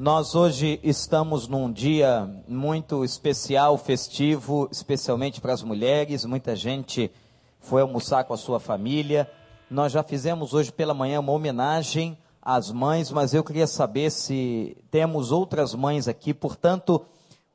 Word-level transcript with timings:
Nós 0.00 0.36
hoje 0.36 0.78
estamos 0.84 1.48
num 1.48 1.72
dia 1.72 2.30
muito 2.46 3.04
especial, 3.04 3.76
festivo, 3.76 4.68
especialmente 4.70 5.40
para 5.40 5.52
as 5.52 5.60
mulheres. 5.60 6.24
Muita 6.24 6.54
gente 6.54 7.10
foi 7.58 7.82
almoçar 7.82 8.22
com 8.22 8.32
a 8.32 8.36
sua 8.36 8.60
família. 8.60 9.28
Nós 9.68 9.90
já 9.90 10.04
fizemos 10.04 10.54
hoje 10.54 10.70
pela 10.70 10.94
manhã 10.94 11.18
uma 11.18 11.32
homenagem 11.32 12.16
às 12.40 12.70
mães, 12.70 13.10
mas 13.10 13.34
eu 13.34 13.42
queria 13.42 13.66
saber 13.66 14.12
se 14.12 14.76
temos 14.88 15.32
outras 15.32 15.74
mães 15.74 16.06
aqui. 16.06 16.32
Portanto, 16.32 17.04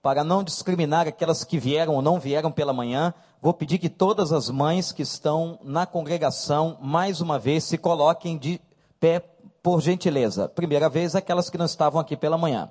para 0.01 0.21
não 0.21 0.43
discriminar 0.43 1.07
aquelas 1.07 1.45
que 1.45 1.57
vieram 1.57 1.95
ou 1.95 2.01
não 2.01 2.19
vieram 2.19 2.51
pela 2.51 2.73
manhã, 2.73 3.13
vou 3.41 3.53
pedir 3.53 3.77
que 3.77 3.87
todas 3.87 4.33
as 4.33 4.49
mães 4.49 4.91
que 4.91 5.01
estão 5.01 5.59
na 5.63 5.85
congregação, 5.85 6.77
mais 6.81 7.21
uma 7.21 7.39
vez, 7.39 7.63
se 7.63 7.77
coloquem 7.77 8.37
de 8.37 8.59
pé 8.99 9.32
por 9.63 9.81
gentileza. 9.81 10.49
Primeira 10.49 10.89
vez, 10.89 11.15
aquelas 11.15 11.49
que 11.49 11.57
não 11.57 11.65
estavam 11.65 12.01
aqui 12.01 12.17
pela 12.17 12.37
manhã. 12.37 12.69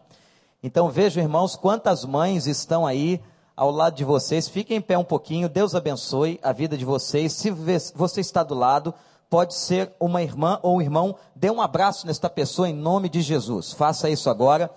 Então 0.62 0.90
vejam, 0.90 1.22
irmãos, 1.22 1.56
quantas 1.56 2.04
mães 2.04 2.46
estão 2.46 2.86
aí 2.86 3.18
ao 3.56 3.70
lado 3.70 3.96
de 3.96 4.04
vocês. 4.04 4.46
Fiquem 4.46 4.76
em 4.76 4.80
pé 4.80 4.98
um 4.98 5.04
pouquinho. 5.04 5.48
Deus 5.48 5.74
abençoe 5.74 6.38
a 6.42 6.52
vida 6.52 6.76
de 6.76 6.84
vocês. 6.84 7.32
Se 7.32 7.50
você 7.94 8.20
está 8.20 8.42
do 8.42 8.54
lado, 8.54 8.94
pode 9.30 9.54
ser 9.54 9.90
uma 9.98 10.22
irmã 10.22 10.60
ou 10.62 10.76
um 10.76 10.82
irmão. 10.82 11.16
Dê 11.34 11.50
um 11.50 11.62
abraço 11.62 12.06
nesta 12.06 12.28
pessoa 12.28 12.68
em 12.68 12.74
nome 12.74 13.08
de 13.08 13.22
Jesus. 13.22 13.72
Faça 13.72 14.10
isso 14.10 14.28
agora. 14.28 14.70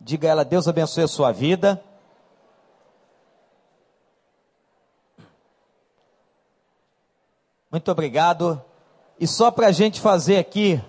Diga 0.00 0.28
a 0.28 0.30
ela: 0.30 0.44
Deus 0.44 0.66
abençoe 0.66 1.04
a 1.04 1.08
sua 1.08 1.30
vida. 1.32 1.82
Muito 7.70 7.90
obrigado. 7.90 8.60
E 9.20 9.26
só 9.26 9.50
para 9.50 9.68
a 9.68 9.72
gente 9.72 10.00
fazer 10.00 10.38
aqui 10.38 10.82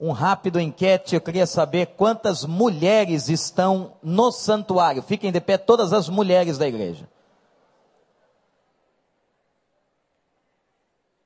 um 0.00 0.12
rápido 0.12 0.58
enquete, 0.58 1.14
eu 1.14 1.20
queria 1.20 1.46
saber 1.46 1.88
quantas 1.88 2.46
mulheres 2.46 3.28
estão 3.28 3.92
no 4.02 4.32
santuário. 4.32 5.02
Fiquem 5.02 5.30
de 5.30 5.40
pé 5.42 5.58
todas 5.58 5.92
as 5.92 6.08
mulheres 6.08 6.56
da 6.56 6.66
igreja. 6.66 7.06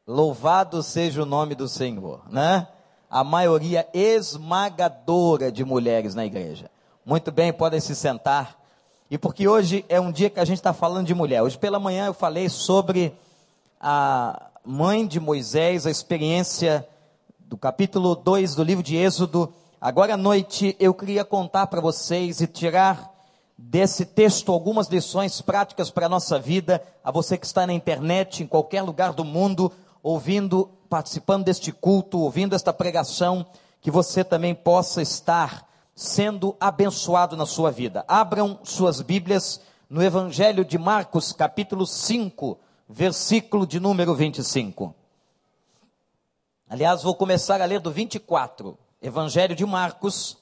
Louvado 0.04 0.82
seja 0.82 1.22
o 1.22 1.26
nome 1.26 1.54
do 1.54 1.68
Senhor, 1.68 2.22
né? 2.28 2.66
A 3.08 3.22
maioria 3.22 3.86
esmagadora 3.94 5.52
de 5.52 5.64
mulheres 5.64 6.16
na 6.16 6.27
igreja. 6.27 6.68
Muito 7.06 7.30
bem, 7.30 7.52
podem 7.52 7.78
se 7.78 7.94
sentar. 7.94 8.58
E 9.08 9.16
porque 9.16 9.46
hoje 9.46 9.84
é 9.88 10.00
um 10.00 10.10
dia 10.10 10.28
que 10.28 10.40
a 10.40 10.44
gente 10.44 10.58
está 10.58 10.72
falando 10.72 11.06
de 11.06 11.14
mulher. 11.14 11.42
Hoje 11.42 11.56
pela 11.56 11.78
manhã 11.78 12.06
eu 12.06 12.14
falei 12.14 12.48
sobre 12.48 13.16
a 13.80 14.50
mãe 14.64 15.06
de 15.06 15.20
Moisés, 15.20 15.86
a 15.86 15.90
experiência 15.92 16.86
do 17.55 17.58
capítulo 17.58 18.16
2 18.16 18.56
do 18.56 18.64
livro 18.64 18.83
de 18.83 18.97
Êxodo. 18.97 19.55
Agora 19.80 20.14
à 20.14 20.16
noite 20.16 20.74
eu 20.80 20.92
queria 20.92 21.24
contar 21.24 21.69
para 21.69 21.80
vocês 21.80 22.41
e 22.41 22.48
tirar 22.48 23.14
desse 23.56 24.05
texto 24.05 24.50
algumas 24.50 24.88
lições 24.88 25.41
práticas 25.41 25.88
para 25.88 26.06
a 26.06 26.08
nossa 26.08 26.36
vida, 26.36 26.83
a 27.05 27.12
você 27.12 27.38
que 27.38 27.46
está 27.46 27.64
na 27.64 27.72
internet, 27.72 28.42
em 28.42 28.46
qualquer 28.48 28.83
lugar 28.83 29.12
do 29.12 29.24
mundo, 29.24 29.70
ouvindo, 30.02 30.69
participando 30.91 31.44
deste 31.44 31.70
culto, 31.70 32.19
ouvindo 32.19 32.56
esta 32.56 32.72
pregação, 32.72 33.46
que 33.80 33.89
você 33.89 34.24
também 34.24 34.52
possa 34.52 35.00
estar 35.00 35.64
sendo 35.94 36.56
abençoado 36.58 37.36
na 37.36 37.46
sua 37.46 37.70
vida. 37.70 38.05
Abram 38.08 38.58
suas 38.64 39.00
Bíblias 39.00 39.61
no 39.89 40.02
Evangelho 40.02 40.64
de 40.64 40.77
Marcos, 40.77 41.33
capítulo 41.33 41.86
5, 41.86 42.58
versículo 42.89 43.64
de 43.64 43.78
número 43.78 44.12
25. 44.12 44.92
Aliás, 46.68 47.02
vou 47.02 47.14
começar 47.14 47.60
a 47.60 47.66
ler 47.66 47.78
do 47.78 47.90
24, 47.90 48.76
Evangelho 49.00 49.54
de 49.54 49.66
Marcos, 49.66 50.38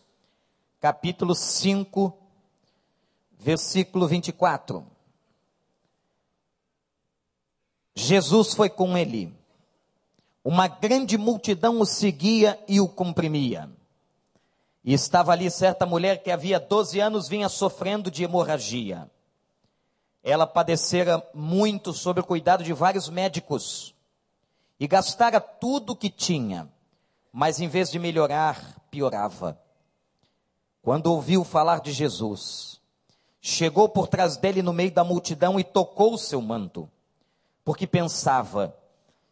capítulo 0.81 1.35
5, 1.35 2.17
versículo 3.39 4.07
24. 4.07 4.87
Jesus 7.95 8.55
foi 8.55 8.71
com 8.71 8.97
ele. 8.97 9.35
Uma 10.45 10.69
grande 10.69 11.19
multidão 11.19 11.81
o 11.81 11.85
seguia 11.85 12.59
e 12.69 12.81
o 12.81 12.89
comprimia. 12.89 13.69
E 14.85 14.93
estava 14.95 15.33
ali 15.33 15.51
certa 15.51 15.85
mulher 15.85 16.23
que 16.23 16.31
havia 16.31 16.61
12 16.61 17.01
anos 17.01 17.29
vinha 17.29 17.49
sofrendo 17.49 18.13
de 18.13 18.23
hemorragia. 18.23 19.11
Ela 20.23 20.47
padecera 20.47 21.21
muito 21.35 21.93
sob 21.93 22.21
o 22.21 22.25
cuidado 22.25 22.63
de 22.63 22.73
vários 22.73 23.09
médicos 23.09 23.93
e 24.83 24.89
gastara 24.89 25.41
tudo 25.41 25.93
o 25.93 25.97
que 25.97 26.11
tinha, 26.11 26.69
mas 27.33 27.61
em 27.61 27.69
vez 27.69 27.89
de 27.89 28.01
melhorar, 28.01 28.81
piorava. 28.91 29.57
Quando 30.83 31.07
ouviu 31.07 31.45
falar 31.45 31.81
de 31.81 31.93
Jesus, 31.93 32.81
chegou 33.41 33.89
por 33.89 34.09
trás 34.09 34.37
dele 34.37 34.61
no 34.61 34.73
meio 34.73 34.91
da 34.91 35.05
multidão 35.05 35.61
e 35.61 35.63
tocou 35.63 36.15
o 36.15 36.19
seu 36.19 36.43
manto, 36.43 36.91
porque 37.65 37.87
pensava: 37.87 38.77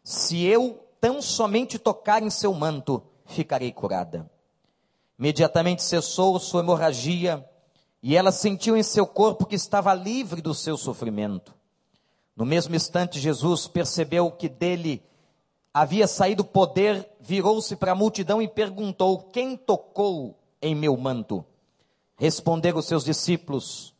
se 0.01 0.41
eu 0.41 0.87
tão 1.01 1.21
somente 1.21 1.77
tocar 1.77 2.23
em 2.23 2.29
seu 2.29 2.53
manto, 2.53 3.03
ficarei 3.25 3.73
curada. 3.73 4.31
Imediatamente 5.19 5.83
cessou 5.83 6.39
sua 6.39 6.61
hemorragia 6.61 7.45
e 8.01 8.15
ela 8.15 8.31
sentiu 8.31 8.77
em 8.77 8.83
seu 8.83 9.05
corpo 9.05 9.45
que 9.45 9.55
estava 9.55 9.93
livre 9.93 10.41
do 10.41 10.55
seu 10.55 10.77
sofrimento. 10.77 11.53
No 12.37 12.45
mesmo 12.45 12.73
instante, 12.73 13.19
Jesus 13.19 13.67
percebeu 13.67 14.31
que 14.31 14.47
dele 14.47 15.03
havia 15.73 16.07
saído 16.07 16.43
poder, 16.43 17.09
virou-se 17.19 17.75
para 17.75 17.93
a 17.93 17.95
multidão 17.95 18.41
e 18.41 18.47
perguntou: 18.47 19.29
Quem 19.31 19.55
tocou 19.55 20.37
em 20.61 20.75
meu 20.75 20.95
manto? 20.97 21.45
Responderam 22.17 22.81
seus 22.81 23.03
discípulos: 23.03 23.93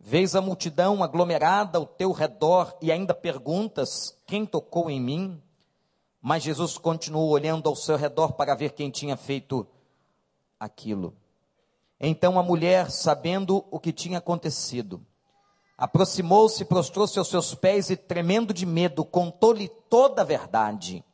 Vês 0.00 0.34
a 0.34 0.40
multidão 0.40 1.02
aglomerada 1.02 1.78
ao 1.78 1.86
teu 1.86 2.12
redor 2.12 2.76
e 2.80 2.92
ainda 2.92 3.14
perguntas: 3.14 4.16
Quem 4.26 4.46
tocou 4.46 4.90
em 4.90 5.00
mim? 5.00 5.42
Mas 6.20 6.42
Jesus 6.42 6.78
continuou 6.78 7.30
olhando 7.30 7.68
ao 7.68 7.76
seu 7.76 7.96
redor 7.96 8.32
para 8.32 8.54
ver 8.54 8.72
quem 8.72 8.90
tinha 8.90 9.16
feito 9.16 9.66
aquilo. 10.58 11.14
Então 12.00 12.38
a 12.38 12.42
mulher, 12.42 12.90
sabendo 12.90 13.64
o 13.70 13.78
que 13.78 13.92
tinha 13.92 14.18
acontecido, 14.18 15.04
aproximou-se, 15.76 16.64
prostrou-se 16.64 17.18
aos 17.18 17.28
seus 17.28 17.54
pés 17.54 17.90
e, 17.90 17.96
tremendo 17.96 18.52
de 18.54 18.64
medo, 18.64 19.04
contou-lhe 19.04 19.68
toda 19.88 20.22
a 20.22 20.24
verdade. 20.24 21.04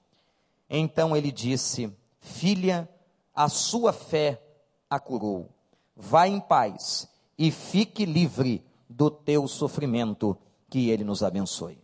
Então 0.77 1.17
ele 1.17 1.31
disse: 1.31 1.97
Filha, 2.19 2.89
a 3.33 3.49
sua 3.49 3.93
fé 3.93 4.43
a 4.91 4.99
curou. 4.99 5.49
Vá 5.95 6.27
em 6.27 6.41
paz 6.41 7.09
e 7.39 7.53
fique 7.53 8.05
livre 8.05 8.67
do 8.89 9.09
teu 9.09 9.47
sofrimento. 9.47 10.37
Que 10.69 10.91
ele 10.91 11.05
nos 11.05 11.23
abençoe. 11.23 11.79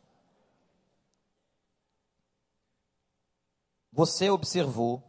Você 3.93 4.29
observou 4.29 5.01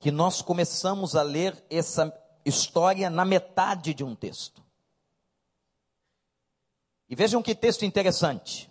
que 0.00 0.10
nós 0.10 0.42
começamos 0.42 1.14
a 1.14 1.22
ler 1.22 1.64
essa 1.70 2.12
história 2.44 3.08
na 3.08 3.24
metade 3.24 3.94
de 3.94 4.02
um 4.02 4.16
texto. 4.16 4.64
E 7.08 7.14
vejam 7.14 7.40
que 7.42 7.54
texto 7.54 7.84
interessante. 7.84 8.69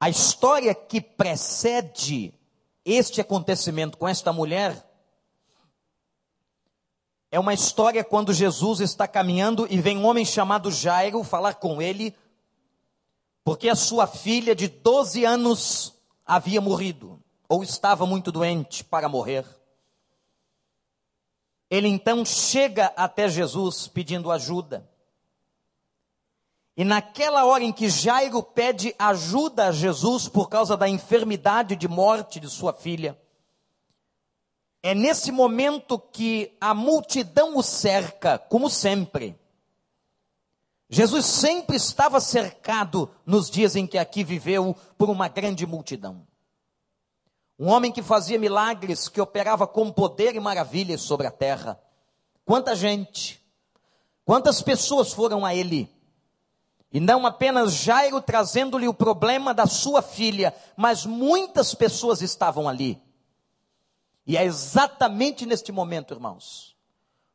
A 0.00 0.08
história 0.08 0.74
que 0.74 0.98
precede 0.98 2.32
este 2.86 3.20
acontecimento 3.20 3.98
com 3.98 4.08
esta 4.08 4.32
mulher 4.32 4.90
é 7.30 7.38
uma 7.38 7.52
história 7.52 8.02
quando 8.02 8.32
Jesus 8.32 8.80
está 8.80 9.06
caminhando 9.06 9.66
e 9.70 9.78
vem 9.78 9.98
um 9.98 10.06
homem 10.06 10.24
chamado 10.24 10.70
Jairo 10.70 11.22
falar 11.22 11.54
com 11.54 11.82
ele, 11.82 12.16
porque 13.44 13.68
a 13.68 13.76
sua 13.76 14.06
filha 14.06 14.54
de 14.54 14.68
12 14.68 15.24
anos 15.26 15.94
havia 16.24 16.62
morrido, 16.62 17.22
ou 17.46 17.62
estava 17.62 18.06
muito 18.06 18.32
doente 18.32 18.82
para 18.82 19.06
morrer. 19.06 19.44
Ele 21.68 21.88
então 21.88 22.24
chega 22.24 22.86
até 22.96 23.28
Jesus 23.28 23.86
pedindo 23.86 24.32
ajuda. 24.32 24.89
E 26.80 26.84
naquela 26.84 27.44
hora 27.44 27.62
em 27.62 27.74
que 27.74 27.90
Jairo 27.90 28.42
pede 28.42 28.94
ajuda 28.98 29.66
a 29.66 29.70
Jesus 29.70 30.26
por 30.26 30.48
causa 30.48 30.78
da 30.78 30.88
enfermidade 30.88 31.76
de 31.76 31.86
morte 31.86 32.40
de 32.40 32.48
sua 32.48 32.72
filha, 32.72 33.20
é 34.82 34.94
nesse 34.94 35.30
momento 35.30 35.98
que 35.98 36.56
a 36.58 36.72
multidão 36.72 37.54
o 37.58 37.62
cerca, 37.62 38.38
como 38.38 38.70
sempre. 38.70 39.38
Jesus 40.88 41.26
sempre 41.26 41.76
estava 41.76 42.18
cercado 42.18 43.10
nos 43.26 43.50
dias 43.50 43.76
em 43.76 43.86
que 43.86 43.98
aqui 43.98 44.24
viveu 44.24 44.74
por 44.96 45.10
uma 45.10 45.28
grande 45.28 45.66
multidão. 45.66 46.26
Um 47.58 47.68
homem 47.68 47.92
que 47.92 48.02
fazia 48.02 48.38
milagres, 48.38 49.06
que 49.06 49.20
operava 49.20 49.66
com 49.66 49.92
poder 49.92 50.34
e 50.34 50.40
maravilhas 50.40 51.02
sobre 51.02 51.26
a 51.26 51.30
terra. 51.30 51.78
Quanta 52.42 52.74
gente, 52.74 53.38
quantas 54.24 54.62
pessoas 54.62 55.12
foram 55.12 55.44
a 55.44 55.54
ele 55.54 55.99
e 56.92 56.98
não 56.98 57.24
apenas 57.24 57.72
Jairo 57.74 58.20
trazendo-lhe 58.20 58.88
o 58.88 58.94
problema 58.94 59.54
da 59.54 59.66
sua 59.66 60.02
filha, 60.02 60.54
mas 60.76 61.06
muitas 61.06 61.74
pessoas 61.74 62.20
estavam 62.20 62.68
ali. 62.68 63.00
E 64.26 64.36
é 64.36 64.44
exatamente 64.44 65.46
neste 65.46 65.70
momento, 65.70 66.14
irmãos, 66.14 66.76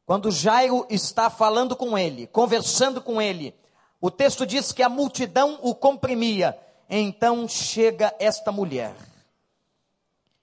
quando 0.05 0.29
Jairo 0.29 0.85
está 0.89 1.29
falando 1.29 1.75
com 1.75 1.97
ele, 1.97 2.27
conversando 2.27 3.01
com 3.01 3.21
ele, 3.21 3.55
o 3.99 4.11
texto 4.11 4.45
diz 4.45 4.71
que 4.71 4.83
a 4.83 4.89
multidão 4.89 5.57
o 5.61 5.73
comprimia. 5.73 6.57
Então 6.89 7.47
chega 7.47 8.13
esta 8.19 8.51
mulher. 8.51 8.93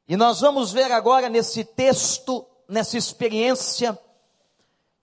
E 0.08 0.16
nós 0.16 0.40
vamos 0.40 0.72
ver 0.72 0.90
agora 0.90 1.28
nesse 1.28 1.64
texto, 1.64 2.44
nessa 2.66 2.98
experiência, 2.98 3.96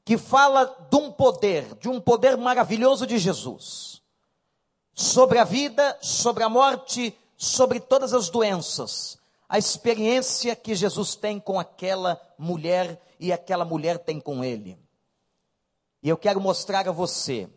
que 0.04 0.18
fala 0.18 0.66
de 0.90 0.98
um 0.98 1.12
poder, 1.12 1.76
de 1.76 1.88
um 1.88 2.02
poder 2.02 2.36
maravilhoso 2.36 3.08
de 3.08 3.18
Jesus, 3.18 3.99
sobre 5.00 5.40
a 5.40 5.46
vida, 5.46 5.98
sobre 6.02 6.44
a 6.44 6.50
morte, 6.50 7.18
sobre 7.38 7.80
todas 7.80 8.14
as 8.14 8.28
doenças, 8.30 9.18
a 9.48 9.58
experiência 9.58 10.58
que 10.58 10.76
Jesus 10.76 11.16
tem 11.16 11.40
com 11.40 11.58
aquela 11.58 12.22
mulher 12.38 13.02
e 13.18 13.32
aquela 13.32 13.64
mulher 13.64 14.00
tem 14.00 14.20
com 14.20 14.44
ele. 14.44 14.78
E 16.04 16.10
eu 16.10 16.18
quero 16.18 16.42
mostrar 16.42 16.86
a 16.86 16.92
você 16.92 17.50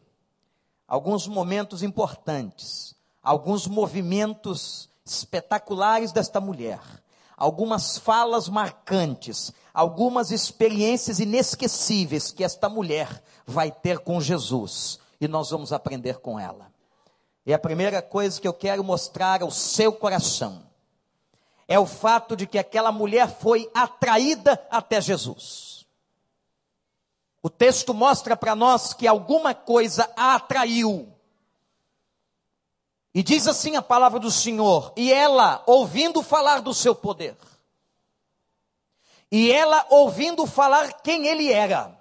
alguns 0.86 1.26
momentos 1.26 1.82
importantes, 1.82 2.94
alguns 3.20 3.66
movimentos 3.66 4.88
espetaculares 5.04 6.12
desta 6.12 6.40
mulher, 6.40 6.78
algumas 7.36 7.98
falas 7.98 8.48
marcantes, 8.48 9.52
algumas 9.74 10.30
experiências 10.30 11.18
inesquecíveis 11.18 12.30
que 12.30 12.44
esta 12.44 12.68
mulher 12.68 13.20
vai 13.44 13.72
ter 13.72 13.98
com 13.98 14.20
Jesus 14.20 15.00
e 15.20 15.26
nós 15.26 15.50
vamos 15.50 15.72
aprender 15.72 16.20
com 16.20 16.38
ela. 16.38 16.71
E 17.44 17.52
a 17.52 17.58
primeira 17.58 18.00
coisa 18.00 18.40
que 18.40 18.46
eu 18.46 18.54
quero 18.54 18.84
mostrar 18.84 19.42
ao 19.42 19.50
seu 19.50 19.92
coração 19.92 20.70
é 21.66 21.78
o 21.78 21.86
fato 21.86 22.36
de 22.36 22.46
que 22.46 22.58
aquela 22.58 22.92
mulher 22.92 23.28
foi 23.28 23.70
atraída 23.74 24.64
até 24.70 25.00
Jesus. 25.00 25.86
O 27.42 27.50
texto 27.50 27.92
mostra 27.92 28.36
para 28.36 28.54
nós 28.54 28.92
que 28.92 29.06
alguma 29.06 29.54
coisa 29.54 30.08
a 30.16 30.36
atraiu. 30.36 31.12
E 33.14 33.22
diz 33.22 33.46
assim 33.46 33.76
a 33.76 33.82
palavra 33.82 34.20
do 34.20 34.30
Senhor: 34.30 34.92
e 34.96 35.12
ela, 35.12 35.62
ouvindo 35.66 36.22
falar 36.22 36.62
do 36.62 36.72
seu 36.72 36.94
poder, 36.94 37.36
e 39.30 39.50
ela 39.50 39.84
ouvindo 39.90 40.46
falar 40.46 41.02
quem 41.02 41.26
ele 41.26 41.52
era, 41.52 41.98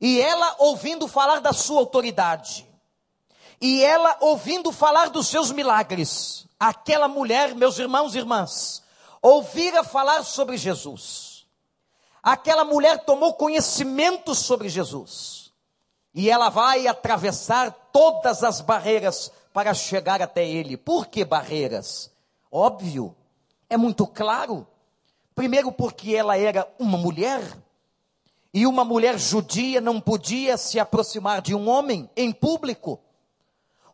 e 0.00 0.20
ela 0.20 0.56
ouvindo 0.58 1.06
falar 1.06 1.40
da 1.40 1.52
sua 1.52 1.78
autoridade, 1.78 2.67
e 3.60 3.82
ela 3.82 4.16
ouvindo 4.20 4.70
falar 4.72 5.10
dos 5.10 5.26
seus 5.26 5.50
milagres, 5.50 6.46
aquela 6.58 7.08
mulher, 7.08 7.54
meus 7.54 7.78
irmãos 7.78 8.14
e 8.14 8.18
irmãs, 8.18 8.82
ouvira 9.20 9.82
falar 9.82 10.22
sobre 10.22 10.56
Jesus. 10.56 11.46
Aquela 12.22 12.64
mulher 12.64 13.04
tomou 13.04 13.34
conhecimento 13.34 14.34
sobre 14.34 14.68
Jesus. 14.68 15.52
E 16.14 16.28
ela 16.30 16.48
vai 16.48 16.86
atravessar 16.86 17.70
todas 17.92 18.42
as 18.42 18.60
barreiras 18.60 19.30
para 19.52 19.74
chegar 19.74 20.20
até 20.20 20.46
ele. 20.46 20.76
Por 20.76 21.06
que 21.06 21.24
barreiras? 21.24 22.10
Óbvio, 22.50 23.14
é 23.68 23.76
muito 23.76 24.06
claro. 24.06 24.66
Primeiro, 25.34 25.70
porque 25.70 26.14
ela 26.14 26.36
era 26.36 26.68
uma 26.78 26.98
mulher. 26.98 27.40
E 28.52 28.66
uma 28.66 28.84
mulher 28.84 29.18
judia 29.18 29.80
não 29.80 30.00
podia 30.00 30.56
se 30.56 30.80
aproximar 30.80 31.40
de 31.40 31.54
um 31.54 31.68
homem 31.68 32.10
em 32.16 32.32
público. 32.32 33.00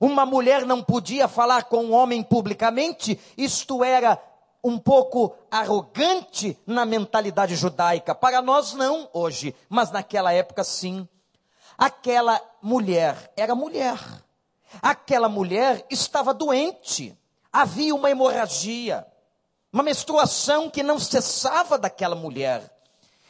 Uma 0.04 0.26
mulher 0.26 0.66
não 0.66 0.82
podia 0.82 1.26
falar 1.26 1.64
com 1.64 1.82
um 1.82 1.94
homem 1.94 2.22
publicamente, 2.22 3.18
isto 3.38 3.82
era 3.82 4.22
um 4.62 4.78
pouco 4.78 5.34
arrogante 5.50 6.58
na 6.66 6.84
mentalidade 6.84 7.56
judaica. 7.56 8.14
Para 8.14 8.42
nós, 8.42 8.74
não 8.74 9.08
hoje, 9.14 9.56
mas 9.66 9.90
naquela 9.90 10.30
época, 10.30 10.62
sim. 10.62 11.08
Aquela 11.78 12.38
mulher 12.60 13.32
era 13.34 13.54
mulher. 13.54 13.98
Aquela 14.82 15.26
mulher 15.26 15.86
estava 15.88 16.34
doente. 16.34 17.18
Havia 17.50 17.94
uma 17.94 18.10
hemorragia, 18.10 19.06
uma 19.72 19.82
menstruação 19.82 20.68
que 20.68 20.82
não 20.82 20.98
cessava 20.98 21.78
daquela 21.78 22.14
mulher. 22.14 22.70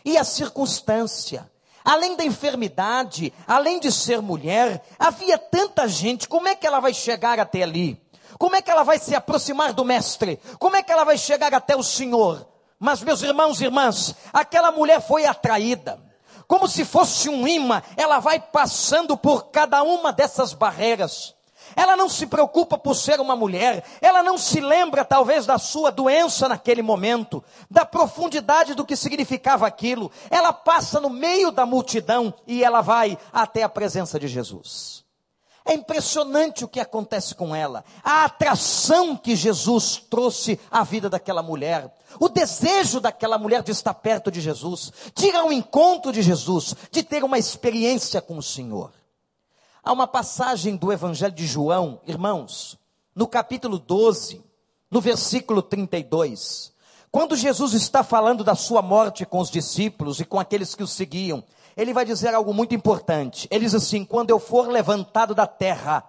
E 0.05 0.19
a 0.19 0.25
circunstância, 0.25 1.49
Além 1.85 2.17
da 2.17 2.25
enfermidade, 2.25 3.31
além 3.47 3.79
de 3.79 3.93
ser 3.93 4.23
mulher, 4.23 4.83
havia 4.99 5.37
tanta 5.37 5.87
gente, 5.87 6.27
como 6.27 6.49
é 6.49 6.55
que 6.55 6.67
ela 6.67 6.81
vai 6.81 6.95
chegar 6.95 7.39
até 7.39 7.63
ali? 7.63 8.03
Como 8.39 8.57
é 8.57 8.63
que 8.63 8.71
ela 8.71 8.83
vai 8.83 8.99
se 8.99 9.15
aproximar 9.15 9.75
do 9.75 9.85
mestre? 9.85 10.41
Como 10.59 10.77
é 10.77 10.83
que 10.83 10.91
ela 10.91 11.05
vai 11.05 11.19
chegar 11.19 11.53
até 11.55 11.77
o 11.77 11.83
Senhor? 11.83 12.49
Mas, 12.79 13.03
meus 13.03 13.23
irmãos 13.23 13.61
e 13.61 13.65
irmãs, 13.65 14.15
aquela 14.33 14.73
mulher 14.73 15.01
foi 15.01 15.27
atraída. 15.27 16.03
Como 16.47 16.67
se 16.67 16.85
fosse 16.85 17.29
um 17.29 17.47
imã, 17.47 17.83
ela 17.97 18.19
vai 18.19 18.41
passando 18.41 19.17
por 19.17 19.51
cada 19.51 19.83
uma 19.83 20.13
dessas 20.13 20.53
barreiras. 20.53 21.35
Ela 21.77 21.97
não 21.97 22.09
se 22.09 22.27
preocupa 22.27 22.79
por 22.79 22.95
ser 22.95 23.21
uma 23.21 23.37
mulher, 23.37 23.85
ela 24.01 24.23
não 24.23 24.39
se 24.39 24.61
lembra 24.61 25.05
talvez 25.05 25.47
da 25.47 25.59
sua 25.59 25.91
doença 25.91 26.49
naquele 26.49 26.83
momento, 26.83 27.43
da 27.71 27.85
profundidade 27.85 28.75
do 28.75 28.85
que 28.85 28.97
significava 28.97 29.67
aquilo. 29.67 30.11
Ela 30.31 30.53
passa 30.53 31.01
no 31.01 31.11
meio 31.11 31.51
da 31.51 31.67
multidão 31.67 32.33
e 32.47 32.63
ela 32.63 32.81
vai 32.81 33.19
até 33.33 33.63
a 33.63 33.69
presença 33.69 34.19
de 34.19 34.29
Jesus. 34.29 35.05
É 35.67 35.73
impressionante 35.73 36.63
o 36.63 36.69
que 36.69 36.79
acontece 36.79 37.35
com 37.35 37.57
ela, 37.57 37.85
a 38.03 38.27
atração 38.27 39.17
que 39.17 39.35
Jesus 39.35 39.97
trouxe 40.11 40.61
à 40.71 40.85
vida 40.85 41.09
daquela 41.09 41.43
mulher, 41.43 41.91
o 42.21 42.29
desejo 42.29 43.01
daquela 43.01 43.39
mulher 43.39 43.63
de 43.63 43.73
estar 43.73 43.95
perto 43.95 44.31
de 44.31 44.43
Jesus, 44.43 44.93
de 45.15 45.29
ir 45.29 45.35
ao 45.35 45.51
encontro 45.51 46.13
de 46.13 46.21
Jesus, 46.21 46.75
de 46.91 47.03
ter 47.03 47.25
uma 47.25 47.39
experiência 47.39 48.21
com 48.21 48.37
o 48.37 48.43
Senhor. 48.43 48.93
Há 49.85 49.93
uma 49.93 50.07
passagem 50.07 50.77
do 50.77 50.91
Evangelho 50.91 51.35
de 51.35 51.47
João, 51.47 52.01
irmãos, 52.07 52.79
no 53.15 53.27
capítulo 53.27 53.79
12, 53.79 54.43
no 54.91 54.99
versículo 54.99 55.61
32. 55.61 56.73
Quando 57.13 57.37
Jesus 57.37 57.75
está 57.75 58.03
falando 58.03 58.43
da 58.43 58.55
sua 58.55 58.81
morte 58.81 59.27
com 59.27 59.39
os 59.41 59.51
discípulos 59.51 60.21
e 60.21 60.25
com 60.25 60.41
aqueles 60.41 60.75
que 60.75 60.83
o 60.83 60.87
seguiam, 60.87 61.45
ele 61.77 61.93
vai 61.93 62.07
dizer 62.07 62.35
algo 62.35 62.55
muito 62.55 62.75
importante. 62.75 63.47
Ele 63.51 63.67
diz 63.67 63.75
assim: 63.75 64.07
Quando 64.07 64.31
eu 64.31 64.39
for 64.39 64.69
levantado 64.69 65.35
da 65.35 65.47
terra, 65.47 66.03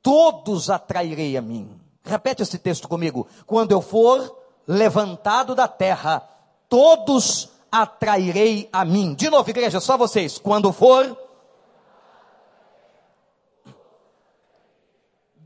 todos 0.00 0.70
atrairei 0.70 1.36
a 1.36 1.42
mim. 1.42 1.68
Repete 2.04 2.44
esse 2.44 2.58
texto 2.58 2.86
comigo. 2.86 3.26
Quando 3.44 3.72
eu 3.72 3.82
for 3.82 4.38
levantado 4.68 5.56
da 5.56 5.66
terra, 5.66 6.22
todos 6.68 7.48
atrairei 7.72 8.68
a 8.72 8.84
mim. 8.84 9.14
De 9.14 9.28
novo, 9.28 9.50
igreja, 9.50 9.80
só 9.80 9.96
vocês. 9.98 10.38
Quando 10.38 10.72
for 10.72 11.18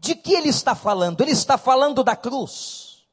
De 0.04 0.14
que 0.14 0.34
ele 0.34 0.50
está 0.50 0.75
falando? 0.75 1.23
Ele 1.23 1.30
está 1.30 1.56
falando 1.56 2.04
da 2.04 2.14
cruz. 2.14 3.06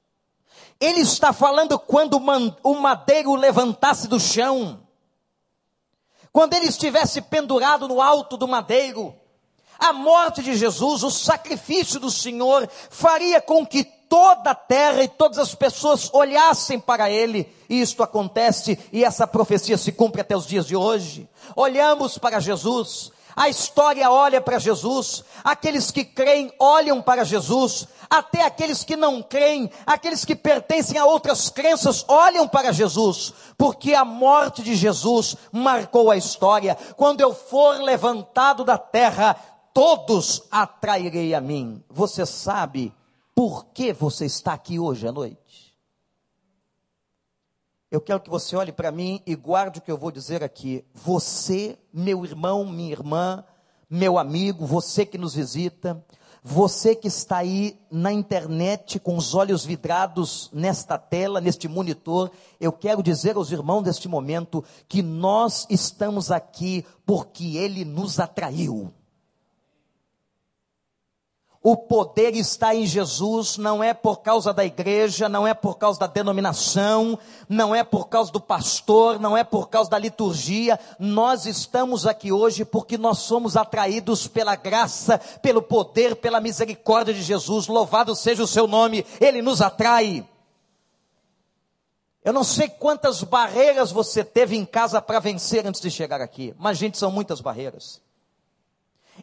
Ele 0.78 1.00
está 1.00 1.32
falando 1.32 1.80
quando 1.80 2.22
o 2.64 2.74
madeiro 2.74 3.34
levantasse 3.34 4.10
do 4.10 4.20
chão. 4.20 4.82
Quando 6.34 6.54
ele 6.54 6.66
estivesse 6.66 7.22
pendurado 7.22 7.88
no 7.88 8.02
alto 8.02 8.36
do 8.36 8.46
madeiro. 8.46 9.16
A 9.80 9.94
morte 9.94 10.44
de 10.44 10.54
Jesus, 10.54 11.02
o 11.02 11.10
sacrifício 11.10 11.98
do 11.98 12.12
Senhor, 12.12 12.70
faria 12.90 13.40
com 13.40 13.66
que 13.66 13.86
toda 13.86 14.52
a 14.52 14.56
terra 14.56 15.02
e 15.02 15.08
todas 15.08 15.40
as 15.40 15.56
pessoas 15.56 16.10
olhassem 16.12 16.78
para 16.78 17.10
ele. 17.10 17.50
E 17.70 17.80
isto 17.80 18.04
acontece 18.04 18.78
e 18.92 19.06
essa 19.06 19.26
profecia 19.26 19.78
se 19.78 19.94
cumpre 19.94 20.20
até 20.20 20.36
os 20.36 20.46
dias 20.46 20.68
de 20.68 20.76
hoje. 20.76 21.26
Olhamos 21.56 22.18
para 22.18 22.42
Jesus, 22.42 23.14
a 23.36 23.50
história 23.50 24.10
olha 24.10 24.42
para 24.42 24.60
Jesus, 24.60 25.24
aqueles 25.44 25.92
que 25.92 26.04
creem 26.04 26.52
olham 26.60 27.02
para 27.02 27.24
Jesus, 27.24 27.88
até 28.10 28.44
aqueles 28.44 28.84
que 28.84 28.96
não 28.96 29.22
creem, 29.22 29.72
aqueles 29.86 30.26
que 30.26 30.36
pertencem 30.36 30.98
a 30.98 31.06
outras 31.06 31.50
crenças 31.50 32.04
olham 32.08 32.48
para 32.48 32.72
Jesus, 32.72 33.34
porque 33.58 33.94
a 33.94 34.04
morte 34.04 34.62
de 34.62 34.76
Jesus 34.76 35.36
marcou 35.52 36.12
a 36.12 36.18
história. 36.18 36.78
Quando 36.96 37.22
eu 37.22 37.34
for 37.34 37.82
levantado 37.82 38.64
da 38.64 38.78
terra, 38.78 39.36
todos 39.74 40.44
atrairei 40.52 41.34
a 41.34 41.42
mim. 41.42 41.84
Você 41.90 42.26
sabe 42.26 42.94
por 43.34 43.66
que 43.68 43.94
você 43.94 44.26
está 44.26 44.54
aqui 44.54 44.78
hoje 44.78 45.08
à 45.08 45.12
noite? 45.12 45.71
Eu 47.92 48.00
quero 48.00 48.22
que 48.22 48.30
você 48.30 48.56
olhe 48.56 48.72
para 48.72 48.90
mim 48.90 49.22
e 49.28 49.36
guarde 49.36 49.80
o 49.80 49.82
que 49.82 49.92
eu 49.92 49.98
vou 49.98 50.12
dizer 50.12 50.42
aqui. 50.42 50.86
Você, 50.94 51.78
meu 51.92 52.24
irmão, 52.24 52.66
minha 52.66 52.94
irmã, 52.94 53.44
meu 53.90 54.18
amigo, 54.18 54.66
você 54.66 55.06
que 55.06 55.18
nos 55.18 55.36
visita, 55.36 56.02
você 56.42 56.96
que 56.96 57.10
está 57.10 57.40
aí 57.40 57.78
na 57.92 58.10
internet 58.10 58.98
com 58.98 59.18
os 59.18 59.36
olhos 59.36 59.66
vidrados 59.66 60.50
nesta 60.54 60.98
tela, 60.98 61.42
neste 61.42 61.68
monitor, 61.68 62.32
eu 62.62 62.72
quero 62.72 63.04
dizer 63.04 63.36
aos 63.36 63.52
irmãos 63.52 63.82
neste 63.82 64.08
momento 64.08 64.64
que 64.88 65.02
nós 65.02 65.68
estamos 65.70 66.32
aqui 66.32 66.86
porque 67.06 67.58
Ele 67.58 67.84
nos 67.84 68.22
atraiu. 68.22 68.90
O 71.64 71.78
poder 71.78 72.36
está 72.36 72.74
em 72.74 72.88
Jesus, 72.88 73.56
não 73.56 73.84
é 73.84 73.94
por 73.94 74.22
causa 74.22 74.52
da 74.52 74.66
igreja, 74.66 75.30
não 75.30 75.46
é 75.48 75.54
por 75.54 75.78
causa 75.78 76.00
da 76.00 76.08
denominação, 76.08 77.20
não 77.48 77.76
é 77.76 77.84
por 77.84 78.10
causa 78.10 78.32
do 78.32 78.42
pastor, 78.42 79.20
não 79.20 79.38
é 79.38 79.44
por 79.44 79.70
causa 79.70 79.88
da 79.88 80.00
liturgia. 80.00 80.80
Nós 80.98 81.46
estamos 81.46 82.08
aqui 82.08 82.32
hoje 82.32 82.66
porque 82.66 82.98
nós 82.98 83.20
somos 83.20 83.56
atraídos 83.56 84.28
pela 84.28 84.56
graça, 84.56 85.20
pelo 85.40 85.62
poder, 85.62 86.16
pela 86.16 86.42
misericórdia 86.42 87.14
de 87.14 87.22
Jesus. 87.22 87.68
Louvado 87.68 88.16
seja 88.16 88.42
o 88.42 88.48
seu 88.48 88.66
nome, 88.66 89.06
ele 89.20 89.40
nos 89.44 89.62
atrai. 89.62 90.28
Eu 92.26 92.34
não 92.34 92.44
sei 92.44 92.70
quantas 92.70 93.22
barreiras 93.22 93.92
você 93.92 94.24
teve 94.24 94.56
em 94.56 94.66
casa 94.66 95.00
para 95.00 95.20
vencer 95.20 95.68
antes 95.68 95.80
de 95.80 95.92
chegar 95.92 96.22
aqui, 96.22 96.56
mas, 96.58 96.80
gente, 96.80 96.98
são 96.98 97.12
muitas 97.12 97.40
barreiras. 97.40 98.02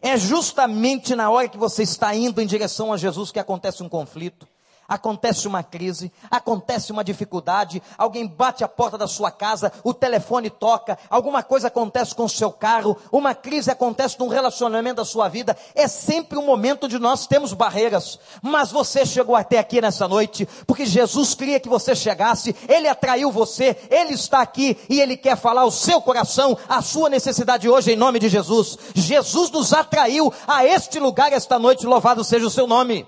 É 0.01 0.17
justamente 0.17 1.15
na 1.15 1.29
hora 1.29 1.47
que 1.47 1.57
você 1.57 1.83
está 1.83 2.15
indo 2.15 2.41
em 2.41 2.47
direção 2.47 2.91
a 2.91 2.97
Jesus 2.97 3.31
que 3.31 3.39
acontece 3.39 3.83
um 3.83 3.89
conflito 3.89 4.47
acontece 4.89 5.47
uma 5.47 5.61
crise, 5.61 6.11
acontece 6.31 6.91
uma 6.91 7.03
dificuldade, 7.03 7.81
alguém 7.97 8.27
bate 8.27 8.63
a 8.63 8.67
porta 8.67 8.97
da 8.97 9.07
sua 9.07 9.29
casa, 9.29 9.71
o 9.83 9.93
telefone 9.93 10.49
toca, 10.49 10.97
alguma 11.09 11.43
coisa 11.43 11.67
acontece 11.67 12.15
com 12.15 12.25
o 12.25 12.29
seu 12.29 12.51
carro, 12.51 12.97
uma 13.11 13.35
crise 13.35 13.69
acontece 13.69 14.19
num 14.19 14.27
relacionamento 14.27 14.97
da 14.97 15.05
sua 15.05 15.29
vida, 15.29 15.55
é 15.75 15.87
sempre 15.87 16.39
um 16.39 16.45
momento 16.45 16.85
onde 16.85 16.97
nós 16.97 17.27
temos 17.27 17.53
barreiras, 17.53 18.19
mas 18.41 18.71
você 18.71 19.05
chegou 19.05 19.35
até 19.35 19.59
aqui 19.59 19.79
nessa 19.79 20.07
noite, 20.07 20.47
porque 20.65 20.85
Jesus 20.85 21.35
queria 21.35 21.59
que 21.59 21.69
você 21.69 21.95
chegasse, 21.95 22.55
Ele 22.67 22.87
atraiu 22.87 23.31
você, 23.31 23.77
Ele 23.89 24.13
está 24.13 24.41
aqui 24.41 24.75
e 24.89 24.99
Ele 24.99 25.15
quer 25.15 25.37
falar 25.37 25.61
ao 25.61 25.71
seu 25.71 26.01
coração, 26.01 26.57
a 26.67 26.81
sua 26.81 27.09
necessidade 27.09 27.69
hoje 27.69 27.91
em 27.91 27.95
nome 27.95 28.17
de 28.19 28.29
Jesus. 28.29 28.77
Jesus 28.95 29.51
nos 29.51 29.71
atraiu 29.73 30.33
a 30.47 30.65
este 30.65 30.99
lugar 30.99 31.31
esta 31.31 31.59
noite, 31.59 31.85
louvado 31.85 32.23
seja 32.23 32.47
o 32.47 32.49
seu 32.49 32.65
nome. 32.65 33.05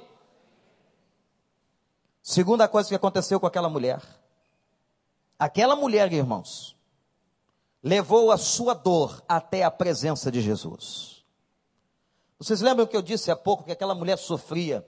Segunda 2.32 2.66
coisa 2.66 2.88
que 2.88 2.96
aconteceu 2.96 3.42
com 3.42 3.46
aquela 3.46 3.68
mulher. 3.68 4.02
Aquela 5.38 5.76
mulher, 5.76 6.14
irmãos, 6.14 6.78
levou 7.84 8.32
a 8.32 8.38
sua 8.38 8.74
dor 8.74 9.22
até 9.28 9.64
a 9.64 9.70
presença 9.70 10.32
de 10.32 10.40
Jesus. 10.40 11.26
Vocês 12.40 12.62
lembram 12.62 12.88
que 12.88 12.96
eu 12.96 13.02
disse 13.02 13.30
há 13.32 13.36
pouco 13.36 13.66
que 13.66 13.72
aquela 13.74 13.94
mulher 13.94 14.18
sofria 14.18 14.88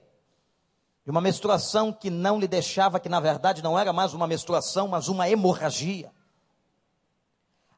de 1.04 1.10
uma 1.10 1.20
menstruação 1.20 1.92
que 1.92 2.08
não 2.08 2.40
lhe 2.40 2.48
deixava, 2.48 2.98
que 2.98 3.10
na 3.10 3.20
verdade 3.20 3.62
não 3.62 3.78
era 3.78 3.92
mais 3.92 4.14
uma 4.14 4.26
menstruação, 4.26 4.88
mas 4.88 5.08
uma 5.08 5.28
hemorragia. 5.28 6.10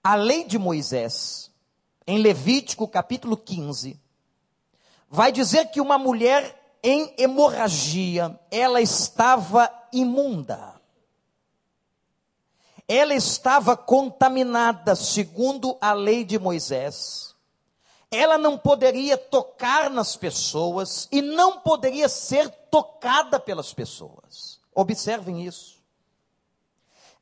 A 0.01 0.15
lei 0.15 0.45
de 0.45 0.61
Moisés, 0.61 1.51
em 2.07 2.19
Levítico 2.19 2.87
capítulo 2.87 3.37
15, 3.37 4.01
vai 5.11 5.33
dizer 5.33 5.73
que 5.73 5.81
uma 5.81 5.99
mulher 5.99 6.66
em 6.89 7.13
hemorragia, 7.19 8.39
ela 8.49 8.81
estava 8.81 9.69
imunda. 9.93 10.81
Ela 12.87 13.13
estava 13.13 13.77
contaminada, 13.77 14.95
segundo 14.95 15.77
a 15.81 15.93
lei 15.93 16.25
de 16.25 16.39
Moisés. 16.39 17.35
Ela 18.09 18.39
não 18.39 18.57
poderia 18.57 19.19
tocar 19.19 19.91
nas 19.91 20.15
pessoas 20.15 21.09
e 21.11 21.21
não 21.21 21.59
poderia 21.59 22.09
ser 22.09 22.49
tocada 22.71 23.41
pelas 23.41 23.75
pessoas. 23.75 24.61
Observem 24.73 25.45
isso. 25.45 25.76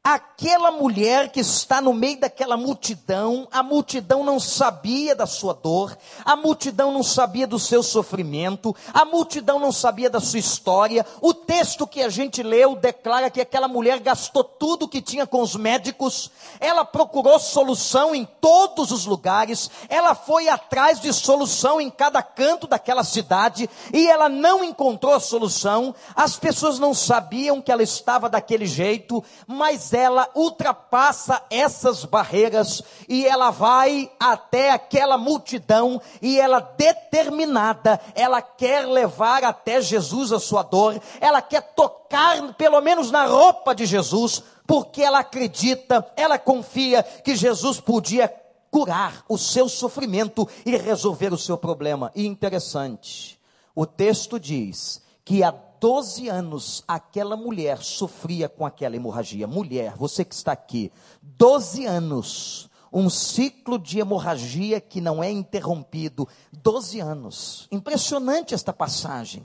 Aquela 0.06 0.70
mulher 0.70 1.32
que 1.32 1.40
está 1.40 1.80
no 1.80 1.94
meio 1.94 2.20
daquela 2.20 2.58
multidão, 2.58 3.48
a 3.50 3.62
multidão 3.62 4.22
não 4.22 4.38
sabia 4.38 5.16
da 5.16 5.24
sua 5.24 5.54
dor, 5.54 5.96
a 6.26 6.36
multidão 6.36 6.92
não 6.92 7.02
sabia 7.02 7.46
do 7.46 7.58
seu 7.58 7.82
sofrimento, 7.82 8.76
a 8.92 9.06
multidão 9.06 9.58
não 9.58 9.72
sabia 9.72 10.10
da 10.10 10.20
sua 10.20 10.38
história. 10.38 11.06
O 11.22 11.32
texto 11.32 11.86
que 11.86 12.02
a 12.02 12.10
gente 12.10 12.42
leu 12.42 12.76
declara 12.76 13.30
que 13.30 13.40
aquela 13.40 13.66
mulher 13.66 13.98
gastou 13.98 14.44
tudo 14.44 14.86
que 14.86 15.00
tinha 15.00 15.26
com 15.26 15.40
os 15.40 15.56
médicos, 15.56 16.30
ela 16.60 16.84
procurou 16.84 17.38
solução 17.38 18.14
em 18.14 18.28
todos 18.42 18.90
os 18.90 19.06
lugares, 19.06 19.70
ela 19.88 20.14
foi 20.14 20.50
atrás 20.50 21.00
de 21.00 21.14
solução 21.14 21.80
em 21.80 21.88
cada 21.88 22.22
canto 22.22 22.66
daquela 22.66 23.04
cidade 23.04 23.70
e 23.90 24.06
ela 24.06 24.28
não 24.28 24.62
encontrou 24.62 25.18
solução. 25.18 25.94
As 26.14 26.36
pessoas 26.36 26.78
não 26.78 26.92
sabiam 26.92 27.62
que 27.62 27.72
ela 27.72 27.82
estava 27.82 28.28
daquele 28.28 28.66
jeito, 28.66 29.24
mas 29.46 29.93
ela 29.94 30.28
ultrapassa 30.34 31.42
essas 31.50 32.04
barreiras 32.04 32.82
e 33.08 33.26
ela 33.26 33.50
vai 33.50 34.10
até 34.18 34.70
aquela 34.70 35.16
multidão 35.16 36.00
e 36.20 36.38
ela 36.38 36.60
determinada, 36.60 38.00
ela 38.14 38.42
quer 38.42 38.86
levar 38.86 39.44
até 39.44 39.80
Jesus 39.80 40.32
a 40.32 40.40
sua 40.40 40.62
dor, 40.62 41.00
ela 41.20 41.40
quer 41.40 41.62
tocar 41.74 42.54
pelo 42.54 42.80
menos 42.80 43.10
na 43.10 43.26
roupa 43.26 43.74
de 43.74 43.86
Jesus, 43.86 44.42
porque 44.66 45.02
ela 45.02 45.20
acredita, 45.20 46.06
ela 46.16 46.38
confia 46.38 47.02
que 47.02 47.36
Jesus 47.36 47.80
podia 47.80 48.32
curar 48.70 49.24
o 49.28 49.38
seu 49.38 49.68
sofrimento 49.68 50.48
e 50.66 50.76
resolver 50.76 51.32
o 51.32 51.38
seu 51.38 51.56
problema. 51.56 52.10
E 52.14 52.26
interessante, 52.26 53.38
o 53.74 53.86
texto 53.86 54.40
diz 54.40 55.00
que 55.24 55.44
a 55.44 55.52
12 55.84 56.30
anos 56.30 56.82
aquela 56.88 57.36
mulher 57.36 57.82
sofria 57.82 58.48
com 58.48 58.64
aquela 58.64 58.96
hemorragia. 58.96 59.46
Mulher, 59.46 59.92
você 59.98 60.24
que 60.24 60.34
está 60.34 60.50
aqui, 60.50 60.90
12 61.20 61.84
anos, 61.84 62.70
um 62.90 63.10
ciclo 63.10 63.78
de 63.78 63.98
hemorragia 63.98 64.80
que 64.80 64.98
não 64.98 65.22
é 65.22 65.30
interrompido. 65.30 66.26
12 66.54 67.00
anos. 67.00 67.68
Impressionante 67.70 68.54
esta 68.54 68.72
passagem. 68.72 69.44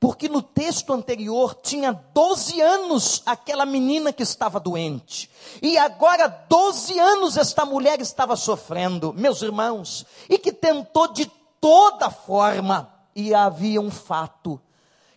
Porque 0.00 0.28
no 0.28 0.42
texto 0.42 0.92
anterior 0.92 1.54
tinha 1.54 1.92
12 1.92 2.60
anos 2.60 3.22
aquela 3.24 3.64
menina 3.64 4.12
que 4.12 4.24
estava 4.24 4.58
doente. 4.58 5.30
E 5.62 5.78
agora 5.78 6.26
12 6.26 6.98
anos 6.98 7.36
esta 7.36 7.64
mulher 7.64 8.00
estava 8.00 8.34
sofrendo, 8.34 9.12
meus 9.12 9.40
irmãos, 9.40 10.04
e 10.28 10.36
que 10.36 10.50
tentou 10.50 11.12
de 11.12 11.30
toda 11.60 12.10
forma. 12.10 12.92
E 13.14 13.32
havia 13.32 13.80
um 13.80 13.90
fato 13.90 14.60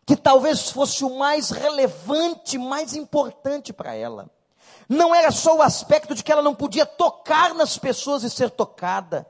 que 0.10 0.16
talvez 0.16 0.72
fosse 0.72 1.06
o 1.06 1.20
mais 1.20 1.52
relevante, 1.52 2.58
mais 2.58 2.96
importante 2.96 3.72
para 3.72 3.94
ela. 3.94 4.28
Não 4.90 5.14
era 5.14 5.30
só 5.30 5.58
o 5.58 5.62
aspecto 5.62 6.16
de 6.16 6.24
que 6.24 6.32
ela 6.32 6.42
não 6.42 6.56
podia 6.56 6.84
tocar 6.84 7.54
nas 7.54 7.78
pessoas 7.78 8.24
e 8.24 8.30
ser 8.32 8.50
tocada. 8.50 9.28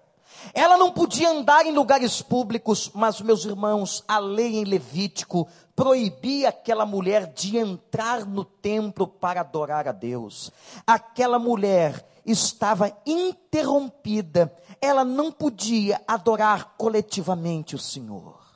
Ela 0.54 0.78
não 0.78 0.90
podia 0.90 1.32
andar 1.32 1.66
em 1.66 1.74
lugares 1.74 2.22
públicos, 2.22 2.92
mas, 2.94 3.20
meus 3.20 3.44
irmãos, 3.44 4.06
a 4.08 4.20
lei 4.20 4.56
em 4.56 4.64
Levítico 4.64 5.50
proibia 5.76 6.48
aquela 6.48 6.86
mulher 6.86 7.34
de 7.34 7.58
entrar 7.58 8.26
no 8.26 8.46
templo 8.46 9.06
para 9.06 9.42
adorar 9.42 9.86
a 9.86 9.92
Deus. 9.92 10.50
Aquela 10.88 11.38
mulher 11.38 12.08
estava 12.26 12.98
interrompida, 13.06 14.50
ela 14.80 15.04
não 15.04 15.30
podia 15.30 16.00
adorar 16.08 16.76
coletivamente 16.78 17.76
o 17.76 17.80
Senhor 17.80 18.49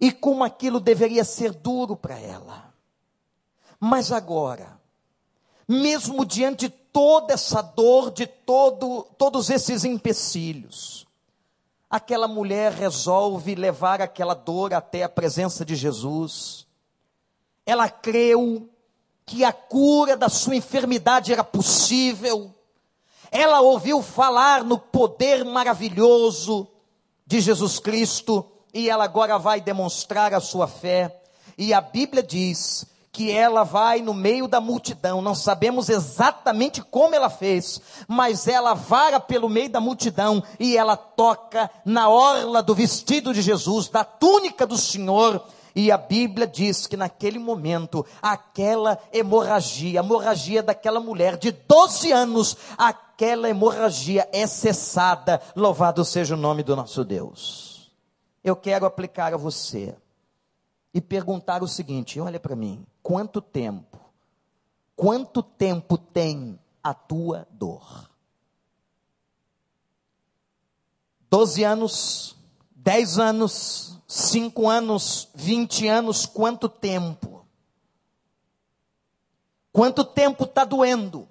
e 0.00 0.12
como 0.12 0.44
aquilo 0.44 0.78
deveria 0.80 1.24
ser 1.24 1.52
duro 1.52 1.96
para 1.96 2.18
ela. 2.18 2.72
Mas 3.80 4.12
agora, 4.12 4.80
mesmo 5.66 6.24
diante 6.24 6.68
de 6.68 6.74
toda 6.92 7.34
essa 7.34 7.62
dor, 7.62 8.10
de 8.10 8.26
todo, 8.26 9.06
todos 9.16 9.50
esses 9.50 9.84
empecilhos, 9.84 11.06
aquela 11.88 12.28
mulher 12.28 12.72
resolve 12.72 13.54
levar 13.54 14.00
aquela 14.00 14.34
dor 14.34 14.74
até 14.74 15.02
a 15.02 15.08
presença 15.08 15.64
de 15.64 15.74
Jesus. 15.74 16.66
Ela 17.64 17.88
creu 17.88 18.68
que 19.24 19.44
a 19.44 19.52
cura 19.52 20.16
da 20.16 20.28
sua 20.28 20.56
enfermidade 20.56 21.32
era 21.32 21.44
possível. 21.44 22.54
Ela 23.30 23.60
ouviu 23.60 24.02
falar 24.02 24.64
no 24.64 24.78
poder 24.78 25.44
maravilhoso 25.44 26.66
de 27.26 27.40
Jesus 27.40 27.78
Cristo 27.78 28.50
e 28.78 28.88
ela 28.88 29.02
agora 29.02 29.36
vai 29.38 29.60
demonstrar 29.60 30.32
a 30.32 30.40
sua 30.40 30.68
fé. 30.68 31.20
E 31.56 31.74
a 31.74 31.80
Bíblia 31.80 32.22
diz 32.22 32.86
que 33.10 33.32
ela 33.32 33.64
vai 33.64 34.00
no 34.00 34.14
meio 34.14 34.46
da 34.46 34.60
multidão, 34.60 35.20
não 35.20 35.34
sabemos 35.34 35.88
exatamente 35.88 36.80
como 36.80 37.12
ela 37.12 37.28
fez, 37.28 37.80
mas 38.06 38.46
ela 38.46 38.74
vara 38.74 39.18
pelo 39.18 39.48
meio 39.48 39.68
da 39.68 39.80
multidão 39.80 40.40
e 40.60 40.76
ela 40.76 40.96
toca 40.96 41.68
na 41.84 42.08
orla 42.08 42.62
do 42.62 42.72
vestido 42.76 43.34
de 43.34 43.42
Jesus, 43.42 43.88
da 43.88 44.04
túnica 44.04 44.64
do 44.64 44.78
Senhor, 44.78 45.42
e 45.74 45.90
a 45.90 45.96
Bíblia 45.96 46.46
diz 46.46 46.86
que 46.86 46.96
naquele 46.96 47.40
momento, 47.40 48.06
aquela 48.22 48.96
hemorragia, 49.12 50.00
a 50.00 50.04
hemorragia 50.04 50.62
daquela 50.62 51.00
mulher 51.00 51.36
de 51.36 51.50
12 51.50 52.12
anos, 52.12 52.56
aquela 52.76 53.48
hemorragia 53.48 54.28
é 54.32 54.46
cessada. 54.46 55.40
Louvado 55.56 56.04
seja 56.04 56.34
o 56.34 56.38
nome 56.38 56.62
do 56.62 56.76
nosso 56.76 57.04
Deus 57.04 57.67
eu 58.42 58.56
quero 58.56 58.86
aplicar 58.86 59.34
a 59.34 59.36
você 59.36 59.96
e 60.92 61.00
perguntar 61.00 61.62
o 61.62 61.68
seguinte: 61.68 62.20
olha 62.20 62.40
para 62.40 62.56
mim, 62.56 62.86
quanto 63.02 63.40
tempo, 63.40 63.98
quanto 64.96 65.42
tempo 65.42 65.96
tem 65.98 66.58
a 66.82 66.94
tua 66.94 67.46
dor? 67.50 68.08
Doze 71.30 71.62
anos 71.62 72.38
10 72.88 73.18
anos, 73.18 73.98
5 74.06 74.66
anos, 74.66 75.28
20 75.34 75.86
anos, 75.88 76.24
quanto 76.24 76.70
tempo? 76.70 77.44
Quanto 79.70 80.02
tempo 80.02 80.44
está 80.44 80.64
doendo? 80.64 81.28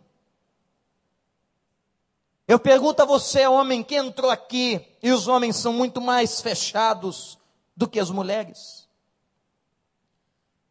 Eu 2.47 2.57
pergunto 2.57 3.01
a 3.01 3.05
você, 3.05 3.45
homem, 3.45 3.83
que 3.83 3.95
entrou 3.95 4.31
aqui, 4.31 4.81
e 5.03 5.11
os 5.11 5.27
homens 5.27 5.57
são 5.57 5.73
muito 5.73 5.99
mais 5.99 6.39
fechados 6.39 7.37
do 7.75 7.85
que 7.85 7.99
as 7.99 8.09
mulheres. 8.09 8.87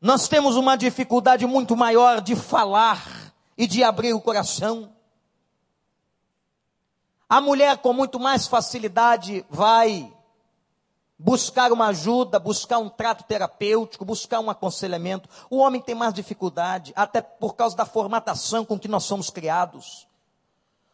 Nós 0.01 0.27
temos 0.27 0.57
uma 0.57 0.75
dificuldade 0.75 1.45
muito 1.47 1.77
maior 1.77 2.23
de 2.23 2.35
falar 2.35 3.35
e 3.59 3.67
de 3.67 3.85
abrir 3.85 4.15
o 4.15 4.21
coração. 4.21 4.91
A 7.29 7.43
mulher, 7.43 7.77
com 7.79 7.93
muito 7.93 8.19
mais 8.19 8.47
facilidade, 8.47 9.45
vai 9.51 10.11
buscar 11.19 11.73
uma 11.73 11.89
ajuda, 11.89 12.39
buscar 12.39 12.79
um 12.79 12.89
trato 12.89 13.25
terapêutico, 13.25 14.05
buscar 14.05 14.41
um 14.41 14.49
aconselhamento. 14.49 15.29
O 15.51 15.59
homem 15.59 15.81
tem 15.83 15.95
mais 15.95 16.15
dificuldade, 16.15 16.95
até 16.97 17.21
por 17.21 17.55
causa 17.55 17.77
da 17.77 17.85
formatação 17.85 18.65
com 18.65 18.79
que 18.79 18.89
nós 18.89 19.05
somos 19.05 19.29
criados 19.29 20.06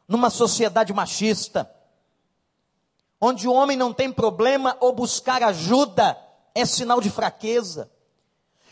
numa 0.06 0.30
sociedade 0.30 0.92
machista, 0.92 1.71
onde 3.21 3.47
o 3.47 3.52
homem 3.52 3.76
não 3.76 3.92
tem 3.92 4.12
problema 4.12 4.76
ou 4.80 4.92
buscar 4.92 5.42
ajuda 5.42 6.18
é 6.54 6.64
sinal 6.64 7.00
de 7.00 7.11
fraqueza. 7.11 7.90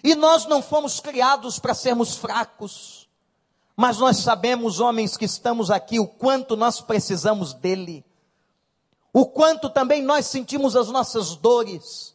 E 0.02 0.14
nós 0.14 0.46
não 0.46 0.62
fomos 0.62 0.98
criados 1.00 1.58
para 1.58 1.74
sermos 1.74 2.16
fracos, 2.16 3.08
mas 3.76 3.98
nós 3.98 4.18
sabemos, 4.18 4.80
homens 4.80 5.16
que 5.16 5.24
estamos 5.24 5.70
aqui, 5.70 5.98
o 5.98 6.06
quanto 6.06 6.56
nós 6.56 6.80
precisamos 6.80 7.54
dele, 7.54 8.04
o 9.12 9.26
quanto 9.26 9.70
também 9.70 10.02
nós 10.02 10.26
sentimos 10.26 10.76
as 10.76 10.88
nossas 10.88 11.36
dores, 11.36 12.14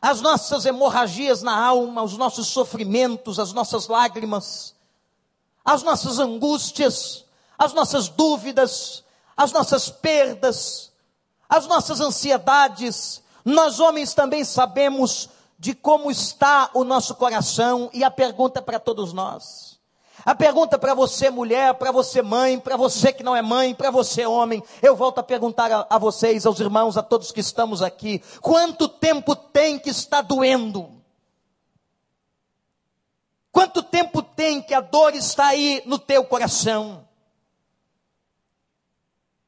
as 0.00 0.20
nossas 0.20 0.64
hemorragias 0.64 1.42
na 1.42 1.56
alma, 1.56 2.02
os 2.02 2.16
nossos 2.16 2.48
sofrimentos, 2.48 3.38
as 3.38 3.52
nossas 3.52 3.86
lágrimas, 3.86 4.74
as 5.64 5.82
nossas 5.82 6.18
angústias, 6.18 7.23
as 7.58 7.72
nossas 7.72 8.08
dúvidas, 8.08 9.04
as 9.36 9.52
nossas 9.52 9.88
perdas, 9.88 10.92
as 11.48 11.66
nossas 11.66 12.00
ansiedades. 12.00 13.22
Nós 13.44 13.80
homens 13.80 14.14
também 14.14 14.44
sabemos 14.44 15.28
de 15.58 15.74
como 15.74 16.10
está 16.10 16.70
o 16.74 16.84
nosso 16.84 17.14
coração 17.14 17.90
e 17.92 18.02
a 18.04 18.10
pergunta 18.10 18.60
para 18.60 18.78
todos 18.78 19.12
nós. 19.12 19.74
A 20.24 20.34
pergunta 20.34 20.78
para 20.78 20.94
você, 20.94 21.28
mulher, 21.28 21.74
para 21.74 21.92
você, 21.92 22.22
mãe, 22.22 22.58
para 22.58 22.76
você 22.76 23.12
que 23.12 23.22
não 23.22 23.36
é 23.36 23.42
mãe, 23.42 23.74
para 23.74 23.90
você, 23.90 24.24
homem, 24.24 24.62
eu 24.80 24.96
volto 24.96 25.18
a 25.18 25.22
perguntar 25.22 25.70
a, 25.70 25.86
a, 25.90 25.98
vocês, 25.98 26.46
aos 26.46 26.58
irmãos, 26.60 26.96
a 26.96 27.02
todos 27.02 27.30
que 27.30 27.40
estamos 27.40 27.82
aqui: 27.82 28.22
quanto 28.40 28.88
tempo 28.88 29.36
tem 29.36 29.78
que 29.78 29.90
está 29.90 30.22
doendo? 30.22 30.90
Quanto 33.52 33.82
tempo 33.82 34.22
tem 34.22 34.62
que 34.62 34.72
a 34.72 34.80
dor 34.80 35.14
está 35.14 35.48
aí 35.48 35.82
no 35.84 35.98
teu 35.98 36.24
coração? 36.24 37.03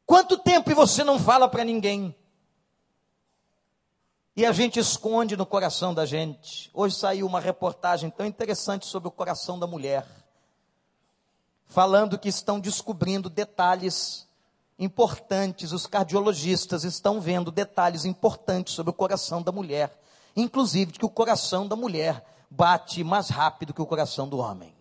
Quanto 0.07 0.39
tempo 0.39 0.71
e 0.71 0.75
você 0.75 1.03
não 1.03 1.19
fala 1.19 1.49
para 1.49 1.65
ninguém? 1.65 2.15
E 4.37 4.47
a 4.47 4.53
gente 4.53 4.79
esconde 4.79 5.37
no 5.37 5.45
coração 5.45 5.93
da 5.93 6.07
gente. 6.07 6.71
Hoje 6.73 6.95
saiu 6.95 7.27
uma 7.27 7.41
reportagem 7.41 8.09
tão 8.09 8.25
interessante 8.25 8.87
sobre 8.87 9.09
o 9.09 9.11
coração 9.11 9.59
da 9.59 9.67
mulher, 9.67 10.07
falando 11.67 12.19
que 12.19 12.29
estão 12.29 12.61
descobrindo 12.61 13.29
detalhes 13.29 14.29
importantes, 14.79 15.73
os 15.73 15.87
cardiologistas 15.87 16.85
estão 16.85 17.21
vendo 17.21 17.51
detalhes 17.51 18.05
importantes 18.05 18.75
sobre 18.75 18.91
o 18.91 18.95
coração 18.95 19.43
da 19.43 19.51
mulher, 19.51 19.99
inclusive 20.37 20.93
que 20.93 21.05
o 21.05 21.11
coração 21.11 21.67
da 21.67 21.75
mulher 21.75 22.25
bate 22.49 23.03
mais 23.03 23.29
rápido 23.29 23.75
que 23.75 23.83
o 23.83 23.87
coração 23.87 24.29
do 24.29 24.39
homem. 24.39 24.73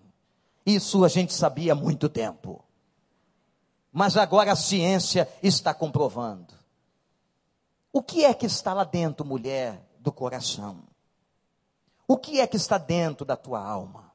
Isso 0.66 1.04
a 1.04 1.08
gente 1.08 1.34
sabia 1.34 1.72
há 1.72 1.76
muito 1.76 2.10
tempo 2.10 2.64
mas 3.96 4.18
agora 4.18 4.52
a 4.52 4.58
ciência 4.58 5.26
está 5.42 5.74
comprovando. 5.74 6.54
O 7.94 8.02
que 8.02 8.26
é 8.26 8.34
que 8.34 8.46
está 8.46 8.74
lá 8.74 8.84
dentro, 8.84 9.26
mulher, 9.26 9.82
do 10.00 10.12
coração? 10.12 10.84
O 12.06 12.18
que 12.18 12.42
é 12.42 12.46
que 12.46 12.58
está 12.58 12.78
dentro 12.78 13.26
da 13.26 13.38
tua 13.38 13.66
alma? 13.66 14.12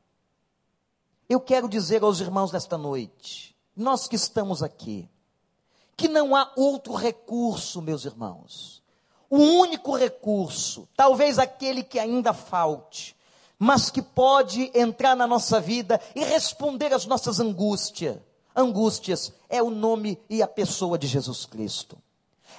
Eu 1.27 1.41
quero 1.41 1.67
dizer 1.67 2.03
aos 2.03 2.21
irmãos 2.21 2.51
desta 2.51 2.77
noite, 2.77 3.57
nós 3.75 4.07
que 4.07 4.17
estamos 4.17 4.63
aqui, 4.63 5.09
que 5.97 6.09
não 6.09 6.37
há 6.37 6.53
outro 6.57 6.95
recurso, 6.95 7.81
meus 7.81 8.05
irmãos. 8.05 8.83
O 9.31 9.39
único 9.39 9.97
recurso, 9.97 10.87
talvez 10.95 11.39
aquele 11.39 11.83
que 11.83 11.99
ainda 11.99 12.35
falte, 12.35 13.17
mas 13.59 13.89
que 13.89 14.03
pode 14.03 14.71
entrar 14.75 15.17
na 15.17 15.27
nossa 15.27 15.59
vida 15.59 15.99
e 16.15 16.23
responder 16.23 16.93
às 16.93 17.07
nossas 17.07 17.41
angústias, 17.41 18.19
angústias 18.55 19.33
é 19.49 19.63
o 19.63 19.71
nome 19.71 20.19
e 20.29 20.43
a 20.43 20.47
pessoa 20.47 20.99
de 20.99 21.07
Jesus 21.07 21.47
Cristo. 21.47 21.99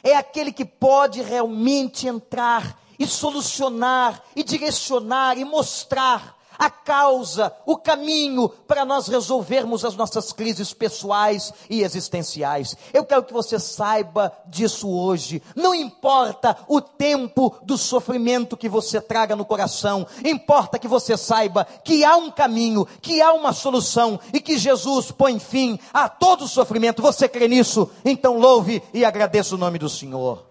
É 0.04 0.16
aquele 0.16 0.52
que 0.52 0.66
pode 0.66 1.22
realmente 1.22 2.08
entrar 2.08 2.80
e 2.98 3.06
solucionar 3.06 4.24
e 4.36 4.44
direcionar 4.44 5.38
e 5.38 5.44
mostrar 5.44 6.38
a 6.62 6.70
causa, 6.70 7.52
o 7.66 7.76
caminho 7.76 8.48
para 8.48 8.86
nós 8.86 9.08
resolvermos 9.08 9.84
as 9.84 9.96
nossas 9.96 10.32
crises 10.32 10.72
pessoais 10.76 11.52
e 11.68 11.82
existenciais. 11.82 12.78
Eu 12.94 13.04
quero 13.04 13.24
que 13.24 13.34
você 13.34 13.60
saiba 13.60 14.32
disso 14.46 14.88
hoje. 14.88 15.42
Não 15.56 15.74
importa 15.74 16.56
o 16.68 16.80
tempo 16.80 17.56
do 17.64 17.80
sofrimento 17.80 18.56
que 18.56 18.70
você 18.70 19.02
traga 19.02 19.36
no 19.36 19.44
coração, 19.44 20.06
importa 20.24 20.78
que 20.78 20.88
você 20.88 21.18
saiba 21.18 21.66
que 21.84 22.06
há 22.06 22.16
um 22.16 22.30
caminho, 22.30 22.88
que 23.02 23.20
há 23.24 23.34
uma 23.34 23.54
solução 23.54 24.20
e 24.32 24.40
que 24.40 24.56
Jesus 24.56 25.10
põe 25.10 25.40
fim 25.40 25.80
a 25.92 26.08
todo 26.08 26.46
o 26.46 26.48
sofrimento. 26.48 27.02
Você 27.02 27.28
crê 27.28 27.48
nisso? 27.48 27.90
Então 28.06 28.38
louve 28.38 28.84
e 28.94 29.04
agradeça 29.04 29.56
o 29.56 29.58
nome 29.58 29.80
do 29.80 29.90
Senhor. 29.90 30.46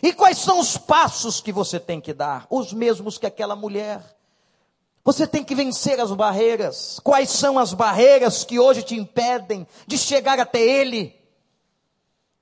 E 0.00 0.12
quais 0.12 0.38
são 0.38 0.60
os 0.60 0.76
passos 0.76 1.40
que 1.40 1.50
você 1.50 1.80
tem 1.80 2.00
que 2.00 2.12
dar? 2.12 2.46
Os 2.48 2.72
mesmos 2.72 3.18
que 3.18 3.26
aquela 3.26 3.56
mulher. 3.56 4.00
Você 5.04 5.26
tem 5.26 5.44
que 5.44 5.54
vencer 5.54 6.00
as 6.00 6.10
barreiras. 6.12 6.98
Quais 7.04 7.28
são 7.28 7.58
as 7.58 7.74
barreiras 7.74 8.42
que 8.42 8.58
hoje 8.58 8.82
te 8.82 8.94
impedem 8.94 9.66
de 9.86 9.98
chegar 9.98 10.40
até 10.40 10.60
Ele? 10.60 11.14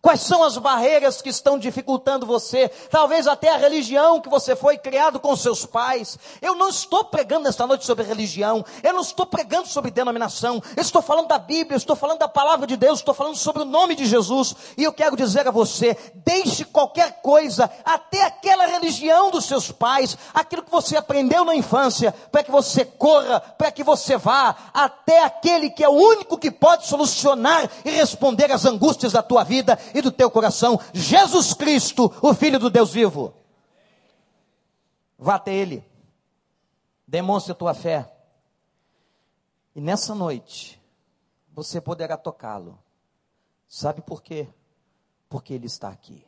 Quais 0.03 0.23
são 0.23 0.43
as 0.43 0.59
barreiras 0.59 1.23
que 1.23 1.29
estão 1.29 1.57
dificultando 1.57 2.27
você? 2.27 2.69
Talvez 2.91 3.29
até 3.29 3.51
a 3.51 3.57
religião 3.57 4.21
que 4.21 4.29
você 4.29 4.57
foi 4.57 4.77
criado 4.77 5.21
com 5.21 5.37
seus 5.37 5.65
pais. 5.65 6.19
Eu 6.43 6.57
não 6.57 6.71
estou 6.71 7.05
pregando 7.05 7.45
nesta 7.45 7.69
noite 7.69 7.87
sobre 7.87 8.05
religião. 8.05 8.65
Eu 8.83 8.95
não 8.95 9.01
estou 9.01 9.25
pregando 9.25 9.69
sobre 9.69 9.93
denominação. 9.93 10.61
Eu 10.77 10.83
estou 10.83 11.01
falando 11.01 11.29
da 11.29 11.39
Bíblia, 11.39 11.77
estou 11.77 11.95
falando 11.95 12.19
da 12.19 12.27
palavra 12.27 12.67
de 12.67 12.77
Deus, 12.77 12.99
estou 12.99 13.15
falando 13.15 13.37
sobre 13.37 13.63
o 13.63 13.65
nome 13.65 13.95
de 13.95 14.05
Jesus. 14.05 14.57
E 14.77 14.83
eu 14.83 14.93
quero 14.93 15.17
dizer 15.17 15.47
a 15.47 15.53
você: 15.53 15.97
deixe 16.17 16.65
qualquer 16.65 17.23
coisa, 17.23 17.71
até 17.85 18.25
aquela 18.25 18.67
religião 18.67 19.31
dos 19.31 19.45
seus 19.45 19.71
pais, 19.71 20.19
aquilo 20.35 20.65
que 20.65 20.71
você 20.73 20.97
aprendeu 20.97 21.45
na 21.45 21.55
infância, 21.55 22.13
para 22.33 22.43
que 22.43 22.51
você 22.51 22.85
corra, 22.85 23.39
para 23.39 23.71
que 23.71 23.85
você 23.85 24.17
vá 24.17 24.57
até 24.75 25.23
aquele 25.23 25.71
que 25.71 25.85
é 25.85 25.89
o 25.89 25.93
único 25.93 26.37
que 26.37 26.51
pode 26.51 26.89
solucionar 26.89 27.71
e 27.85 27.91
responder 27.91 28.51
às 28.51 28.65
angústias 28.65 29.13
da 29.13 29.23
tua 29.23 29.45
vida 29.45 29.79
e 29.95 30.01
do 30.01 30.11
teu 30.11 30.31
coração 30.31 30.81
Jesus 30.93 31.55
Cristo, 31.55 32.13
o 32.23 32.35
Filho 32.35 32.59
do 32.59 32.71
Deus 32.71 32.93
vivo. 32.93 33.35
Vá 35.19 35.37
até 35.37 35.55
Ele, 35.55 35.85
demonstre 37.07 37.53
a 37.53 37.55
tua 37.55 37.75
fé, 37.75 38.13
e 39.75 39.81
nessa 39.81 40.15
noite 40.15 40.81
você 41.53 41.81
poderá 41.81 42.17
tocá-lo. 42.17 42.79
Sabe 43.69 44.03
por 44.03 44.23
quê? 44.23 44.49
Porque 45.29 45.55
Ele 45.55 45.67
está 45.67 45.89
aqui. 45.89 46.27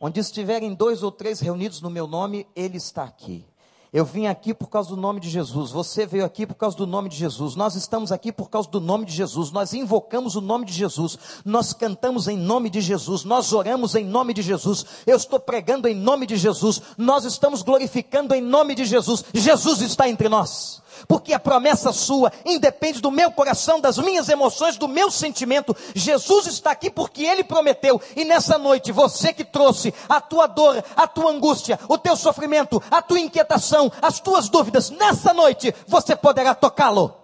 Onde 0.00 0.20
estiverem 0.20 0.74
dois 0.74 1.02
ou 1.02 1.10
três 1.10 1.40
reunidos 1.40 1.80
no 1.80 1.90
meu 1.90 2.06
nome, 2.06 2.46
Ele 2.54 2.76
está 2.76 3.04
aqui. 3.04 3.46
Eu 3.92 4.04
vim 4.04 4.26
aqui 4.26 4.52
por 4.52 4.68
causa 4.68 4.90
do 4.90 4.96
nome 4.96 5.20
de 5.20 5.30
Jesus. 5.30 5.70
Você 5.70 6.06
veio 6.06 6.24
aqui 6.24 6.46
por 6.46 6.54
causa 6.54 6.76
do 6.76 6.86
nome 6.86 7.08
de 7.08 7.16
Jesus. 7.16 7.54
Nós 7.54 7.74
estamos 7.74 8.10
aqui 8.10 8.32
por 8.32 8.50
causa 8.50 8.68
do 8.68 8.80
nome 8.80 9.06
de 9.06 9.12
Jesus. 9.12 9.50
Nós 9.52 9.72
invocamos 9.72 10.34
o 10.36 10.40
nome 10.40 10.66
de 10.66 10.72
Jesus. 10.72 11.18
Nós 11.44 11.72
cantamos 11.72 12.28
em 12.28 12.36
nome 12.36 12.68
de 12.68 12.80
Jesus. 12.80 13.24
Nós 13.24 13.52
oramos 13.52 13.94
em 13.94 14.04
nome 14.04 14.34
de 14.34 14.42
Jesus. 14.42 14.84
Eu 15.06 15.16
estou 15.16 15.38
pregando 15.38 15.88
em 15.88 15.94
nome 15.94 16.26
de 16.26 16.36
Jesus. 16.36 16.82
Nós 16.98 17.24
estamos 17.24 17.62
glorificando 17.62 18.34
em 18.34 18.40
nome 18.40 18.74
de 18.74 18.84
Jesus. 18.84 19.24
Jesus 19.32 19.80
está 19.80 20.08
entre 20.08 20.28
nós 20.28 20.82
porque 21.06 21.32
a 21.32 21.38
promessa 21.38 21.92
sua 21.92 22.32
independe 22.44 23.00
do 23.00 23.10
meu 23.10 23.30
coração, 23.30 23.80
das 23.80 23.98
minhas 23.98 24.28
emoções, 24.28 24.76
do 24.76 24.88
meu 24.88 25.10
sentimento. 25.10 25.76
Jesus 25.94 26.46
está 26.46 26.70
aqui 26.70 26.90
porque 26.90 27.24
ele 27.24 27.44
prometeu, 27.44 28.00
e 28.14 28.24
nessa 28.24 28.58
noite, 28.58 28.92
você 28.92 29.32
que 29.32 29.44
trouxe 29.44 29.92
a 30.08 30.20
tua 30.20 30.46
dor, 30.46 30.82
a 30.96 31.06
tua 31.06 31.30
angústia, 31.30 31.78
o 31.88 31.98
teu 31.98 32.16
sofrimento, 32.16 32.82
a 32.90 33.02
tua 33.02 33.20
inquietação, 33.20 33.90
as 34.00 34.20
tuas 34.20 34.48
dúvidas, 34.48 34.90
nessa 34.90 35.32
noite 35.32 35.74
você 35.86 36.14
poderá 36.14 36.54
tocá-lo, 36.54 37.14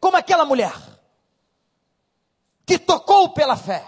como 0.00 0.16
aquela 0.16 0.44
mulher 0.44 0.72
que 2.66 2.78
tocou 2.78 3.30
pela 3.30 3.56
fé, 3.56 3.84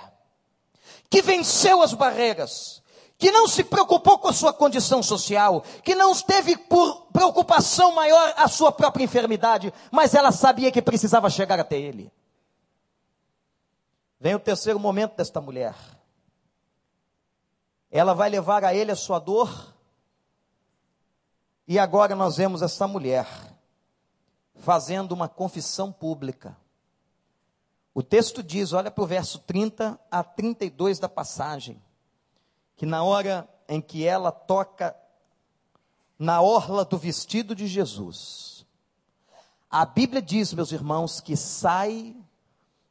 que 1.08 1.22
venceu 1.22 1.82
as 1.82 1.94
barreiras, 1.94 2.81
que 3.22 3.30
não 3.30 3.46
se 3.46 3.62
preocupou 3.62 4.18
com 4.18 4.26
a 4.26 4.32
sua 4.32 4.52
condição 4.52 5.00
social, 5.00 5.62
que 5.84 5.94
não 5.94 6.12
teve 6.12 6.56
por 6.56 7.02
preocupação 7.12 7.94
maior 7.94 8.34
a 8.36 8.48
sua 8.48 8.72
própria 8.72 9.04
enfermidade, 9.04 9.72
mas 9.92 10.12
ela 10.12 10.32
sabia 10.32 10.72
que 10.72 10.82
precisava 10.82 11.30
chegar 11.30 11.60
até 11.60 11.78
ele. 11.78 12.10
Vem 14.18 14.34
o 14.34 14.40
terceiro 14.40 14.80
momento 14.80 15.14
desta 15.14 15.40
mulher. 15.40 15.72
Ela 17.92 18.12
vai 18.12 18.28
levar 18.28 18.64
a 18.64 18.74
ele 18.74 18.90
a 18.90 18.96
sua 18.96 19.20
dor. 19.20 19.72
E 21.68 21.78
agora 21.78 22.16
nós 22.16 22.38
vemos 22.38 22.60
essa 22.60 22.88
mulher 22.88 23.28
fazendo 24.56 25.12
uma 25.12 25.28
confissão 25.28 25.92
pública. 25.92 26.56
O 27.94 28.02
texto 28.02 28.42
diz, 28.42 28.72
olha 28.72 28.90
para 28.90 29.04
o 29.04 29.06
verso 29.06 29.38
30 29.38 29.96
a 30.10 30.24
32 30.24 30.98
da 30.98 31.08
passagem, 31.08 31.80
que 32.82 32.86
na 32.86 33.04
hora 33.04 33.48
em 33.68 33.80
que 33.80 34.04
ela 34.04 34.32
toca 34.32 34.92
na 36.18 36.42
orla 36.42 36.84
do 36.84 36.98
vestido 36.98 37.54
de 37.54 37.68
Jesus, 37.68 38.66
a 39.70 39.86
Bíblia 39.86 40.20
diz, 40.20 40.52
meus 40.52 40.72
irmãos, 40.72 41.20
que 41.20 41.36
sai 41.36 42.16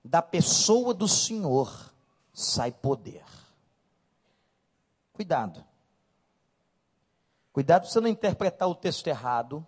da 0.02 0.22
pessoa 0.22 0.94
do 0.94 1.10
Senhor, 1.10 1.94
sai 2.34 2.72
poder. 2.72 3.26
Cuidado. 5.12 5.62
Cuidado 7.52 7.82
para 7.82 7.92
você 7.92 8.00
não 8.00 8.08
interpretar 8.08 8.70
o 8.70 8.76
texto 8.76 9.08
errado 9.08 9.68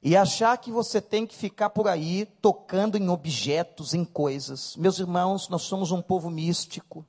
e 0.00 0.16
achar 0.16 0.56
que 0.56 0.70
você 0.70 1.00
tem 1.00 1.26
que 1.26 1.34
ficar 1.34 1.70
por 1.70 1.88
aí 1.88 2.26
tocando 2.40 2.96
em 2.96 3.08
objetos, 3.08 3.92
em 3.92 4.04
coisas. 4.04 4.76
Meus 4.76 5.00
irmãos, 5.00 5.48
nós 5.48 5.62
somos 5.62 5.90
um 5.90 6.00
povo 6.00 6.30
místico. 6.30 7.04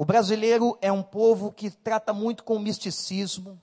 O 0.00 0.04
brasileiro 0.06 0.78
é 0.80 0.90
um 0.90 1.02
povo 1.02 1.52
que 1.52 1.70
trata 1.70 2.10
muito 2.10 2.42
com 2.42 2.58
misticismo, 2.58 3.60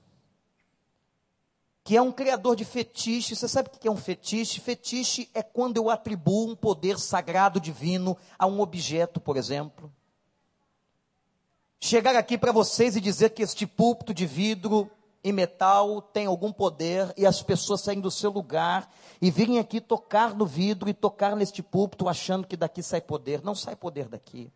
que 1.82 1.96
é 1.96 2.00
um 2.00 2.12
criador 2.12 2.54
de 2.54 2.64
fetiche. 2.64 3.34
Você 3.34 3.48
sabe 3.48 3.68
o 3.68 3.72
que 3.72 3.88
é 3.88 3.90
um 3.90 3.96
fetiche? 3.96 4.60
Fetiche 4.60 5.28
é 5.34 5.42
quando 5.42 5.78
eu 5.78 5.90
atribuo 5.90 6.48
um 6.48 6.54
poder 6.54 6.96
sagrado 6.96 7.58
divino 7.58 8.16
a 8.38 8.46
um 8.46 8.60
objeto, 8.60 9.18
por 9.18 9.36
exemplo. 9.36 9.92
Chegar 11.80 12.14
aqui 12.14 12.38
para 12.38 12.52
vocês 12.52 12.94
e 12.94 13.00
dizer 13.00 13.30
que 13.30 13.42
este 13.42 13.66
púlpito 13.66 14.14
de 14.14 14.24
vidro 14.24 14.88
e 15.24 15.32
metal 15.32 16.00
tem 16.00 16.26
algum 16.26 16.52
poder 16.52 17.12
e 17.16 17.26
as 17.26 17.42
pessoas 17.42 17.80
saem 17.80 18.00
do 18.00 18.12
seu 18.12 18.30
lugar 18.30 18.88
e 19.20 19.28
virem 19.28 19.58
aqui 19.58 19.80
tocar 19.80 20.36
no 20.36 20.46
vidro 20.46 20.88
e 20.88 20.94
tocar 20.94 21.34
neste 21.34 21.64
púlpito 21.64 22.08
achando 22.08 22.46
que 22.46 22.56
daqui 22.56 22.80
sai 22.80 23.00
poder. 23.00 23.42
Não 23.42 23.56
sai 23.56 23.74
poder 23.74 24.06
daqui. 24.06 24.52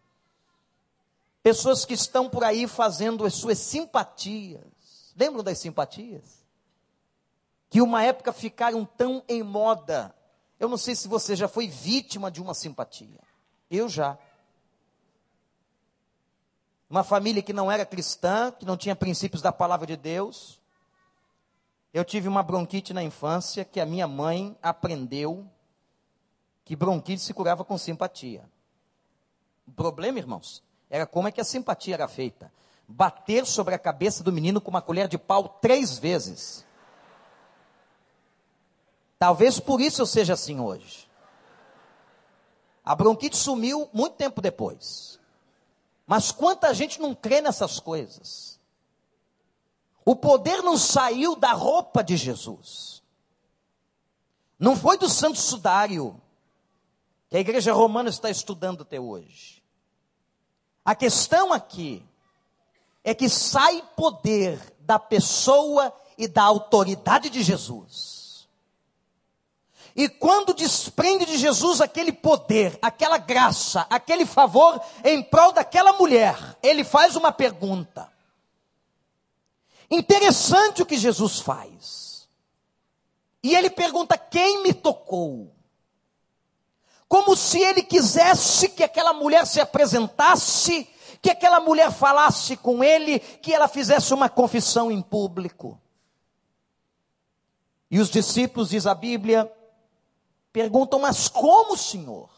Pessoas 1.43 1.85
que 1.85 1.95
estão 1.95 2.31
por 2.31 2.45
aí 2.45 2.69
fazendo 2.69 3.25
as 3.25 3.35
suas 3.35 3.59
simpatias. 3.59 5.13
Lembram 5.17 5.43
das 5.43 5.59
simpatias? 5.59 6.45
Que 7.69 7.81
uma 7.81 8.03
época 8.03 8.33
ficaram 8.33 8.85
tão 8.85 9.25
em 9.29 9.43
moda. 9.43 10.15
Eu 10.61 10.69
não 10.69 10.77
sei 10.77 10.95
se 10.95 11.09
você 11.09 11.35
já 11.35 11.49
foi 11.49 11.67
vítima 11.67 12.31
de 12.31 12.41
uma 12.41 12.55
simpatia. 12.55 13.21
Eu 13.71 13.89
já. 13.89 14.17
Uma 16.89 17.03
família 17.03 17.43
que 17.43 17.53
não 17.53 17.73
era 17.73 17.85
cristã, 17.85 18.53
que 18.53 18.67
não 18.67 18.77
tinha 18.77 18.95
princípios 18.95 19.43
da 19.43 19.51
palavra 19.51 19.87
de 19.87 19.97
Deus, 19.97 20.61
eu 21.93 22.05
tive 22.05 22.29
uma 22.29 22.43
bronquite 22.43 22.95
na 22.95 23.03
infância 23.03 23.65
que 23.65 23.81
a 23.81 23.87
minha 23.87 24.07
mãe 24.07 24.57
aprendeu 24.63 25.51
que 26.65 26.77
bronquite 26.77 27.21
se 27.21 27.35
curava 27.35 27.65
com 27.65 27.77
simpatia. 27.77 28.49
O 29.67 29.73
problema, 29.73 30.19
irmãos, 30.19 30.63
era 30.93 31.07
como 31.07 31.27
é 31.27 31.33
que 31.33 31.41
a 31.41 31.45
simpatia 31.45 31.95
era 31.95 32.07
feita. 32.07 32.53
Bater 32.87 33.47
sobre 33.47 33.75
a 33.75 33.79
cabeça 33.79 34.23
do 34.23 34.31
menino 34.31 34.61
com 34.61 34.69
uma 34.69 34.83
colher 34.83 35.09
de 35.09 35.17
pau 35.17 35.49
três 35.49 35.99
vezes. 35.99 36.67
Talvez 39.19 39.59
por 39.59 39.81
isso 39.81 40.03
eu 40.03 40.07
seja 40.07 40.35
assim 40.35 40.61
hoje. 40.61 41.09
A 42.85 42.95
bronquite 42.95 43.39
sumiu 43.39 43.89
muito 43.91 44.17
tempo 44.17 44.43
depois. 44.43 45.19
Mas 46.07 46.31
quanta 46.31 46.75
gente 46.75 47.01
não 47.01 47.15
crê 47.15 47.41
nessas 47.41 47.81
coisas? 47.81 48.61
O 50.05 50.15
poder 50.15 50.63
não 50.63 50.77
saiu 50.77 51.35
da 51.35 51.53
roupa 51.53 52.05
de 52.05 52.19
Jesus. 52.19 53.03
Não 54.59 54.77
foi 54.77 54.99
do 54.99 55.09
santo 55.09 55.39
sudário 55.39 56.21
que 57.31 57.39
a 57.39 57.41
igreja 57.41 57.73
romana 57.73 58.11
está 58.11 58.29
estudando 58.29 58.83
até 58.83 59.01
hoje. 59.01 59.62
A 60.85 60.95
questão 60.95 61.53
aqui 61.53 62.03
é 63.05 63.15
que 63.15 63.29
sai 63.29 63.83
poder 63.97 64.59
da 64.81 64.99
pessoa 64.99 65.93
e 66.19 66.27
da 66.27 66.43
autoridade 66.43 67.31
de 67.31 67.43
Jesus. 67.43 68.49
E 69.95 70.09
quando 70.09 70.55
desprende 70.55 71.27
de 71.27 71.37
Jesus 71.37 71.81
aquele 71.81 72.13
poder, 72.13 72.79
aquela 72.81 73.19
graça, 73.19 73.87
aquele 73.91 74.25
favor 74.25 74.81
em 75.05 75.23
prol 75.23 75.53
daquela 75.53 75.93
mulher, 75.93 76.57
ele 76.63 76.83
faz 76.83 77.15
uma 77.15 77.31
pergunta: 77.31 78.11
Interessante 79.91 80.83
o 80.83 80.87
que 80.87 80.97
Jesus 80.97 81.41
faz. 81.41 82.27
E 83.43 83.55
ele 83.55 83.69
pergunta: 83.69 84.17
quem 84.17 84.63
me 84.63 84.73
tocou? 84.73 85.53
Como 87.13 87.37
se 87.37 87.61
ele 87.61 87.83
quisesse 87.83 88.71
que 88.71 88.83
aquela 88.83 89.13
mulher 89.13 89.47
se 89.47 89.61
apresentasse, 89.61 90.89
que 91.21 91.29
aquela 91.29 91.61
mulher 91.61 91.93
falasse 91.93 92.57
com 92.57 92.83
ele, 92.83 93.19
que 93.19 93.53
ela 93.53 93.69
fizesse 93.69 94.15
uma 94.15 94.31
confissão 94.31 94.91
em 94.91 95.03
público. 95.03 95.79
E 97.91 98.01
os 98.01 98.09
discípulos, 98.09 98.71
diz 98.71 98.87
a 98.87 98.95
Bíblia, 98.95 99.53
perguntam: 100.55 101.01
Mas 101.01 101.29
como, 101.29 101.77
Senhor? 101.77 102.31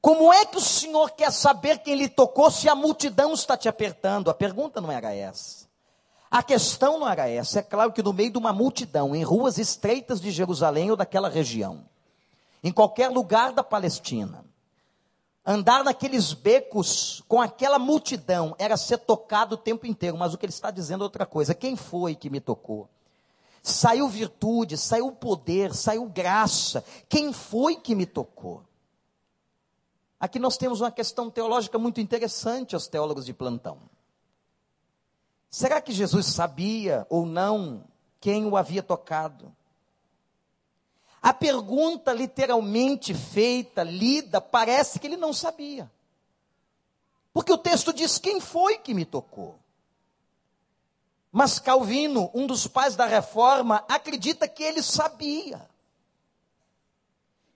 Como 0.00 0.32
é 0.32 0.44
que 0.44 0.58
o 0.58 0.60
Senhor 0.60 1.10
quer 1.10 1.32
saber 1.32 1.78
quem 1.78 1.96
lhe 1.96 2.08
tocou 2.08 2.52
se 2.52 2.68
a 2.68 2.74
multidão 2.76 3.32
está 3.34 3.56
te 3.56 3.68
apertando? 3.68 4.30
A 4.30 4.34
pergunta 4.34 4.80
não 4.80 4.92
era 4.92 5.12
essa. 5.12 5.66
A 6.30 6.40
questão 6.40 7.00
não 7.00 7.08
era 7.08 7.28
essa. 7.28 7.58
É 7.58 7.62
claro 7.62 7.92
que 7.92 8.00
no 8.00 8.12
meio 8.12 8.30
de 8.30 8.38
uma 8.38 8.52
multidão, 8.52 9.12
em 9.12 9.24
ruas 9.24 9.58
estreitas 9.58 10.20
de 10.20 10.30
Jerusalém 10.30 10.88
ou 10.88 10.96
daquela 10.96 11.28
região, 11.28 11.84
em 12.66 12.72
qualquer 12.72 13.12
lugar 13.12 13.52
da 13.52 13.62
Palestina, 13.62 14.44
andar 15.46 15.84
naqueles 15.84 16.32
becos 16.32 17.22
com 17.28 17.40
aquela 17.40 17.78
multidão 17.78 18.56
era 18.58 18.76
ser 18.76 18.98
tocado 18.98 19.54
o 19.54 19.58
tempo 19.58 19.86
inteiro. 19.86 20.18
Mas 20.18 20.34
o 20.34 20.36
que 20.36 20.46
ele 20.46 20.52
está 20.52 20.72
dizendo 20.72 21.02
é 21.02 21.04
outra 21.04 21.24
coisa. 21.24 21.54
Quem 21.54 21.76
foi 21.76 22.16
que 22.16 22.28
me 22.28 22.40
tocou? 22.40 22.88
Saiu 23.62 24.08
virtude, 24.08 24.76
saiu 24.76 25.12
poder, 25.12 25.76
saiu 25.76 26.06
graça. 26.06 26.82
Quem 27.08 27.32
foi 27.32 27.76
que 27.76 27.94
me 27.94 28.04
tocou? 28.04 28.64
Aqui 30.18 30.40
nós 30.40 30.56
temos 30.56 30.80
uma 30.80 30.90
questão 30.90 31.30
teológica 31.30 31.78
muito 31.78 32.00
interessante 32.00 32.74
aos 32.74 32.88
teólogos 32.88 33.24
de 33.24 33.32
plantão. 33.32 33.78
Será 35.48 35.80
que 35.80 35.92
Jesus 35.92 36.26
sabia 36.26 37.06
ou 37.08 37.24
não 37.24 37.84
quem 38.20 38.44
o 38.44 38.56
havia 38.56 38.82
tocado? 38.82 39.54
A 41.26 41.34
pergunta 41.34 42.12
literalmente 42.12 43.12
feita, 43.12 43.82
lida, 43.82 44.40
parece 44.40 45.00
que 45.00 45.08
ele 45.08 45.16
não 45.16 45.32
sabia. 45.32 45.90
Porque 47.32 47.52
o 47.52 47.58
texto 47.58 47.92
diz: 47.92 48.16
quem 48.16 48.40
foi 48.40 48.78
que 48.78 48.94
me 48.94 49.04
tocou? 49.04 49.58
Mas 51.32 51.58
Calvino, 51.58 52.30
um 52.32 52.46
dos 52.46 52.68
pais 52.68 52.94
da 52.94 53.06
reforma, 53.06 53.84
acredita 53.88 54.46
que 54.46 54.62
ele 54.62 54.80
sabia. 54.80 55.68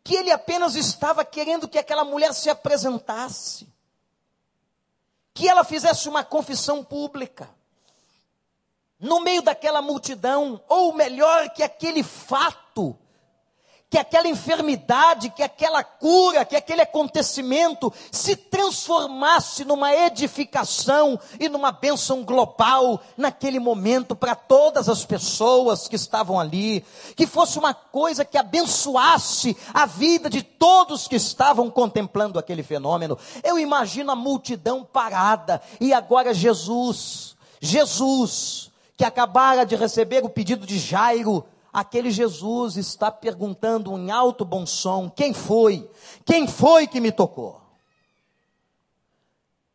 Que 0.02 0.16
ele 0.16 0.32
apenas 0.32 0.74
estava 0.74 1.24
querendo 1.24 1.68
que 1.68 1.78
aquela 1.78 2.02
mulher 2.02 2.34
se 2.34 2.50
apresentasse. 2.50 3.68
Que 5.32 5.48
ela 5.48 5.62
fizesse 5.62 6.08
uma 6.08 6.24
confissão 6.24 6.82
pública 6.82 7.48
no 8.98 9.20
meio 9.20 9.42
daquela 9.42 9.80
multidão, 9.80 10.60
ou 10.68 10.92
melhor, 10.92 11.50
que 11.50 11.62
aquele 11.62 12.02
fato, 12.02 12.98
que 13.90 13.98
aquela 13.98 14.28
enfermidade, 14.28 15.30
que 15.30 15.42
aquela 15.42 15.82
cura, 15.82 16.44
que 16.44 16.54
aquele 16.54 16.80
acontecimento 16.80 17.92
se 18.12 18.36
transformasse 18.36 19.64
numa 19.64 19.92
edificação 19.92 21.18
e 21.40 21.48
numa 21.48 21.72
bênção 21.72 22.22
global 22.22 23.02
naquele 23.16 23.58
momento 23.58 24.14
para 24.14 24.36
todas 24.36 24.88
as 24.88 25.04
pessoas 25.04 25.88
que 25.88 25.96
estavam 25.96 26.38
ali, 26.38 26.84
que 27.16 27.26
fosse 27.26 27.58
uma 27.58 27.74
coisa 27.74 28.24
que 28.24 28.38
abençoasse 28.38 29.56
a 29.74 29.86
vida 29.86 30.30
de 30.30 30.44
todos 30.44 31.08
que 31.08 31.16
estavam 31.16 31.68
contemplando 31.68 32.38
aquele 32.38 32.62
fenômeno. 32.62 33.18
Eu 33.42 33.58
imagino 33.58 34.12
a 34.12 34.16
multidão 34.16 34.84
parada 34.84 35.60
e 35.80 35.92
agora 35.92 36.32
Jesus, 36.32 37.34
Jesus, 37.60 38.70
que 38.96 39.04
acabara 39.04 39.66
de 39.66 39.74
receber 39.74 40.24
o 40.24 40.28
pedido 40.28 40.64
de 40.64 40.78
Jairo, 40.78 41.44
aquele 41.72 42.10
Jesus 42.10 42.76
está 42.76 43.10
perguntando 43.10 43.96
em 43.96 44.10
alto 44.10 44.44
bom 44.44 44.66
som: 44.66 45.08
quem 45.08 45.32
foi? 45.32 45.90
Quem 46.24 46.46
foi 46.46 46.86
que 46.86 47.00
me 47.00 47.12
tocou? 47.12 47.60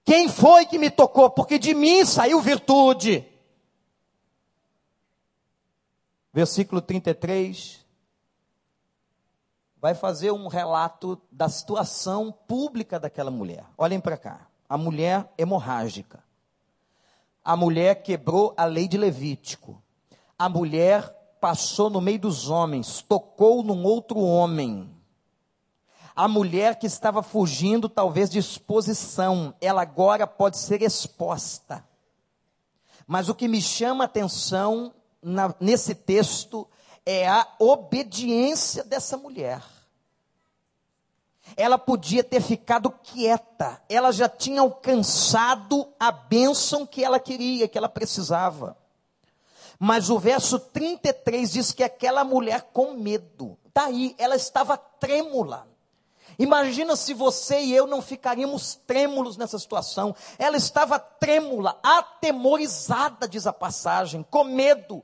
Quem 0.03 0.29
foi 0.29 0.65
que 0.65 0.77
me 0.77 0.91
tocou? 0.91 1.29
Porque 1.31 1.57
de 1.57 1.73
mim 1.73 2.05
saiu 2.05 2.39
virtude. 2.39 3.27
Versículo 6.31 6.81
33 6.81 7.85
vai 9.85 9.93
fazer 9.93 10.31
um 10.31 10.47
relato 10.47 11.21
da 11.31 11.47
situação 11.47 12.31
pública 12.31 12.99
daquela 12.99 13.29
mulher. 13.29 13.63
Olhem 13.77 13.99
para 13.99 14.17
cá. 14.17 14.47
A 14.67 14.77
mulher 14.77 15.31
hemorrágica. 15.37 16.23
A 17.43 17.55
mulher 17.55 18.01
quebrou 18.01 18.51
a 18.57 18.65
lei 18.65 18.87
de 18.87 18.97
Levítico. 18.97 19.79
A 20.39 20.49
mulher 20.49 21.15
passou 21.45 21.91
no 21.91 22.01
meio 22.01 22.17
dos 22.17 22.49
homens, 22.49 23.03
tocou 23.07 23.61
num 23.61 23.83
outro 23.83 24.17
homem. 24.17 24.89
A 26.15 26.27
mulher 26.27 26.79
que 26.79 26.87
estava 26.87 27.21
fugindo, 27.21 27.87
talvez 27.87 28.31
de 28.31 28.39
exposição, 28.39 29.53
ela 29.61 29.83
agora 29.83 30.25
pode 30.25 30.57
ser 30.57 30.81
exposta. 30.81 31.87
Mas 33.05 33.29
o 33.29 33.35
que 33.35 33.47
me 33.47 33.61
chama 33.61 34.03
a 34.03 34.07
atenção 34.07 34.91
na, 35.21 35.53
nesse 35.59 35.93
texto 35.93 36.67
é 37.05 37.27
a 37.29 37.47
obediência 37.59 38.83
dessa 38.83 39.15
mulher. 39.15 39.61
Ela 41.55 41.77
podia 41.77 42.23
ter 42.23 42.41
ficado 42.41 42.89
quieta, 42.89 43.79
ela 43.87 44.11
já 44.11 44.27
tinha 44.27 44.61
alcançado 44.61 45.93
a 45.99 46.11
bênção 46.11 46.87
que 46.87 47.03
ela 47.03 47.19
queria, 47.19 47.67
que 47.67 47.77
ela 47.77 47.87
precisava. 47.87 48.75
Mas 49.79 50.09
o 50.09 50.17
verso 50.17 50.59
33 50.59 51.51
diz 51.51 51.71
que 51.71 51.83
aquela 51.83 52.23
mulher 52.23 52.69
com 52.73 52.93
medo, 52.93 53.57
daí 53.73 54.15
ela 54.17 54.35
estava 54.35 54.77
trêmula. 54.77 55.67
Imagina 56.37 56.95
se 56.95 57.13
você 57.13 57.61
e 57.61 57.73
eu 57.73 57.87
não 57.87 58.01
ficaríamos 58.01 58.75
trêmulos 58.87 59.37
nessa 59.37 59.57
situação. 59.57 60.15
Ela 60.37 60.57
estava 60.57 60.99
trêmula, 60.99 61.79
atemorizada, 61.81 63.27
diz 63.27 63.47
a 63.47 63.53
passagem, 63.53 64.23
com 64.29 64.43
medo. 64.43 65.03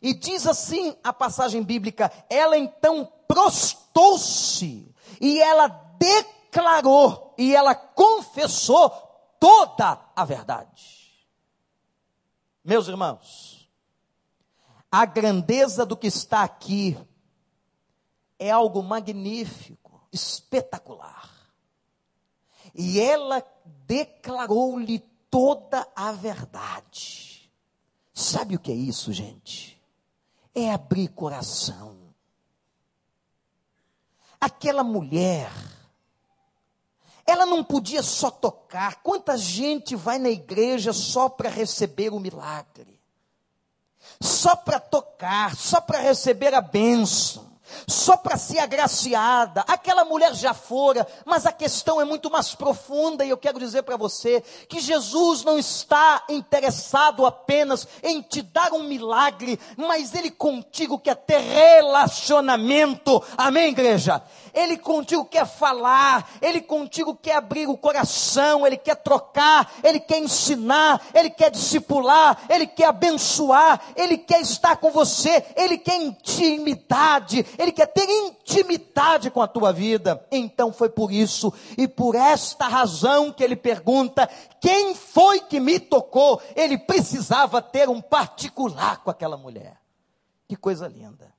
E 0.00 0.12
diz 0.12 0.46
assim 0.46 0.96
a 1.02 1.12
passagem 1.12 1.62
bíblica: 1.62 2.10
ela 2.28 2.58
então 2.58 3.08
prostou-se 3.28 4.92
e 5.20 5.40
ela 5.40 5.68
declarou 5.98 7.34
e 7.38 7.54
ela 7.54 7.74
confessou 7.74 8.90
toda 9.38 9.98
a 10.14 10.24
verdade. 10.24 11.26
Meus 12.64 12.88
irmãos, 12.88 13.51
a 14.94 15.06
grandeza 15.06 15.86
do 15.86 15.96
que 15.96 16.06
está 16.06 16.42
aqui 16.42 16.98
é 18.38 18.50
algo 18.50 18.82
magnífico, 18.82 20.06
espetacular. 20.12 21.30
E 22.74 23.00
ela 23.00 23.42
declarou-lhe 23.86 24.98
toda 25.30 25.88
a 25.96 26.12
verdade. 26.12 27.50
Sabe 28.12 28.56
o 28.56 28.58
que 28.58 28.70
é 28.70 28.74
isso, 28.74 29.14
gente? 29.14 29.82
É 30.54 30.70
abrir 30.70 31.08
coração. 31.08 31.96
Aquela 34.38 34.84
mulher, 34.84 35.50
ela 37.24 37.46
não 37.46 37.64
podia 37.64 38.02
só 38.02 38.30
tocar. 38.30 39.02
Quanta 39.02 39.38
gente 39.38 39.96
vai 39.96 40.18
na 40.18 40.28
igreja 40.28 40.92
só 40.92 41.30
para 41.30 41.48
receber 41.48 42.12
o 42.12 42.20
milagre? 42.20 43.01
Só 44.22 44.56
para 44.56 44.80
tocar, 44.80 45.54
só 45.56 45.80
para 45.80 46.00
receber 46.00 46.54
a 46.54 46.60
bênção, 46.60 47.51
só 47.86 48.16
para 48.16 48.36
ser 48.36 48.58
agraciada. 48.58 49.64
Aquela 49.66 50.04
mulher 50.04 50.34
já 50.34 50.54
fora, 50.54 51.06
mas 51.24 51.46
a 51.46 51.52
questão 51.52 52.00
é 52.00 52.04
muito 52.04 52.30
mais 52.30 52.54
profunda 52.54 53.24
e 53.24 53.30
eu 53.30 53.36
quero 53.36 53.58
dizer 53.58 53.82
para 53.82 53.96
você 53.96 54.42
que 54.68 54.80
Jesus 54.80 55.44
não 55.44 55.58
está 55.58 56.24
interessado 56.28 57.26
apenas 57.26 57.86
em 58.02 58.20
te 58.20 58.42
dar 58.42 58.72
um 58.72 58.84
milagre, 58.84 59.58
mas 59.76 60.14
ele 60.14 60.30
contigo 60.30 60.98
quer 60.98 61.16
ter 61.16 61.38
relacionamento. 61.38 63.22
Amém, 63.36 63.68
igreja? 63.68 64.22
Ele 64.54 64.76
contigo 64.76 65.24
quer 65.24 65.46
falar, 65.46 66.30
Ele 66.40 66.60
contigo 66.60 67.16
quer 67.16 67.36
abrir 67.36 67.66
o 67.66 67.76
coração, 67.76 68.66
Ele 68.66 68.76
quer 68.76 68.96
trocar, 68.96 69.72
Ele 69.82 69.98
quer 69.98 70.18
ensinar, 70.18 71.00
Ele 71.14 71.30
quer 71.30 71.50
discipular, 71.50 72.38
Ele 72.48 72.66
quer 72.66 72.86
abençoar, 72.86 73.80
Ele 73.96 74.18
quer 74.18 74.40
estar 74.42 74.76
com 74.76 74.90
você, 74.90 75.44
Ele 75.56 75.78
quer 75.78 75.96
intimidade, 75.96 77.46
Ele 77.62 77.72
quer 77.72 77.86
ter 77.86 78.08
intimidade 78.08 79.30
com 79.30 79.40
a 79.40 79.48
tua 79.48 79.72
vida. 79.72 80.24
Então 80.30 80.72
foi 80.72 80.88
por 80.88 81.12
isso 81.12 81.52
e 81.78 81.86
por 81.86 82.14
esta 82.14 82.66
razão 82.66 83.32
que 83.32 83.42
Ele 83.42 83.56
pergunta: 83.56 84.28
quem 84.60 84.94
foi 84.94 85.40
que 85.40 85.60
me 85.60 85.78
tocou? 85.78 86.40
Ele 86.56 86.76
precisava 86.76 87.62
ter 87.62 87.88
um 87.88 88.00
particular 88.00 89.02
com 89.02 89.10
aquela 89.10 89.36
mulher. 89.36 89.80
Que 90.48 90.56
coisa 90.56 90.86
linda 90.86 91.32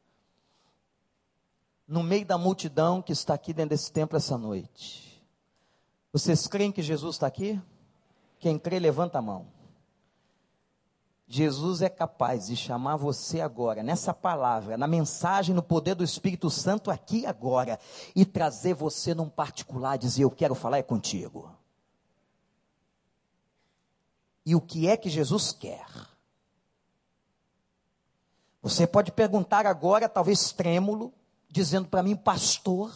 no 1.88 2.01
meio 2.01 2.25
da 2.25 2.38
multidão 2.38 3.01
que 3.01 3.12
está 3.12 3.33
aqui 3.33 3.53
dentro 3.53 3.69
desse 3.69 3.91
templo 3.91 4.17
essa 4.17 4.38
noite. 4.38 5.21
Vocês 6.12 6.47
creem 6.47 6.71
que 6.71 6.81
Jesus 6.81 7.15
está 7.15 7.27
aqui? 7.27 7.62
Quem 8.39 8.57
crê, 8.57 8.79
levanta 8.79 9.19
a 9.19 9.21
mão. 9.21 9.47
Jesus 11.27 11.81
é 11.81 11.89
capaz 11.89 12.47
de 12.47 12.55
chamar 12.55 12.97
você 12.97 13.41
agora, 13.41 13.81
nessa 13.81 14.13
palavra, 14.13 14.77
na 14.77 14.88
mensagem, 14.88 15.55
no 15.55 15.63
poder 15.63 15.95
do 15.95 16.03
Espírito 16.03 16.49
Santo, 16.49 16.91
aqui 16.91 17.25
agora, 17.25 17.79
e 18.15 18.25
trazer 18.25 18.73
você 18.73 19.13
num 19.13 19.29
particular, 19.29 19.97
dizer: 19.97 20.23
Eu 20.23 20.31
quero 20.31 20.53
falar 20.53 20.77
é 20.77 20.83
contigo. 20.83 21.49
E 24.45 24.55
o 24.55 24.62
que 24.62 24.88
é 24.88 24.97
que 24.97 25.09
Jesus 25.09 25.53
quer? 25.53 25.86
Você 28.62 28.86
pode 28.86 29.12
perguntar 29.12 29.65
agora, 29.65 30.09
talvez 30.09 30.51
trêmulo, 30.51 31.13
dizendo 31.49 31.88
para 31.88 32.03
mim, 32.03 32.15
pastor, 32.15 32.91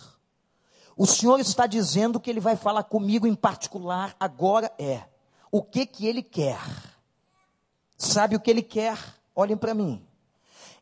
o 0.96 1.06
senhor 1.06 1.40
está 1.40 1.68
dizendo 1.68 2.20
que 2.20 2.30
ele 2.30 2.40
vai 2.40 2.56
falar 2.56 2.84
comigo 2.84 3.28
em 3.28 3.36
particular, 3.36 4.16
agora 4.20 4.72
é. 4.78 5.04
O 5.52 5.62
que 5.62 5.86
que 5.86 6.06
ele 6.06 6.24
quer? 6.24 6.60
Sabe 7.98 8.36
o 8.36 8.40
que 8.40 8.50
ele 8.50 8.62
quer? 8.62 8.98
Olhem 9.36 9.58
para 9.58 9.74
mim. 9.74 10.06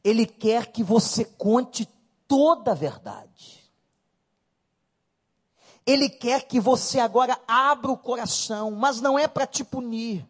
Ele 0.04 0.26
quer 0.26 0.68
que 0.68 0.84
você 0.84 1.26
conte 1.26 1.88
toda 2.28 2.72
a 2.72 2.76
verdade. 2.76 3.64
Ele 5.86 6.10
quer 6.10 6.44
que 6.44 6.60
você 6.60 7.00
agora 7.00 7.40
abra 7.48 7.92
o 7.92 7.98
coração, 7.98 8.72
mas 8.72 9.00
não 9.02 9.18
é 9.18 9.28
para 9.28 9.48
te 9.48 9.64
punir 9.64 10.28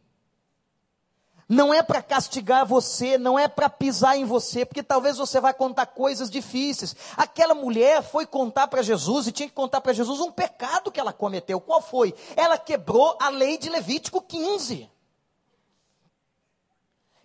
não 1.47 1.73
é 1.73 1.83
para 1.83 2.01
castigar 2.01 2.65
você, 2.65 3.17
não 3.17 3.37
é 3.37 3.47
para 3.47 3.69
pisar 3.69 4.17
em 4.17 4.25
você, 4.25 4.65
porque 4.65 4.81
talvez 4.81 5.17
você 5.17 5.39
vai 5.39 5.53
contar 5.53 5.85
coisas 5.85 6.29
difíceis. 6.29 6.95
Aquela 7.15 7.53
mulher 7.53 8.01
foi 8.01 8.25
contar 8.25 8.67
para 8.67 8.81
Jesus 8.81 9.27
e 9.27 9.31
tinha 9.31 9.47
que 9.47 9.53
contar 9.53 9.81
para 9.81 9.93
Jesus 9.93 10.19
um 10.19 10.31
pecado 10.31 10.91
que 10.91 10.99
ela 10.99 11.13
cometeu. 11.13 11.61
Qual 11.61 11.81
foi? 11.81 12.13
Ela 12.35 12.57
quebrou 12.57 13.15
a 13.21 13.29
lei 13.29 13.57
de 13.57 13.69
Levítico 13.69 14.21
15. 14.21 14.89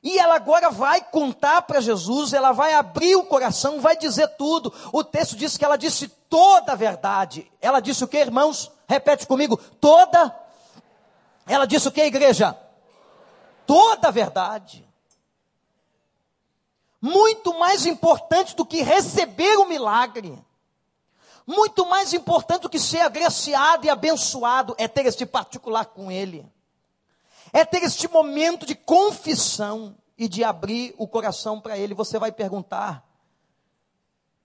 E 0.03 0.19
ela 0.19 0.35
agora 0.35 0.71
vai 0.71 1.03
contar 1.03 1.63
para 1.63 1.81
Jesus, 1.81 2.33
ela 2.33 2.53
vai 2.53 2.73
abrir 2.73 3.17
o 3.17 3.25
coração, 3.25 3.81
vai 3.81 3.97
dizer 3.97 4.29
tudo. 4.37 4.73
O 4.93 5.05
texto 5.05 5.37
diz 5.37 5.57
que 5.57 5.65
ela 5.65 5.77
disse 5.77 6.09
toda 6.09 6.73
a 6.73 6.77
verdade. 6.77 7.51
Ela 7.61 7.81
disse 7.81 8.03
o 8.03 8.09
que, 8.09 8.17
irmãos? 8.17 8.71
Repete 8.89 9.27
comigo: 9.27 9.59
toda. 9.81 10.35
Ela 11.47 11.67
disse 11.67 11.89
o 11.89 11.93
que, 11.93 12.03
igreja? 12.03 12.57
toda 13.71 14.09
a 14.09 14.11
verdade. 14.11 14.85
Muito 17.01 17.57
mais 17.57 17.87
importante 17.87 18.57
do 18.57 18.67
que 18.67 18.83
receber 18.83 19.57
o 19.59 19.69
milagre. 19.69 20.37
Muito 21.47 21.87
mais 21.87 22.13
importante 22.13 22.63
do 22.63 22.69
que 22.69 22.81
ser 22.81 22.99
agraciado 22.99 23.87
e 23.87 23.89
abençoado 23.89 24.75
é 24.77 24.89
ter 24.89 25.07
este 25.07 25.25
particular 25.25 25.85
com 25.85 26.11
Ele. 26.11 26.45
É 27.53 27.65
ter 27.65 27.83
este 27.83 28.09
momento 28.09 28.65
de 28.65 28.75
confissão 28.75 29.97
e 30.17 30.29
de 30.29 30.45
abrir 30.45 30.95
o 30.99 31.09
coração 31.09 31.61
para 31.61 31.79
Ele. 31.79 31.95
Você 31.95 32.19
vai 32.19 32.31
perguntar, 32.31 33.05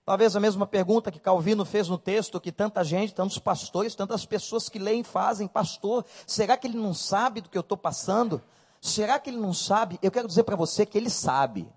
talvez 0.04 0.34
a 0.34 0.40
mesma 0.40 0.66
pergunta 0.66 1.12
que 1.12 1.20
Calvino 1.20 1.64
fez 1.64 1.88
no 1.88 1.98
texto, 1.98 2.40
que 2.40 2.50
tanta 2.50 2.82
gente, 2.82 3.14
tantos 3.14 3.38
pastores, 3.38 3.94
tantas 3.94 4.24
pessoas 4.24 4.68
que 4.68 4.78
leem 4.78 5.04
fazem, 5.04 5.46
pastor, 5.46 6.04
será 6.26 6.56
que 6.56 6.66
ele 6.66 6.78
não 6.78 6.94
sabe 6.94 7.40
do 7.40 7.48
que 7.48 7.58
eu 7.58 7.60
estou 7.60 7.76
passando? 7.76 8.42
Será 8.80 9.18
que 9.18 9.30
ele 9.30 9.36
não 9.36 9.52
sabe? 9.52 9.98
Eu 10.02 10.10
quero 10.10 10.28
dizer 10.28 10.44
para 10.44 10.56
você 10.56 10.86
que 10.86 10.96
ele 10.96 11.10
sabe. 11.10 11.68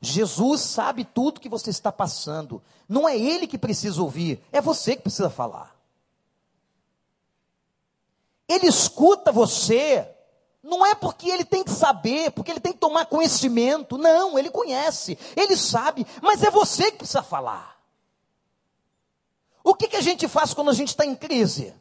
Jesus 0.00 0.60
sabe 0.60 1.04
tudo 1.04 1.40
que 1.40 1.48
você 1.48 1.70
está 1.70 1.90
passando. 1.90 2.62
Não 2.88 3.08
é 3.08 3.18
ele 3.18 3.46
que 3.46 3.58
precisa 3.58 4.00
ouvir, 4.02 4.42
é 4.52 4.60
você 4.60 4.94
que 4.96 5.02
precisa 5.02 5.30
falar. 5.30 5.74
Ele 8.48 8.66
escuta 8.66 9.32
você, 9.32 10.08
não 10.62 10.84
é 10.84 10.94
porque 10.94 11.28
ele 11.28 11.44
tem 11.44 11.64
que 11.64 11.70
saber, 11.70 12.30
porque 12.32 12.50
ele 12.50 12.60
tem 12.60 12.72
que 12.72 12.78
tomar 12.78 13.06
conhecimento. 13.06 13.96
Não, 13.96 14.38
ele 14.38 14.50
conhece, 14.50 15.18
ele 15.34 15.56
sabe, 15.56 16.06
mas 16.22 16.42
é 16.42 16.50
você 16.50 16.90
que 16.90 16.98
precisa 16.98 17.22
falar. 17.22 17.80
O 19.64 19.74
que, 19.74 19.88
que 19.88 19.96
a 19.96 20.00
gente 20.02 20.28
faz 20.28 20.52
quando 20.52 20.70
a 20.70 20.74
gente 20.74 20.88
está 20.88 21.04
em 21.04 21.14
crise? 21.14 21.74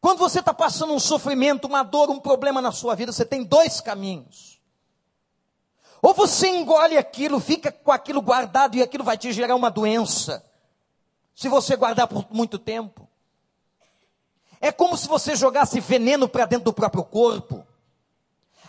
Quando 0.00 0.18
você 0.18 0.40
está 0.40 0.52
passando 0.52 0.92
um 0.92 1.00
sofrimento, 1.00 1.66
uma 1.66 1.82
dor, 1.82 2.10
um 2.10 2.20
problema 2.20 2.60
na 2.60 2.72
sua 2.72 2.94
vida, 2.94 3.10
você 3.10 3.24
tem 3.24 3.42
dois 3.42 3.80
caminhos. 3.80 4.60
Ou 6.02 6.12
você 6.12 6.48
engole 6.48 6.98
aquilo, 6.98 7.40
fica 7.40 7.72
com 7.72 7.90
aquilo 7.90 8.20
guardado 8.20 8.76
e 8.76 8.82
aquilo 8.82 9.02
vai 9.02 9.16
te 9.16 9.32
gerar 9.32 9.56
uma 9.56 9.70
doença. 9.70 10.44
Se 11.34 11.48
você 11.48 11.74
guardar 11.74 12.06
por 12.06 12.26
muito 12.30 12.58
tempo. 12.58 13.03
É 14.64 14.72
como 14.72 14.96
se 14.96 15.06
você 15.06 15.36
jogasse 15.36 15.78
veneno 15.78 16.26
para 16.26 16.46
dentro 16.46 16.64
do 16.64 16.72
próprio 16.72 17.04
corpo. 17.04 17.66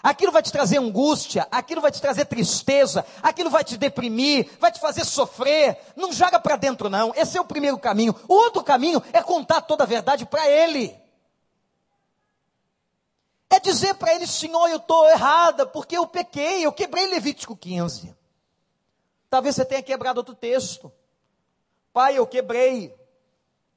Aquilo 0.03 0.29
vai 0.29 0.41
te 0.41 0.51
trazer 0.51 0.77
angústia, 0.77 1.47
aquilo 1.49 1.79
vai 1.79 1.89
te 1.89 2.01
trazer 2.01 2.25
tristeza, 2.25 3.05
aquilo 3.23 3.49
vai 3.49 3.63
te 3.63 3.77
deprimir, 3.77 4.51
vai 4.59 4.73
te 4.73 4.81
fazer 4.81 5.05
sofrer. 5.05 5.79
Não 5.95 6.11
joga 6.11 6.37
para 6.37 6.57
dentro, 6.57 6.89
não. 6.89 7.13
Esse 7.15 7.37
é 7.37 7.41
o 7.41 7.45
primeiro 7.45 7.79
caminho. 7.79 8.13
O 8.27 8.33
outro 8.33 8.61
caminho 8.61 9.01
é 9.13 9.23
contar 9.23 9.61
toda 9.61 9.85
a 9.85 9.87
verdade 9.87 10.25
para 10.25 10.45
ele. 10.49 10.93
É 13.49 13.57
dizer 13.57 13.93
para 13.93 14.13
ele, 14.13 14.27
Senhor, 14.27 14.67
eu 14.67 14.77
estou 14.77 15.07
errada, 15.07 15.65
porque 15.65 15.95
eu 15.95 16.05
pequei, 16.05 16.65
eu 16.65 16.73
quebrei 16.73 17.07
Levítico 17.07 17.55
15. 17.55 18.13
Talvez 19.29 19.55
você 19.55 19.63
tenha 19.63 19.81
quebrado 19.81 20.17
outro 20.17 20.35
texto. 20.35 20.91
Pai, 21.93 22.17
eu 22.17 22.27
quebrei 22.27 22.93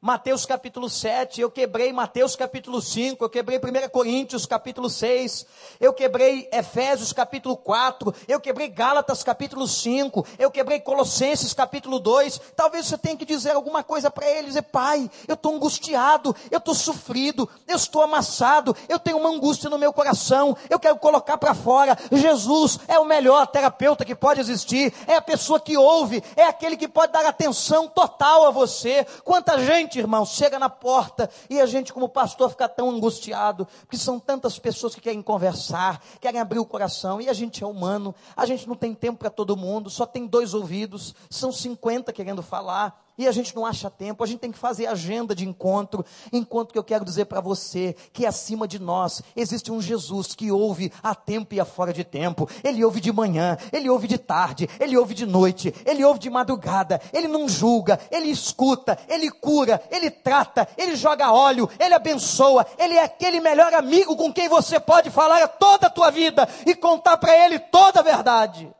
Mateus 0.00 0.46
capítulo 0.46 0.88
7, 0.88 1.40
eu 1.40 1.50
quebrei 1.50 1.92
Mateus 1.92 2.37
capítulo 2.37 2.80
5, 2.80 3.24
eu 3.24 3.28
quebrei 3.28 3.58
1 3.58 3.88
Coríntios 3.88 4.46
capítulo 4.46 4.88
6, 4.88 5.44
eu 5.80 5.92
quebrei 5.92 6.48
Efésios 6.52 7.12
capítulo 7.12 7.56
4, 7.56 8.14
eu 8.28 8.38
quebrei 8.38 8.68
Gálatas 8.68 9.24
capítulo 9.24 9.66
5, 9.66 10.24
eu 10.38 10.52
quebrei 10.52 10.78
Colossenses 10.78 11.52
capítulo 11.52 11.98
2. 11.98 12.40
Talvez 12.54 12.87
você 12.87 12.96
tenha 12.96 13.16
que 13.16 13.24
dizer 13.24 13.50
alguma 13.50 13.82
coisa 13.82 14.08
para 14.08 14.24
ele, 14.30 14.46
dizer, 14.46 14.62
pai, 14.62 15.11
eu 15.26 15.34
estou 15.34 15.56
angustiado, 15.56 16.34
eu 16.48 16.58
estou 16.58 16.76
sofrido, 16.76 17.48
eu 17.66 17.74
estou 17.74 18.00
amassado, 18.00 18.76
eu 18.88 19.00
tenho 19.00 19.18
uma 19.18 19.30
angústia 19.30 19.68
no 19.68 19.78
meu 19.78 19.92
coração, 19.92 20.56
eu 20.70 20.78
quero 20.78 20.96
colocar 20.98 21.37
para 21.38 21.54
fora. 21.54 21.98
Jesus 22.12 22.78
é 22.87 23.00
o 23.00 23.04
melhor 23.04 23.48
terapeuta 23.48 24.04
que 24.04 24.14
pode 24.14 24.38
existir, 24.38 24.94
é 25.08 25.16
a 25.16 25.22
pessoa 25.22 25.58
que 25.58 25.76
ouve, 25.76 26.22
é 26.37 26.44
aquele 26.44 26.76
que 26.76 26.87
pode 26.87 27.12
dar 27.12 27.26
atenção 27.26 27.88
total 27.88 28.46
a 28.46 28.50
você. 28.52 29.04
Quanta 29.24 29.58
gente 29.58 29.88
gente, 29.88 29.98
irmão, 29.98 30.27
chega 30.27 30.59
na 30.59 30.68
porta 30.68 31.31
e 31.48 31.59
a 31.59 31.64
gente, 31.64 31.92
como 31.94 32.09
pastor, 32.09 32.51
fica 32.51 32.68
tão 32.68 32.90
angustiado, 32.90 33.66
porque 33.81 33.96
são 33.96 34.20
tantas 34.20 34.59
pessoas 34.59 34.94
que 34.94 35.01
querem 35.01 35.22
conversar, 35.22 36.03
querem 36.20 36.40
abrir 36.40 36.59
o 36.59 36.66
coração, 36.66 37.20
e 37.20 37.29
a 37.29 37.33
gente 37.33 37.64
é 37.64 37.66
humano, 37.66 38.14
a 38.37 38.44
gente 38.44 38.68
não 38.68 38.77
tem 38.77 38.94
tempo 38.94 39.18
para 39.18 39.31
todo 39.31 39.57
mundo, 39.57 39.88
só 39.88 40.05
tem 40.05 40.27
dois 40.27 40.53
ouvidos, 40.53 41.14
são 41.31 41.51
50 41.51 42.12
querendo 42.12 42.42
falar 42.42 43.08
e 43.18 43.26
a 43.26 43.33
gente 43.33 43.54
não 43.54 43.66
acha 43.66 43.90
tempo, 43.90 44.22
a 44.22 44.26
gente 44.26 44.38
tem 44.38 44.52
que 44.52 44.59
fazer 44.59 44.87
agenda 44.87 45.35
de 45.35 45.46
encontro. 45.46 46.07
Enquanto 46.33 46.72
que 46.72 46.78
eu 46.78 46.85
quero 46.85 47.04
dizer 47.04 47.24
para 47.24 47.40
você 47.40 47.96
que 48.12 48.24
acima 48.24 48.68
de 48.68 48.78
nós 48.78 49.20
existe 49.35 49.72
um 49.72 49.83
Jesus 49.83 50.37
que 50.37 50.52
ouve 50.52 50.92
a 51.02 51.16
tempo 51.16 51.52
e 51.52 51.61
a 51.61 51.64
fora 51.64 51.92
de 51.92 52.04
tempo. 52.04 52.48
Ele 52.62 52.85
ouve 52.85 53.00
de 53.00 53.12
manhã, 53.12 53.59
ele 53.72 53.90
ouve 53.90 54.07
de 54.07 54.18
tarde, 54.18 54.70
ele 54.78 54.96
ouve 54.96 55.14
de 55.14 55.26
noite, 55.26 55.74
ele 55.85 56.04
ouve 56.04 56.20
de 56.20 56.31
madrugada. 56.31 57.00
Ele 57.12 57.26
não 57.26 57.48
julga, 57.48 57.98
ele 58.09 58.31
escuta, 58.31 58.96
ele 59.09 59.31
cura, 59.31 59.83
ele 59.90 60.11
trata, 60.11 60.68
ele 60.76 60.94
joga 60.94 61.33
óleo, 61.33 61.68
ele 61.78 61.94
abençoa. 61.94 62.64
Ele 62.78 62.94
é 62.94 63.02
aquele 63.02 63.40
melhor 63.40 63.74
amigo 63.74 64.16
com 64.16 64.33
quem 64.33 64.48
você 64.48 64.78
pode 64.78 65.11
falar 65.11 65.46
toda 65.48 65.88
a 65.88 65.90
tua 65.90 66.11
vida 66.11 66.48
e 66.64 66.74
contar 66.74 67.16
para 67.16 67.37
ele 67.44 67.59
toda 67.59 67.98
a 67.98 68.02
verdade. 68.02 68.72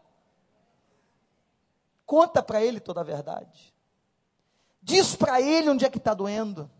Conta 2.07 2.43
para 2.43 2.63
ele 2.63 2.79
toda 2.79 3.01
a 3.01 3.05
verdade. 3.05 3.68
Diz 4.89 5.15
para 5.15 5.39
ele 5.39 5.69
onde 5.69 5.85
é 5.85 5.91
que 5.91 5.99
está 5.99 6.15
doendo. 6.15 6.71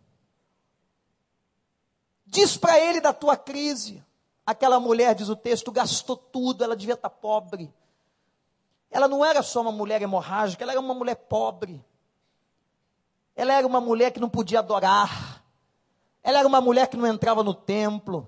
Diz 2.25 2.57
para 2.57 2.81
ele 2.81 3.03
da 3.03 3.13
tua 3.13 3.37
crise. 3.37 4.03
Aquela 4.47 4.81
mulher, 4.81 5.15
diz 5.15 5.29
o 5.29 5.37
texto, 5.37 5.71
gastou 5.71 6.17
tudo, 6.17 6.65
ela 6.65 6.75
devia 6.75 6.95
estar 6.95 7.11
tá 7.11 7.15
pobre. 7.15 7.71
Ela 8.91 9.07
não 9.09 9.23
era 9.23 9.43
só 9.43 9.61
uma 9.61 9.71
mulher 9.71 10.01
hemorrágica, 10.01 10.65
ela 10.65 10.73
era 10.73 10.81
uma 10.81 10.95
mulher 10.95 11.17
pobre. 11.17 11.85
Ela 13.37 13.53
era 13.53 13.67
uma 13.67 13.79
mulher 13.79 14.11
que 14.11 14.21
não 14.21 14.31
podia 14.31 14.61
adorar. 14.61 15.45
Ela 16.23 16.39
era 16.39 16.49
uma 16.49 16.63
mulher 16.63 16.89
que 16.89 16.97
não 16.97 17.07
entrava 17.07 17.43
no 17.43 17.53
templo. 17.53 18.27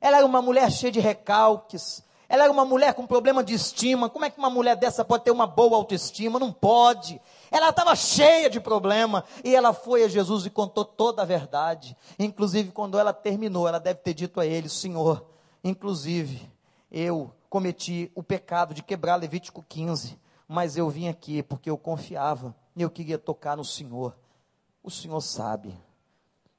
Ela 0.00 0.16
era 0.16 0.24
uma 0.24 0.40
mulher 0.40 0.72
cheia 0.72 0.90
de 0.90 0.98
recalques. 0.98 2.02
Ela 2.30 2.44
era 2.44 2.52
uma 2.52 2.64
mulher 2.64 2.94
com 2.94 3.08
problema 3.08 3.42
de 3.42 3.54
estima. 3.54 4.08
Como 4.08 4.24
é 4.24 4.30
que 4.30 4.38
uma 4.38 4.48
mulher 4.48 4.76
dessa 4.76 5.04
pode 5.04 5.24
ter 5.24 5.32
uma 5.32 5.48
boa 5.48 5.76
autoestima? 5.76 6.38
Não 6.38 6.52
pode. 6.52 7.20
Ela 7.50 7.70
estava 7.70 7.96
cheia 7.96 8.48
de 8.48 8.60
problema. 8.60 9.24
E 9.42 9.52
ela 9.52 9.72
foi 9.72 10.04
a 10.04 10.08
Jesus 10.08 10.46
e 10.46 10.50
contou 10.50 10.84
toda 10.84 11.22
a 11.22 11.24
verdade. 11.24 11.96
Inclusive, 12.16 12.70
quando 12.70 12.96
ela 12.96 13.12
terminou, 13.12 13.66
ela 13.66 13.80
deve 13.80 13.98
ter 13.98 14.14
dito 14.14 14.38
a 14.38 14.46
ele: 14.46 14.68
Senhor, 14.68 15.26
inclusive, 15.64 16.48
eu 16.88 17.34
cometi 17.48 18.12
o 18.14 18.22
pecado 18.22 18.74
de 18.74 18.82
quebrar 18.84 19.16
Levítico 19.16 19.64
15. 19.68 20.16
Mas 20.46 20.76
eu 20.76 20.88
vim 20.88 21.08
aqui 21.08 21.42
porque 21.42 21.68
eu 21.68 21.76
confiava. 21.76 22.54
E 22.76 22.82
eu 22.82 22.90
queria 22.90 23.18
tocar 23.18 23.56
no 23.56 23.64
Senhor. 23.64 24.16
O 24.84 24.90
Senhor 24.90 25.20
sabe. 25.20 25.76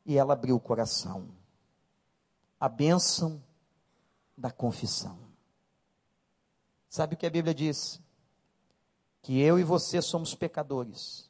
E 0.06 0.18
ela 0.18 0.34
abriu 0.34 0.58
o 0.58 0.60
coração. 0.60 1.30
A 2.60 2.68
bênção 2.68 3.42
da 4.38 4.52
confissão. 4.52 5.31
Sabe 6.92 7.16
o 7.16 7.18
que 7.18 7.26
a 7.26 7.30
Bíblia 7.30 7.56
diz? 7.56 8.02
Que 9.22 9.40
eu 9.40 9.58
e 9.58 9.64
você 9.64 10.02
somos 10.02 10.36
pecadores. 10.36 11.30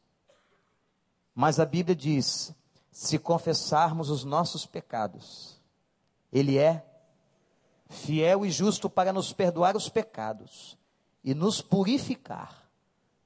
Mas 1.35 1.59
a 1.59 1.65
Bíblia 1.67 1.95
diz: 1.95 2.51
se 2.91 3.19
confessarmos 3.19 4.09
os 4.09 4.23
nossos 4.23 4.65
pecados, 4.65 5.61
Ele 6.33 6.57
é 6.57 6.83
fiel 7.87 8.43
e 8.43 8.49
justo 8.49 8.89
para 8.89 9.13
nos 9.13 9.33
perdoar 9.33 9.77
os 9.77 9.87
pecados 9.87 10.75
e 11.23 11.35
nos 11.35 11.61
purificar 11.61 12.67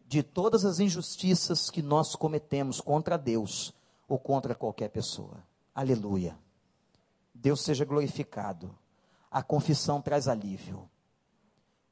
de 0.05 0.21
todas 0.21 0.65
as 0.65 0.81
injustiças 0.81 1.69
que 1.69 1.81
nós 1.81 2.17
cometemos 2.17 2.81
contra 2.81 3.17
Deus 3.17 3.73
ou 4.09 4.19
contra 4.19 4.53
qualquer 4.53 4.89
pessoa. 4.89 5.41
Aleluia. 5.73 6.37
Deus 7.33 7.61
seja 7.61 7.85
glorificado. 7.85 8.77
A 9.31 9.41
confissão 9.41 10.01
traz 10.01 10.27
alívio. 10.27 10.89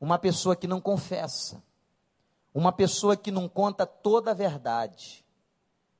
Uma 0.03 0.19
pessoa 0.19 0.53
que 0.53 0.67
não 0.67 0.81
confessa, 0.81 1.63
uma 2.53 2.73
pessoa 2.73 3.15
que 3.15 3.31
não 3.31 3.47
conta 3.47 3.85
toda 3.85 4.31
a 4.31 4.33
verdade, 4.33 5.23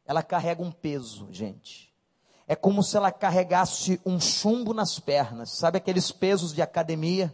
ela 0.06 0.22
carrega 0.22 0.62
um 0.62 0.74
peso, 0.74 1.30
gente. 1.32 1.90
É 2.46 2.54
como 2.54 2.84
se 2.84 2.98
ela 2.98 3.14
carregasse 3.14 4.02
um 4.06 4.20
chumbo 4.20 4.74
nas 4.74 5.00
pernas, 5.00 5.52
sabe 5.52 5.78
aqueles 5.78 6.12
pesos 6.12 6.54
de 6.54 6.62
academia? 6.62 7.34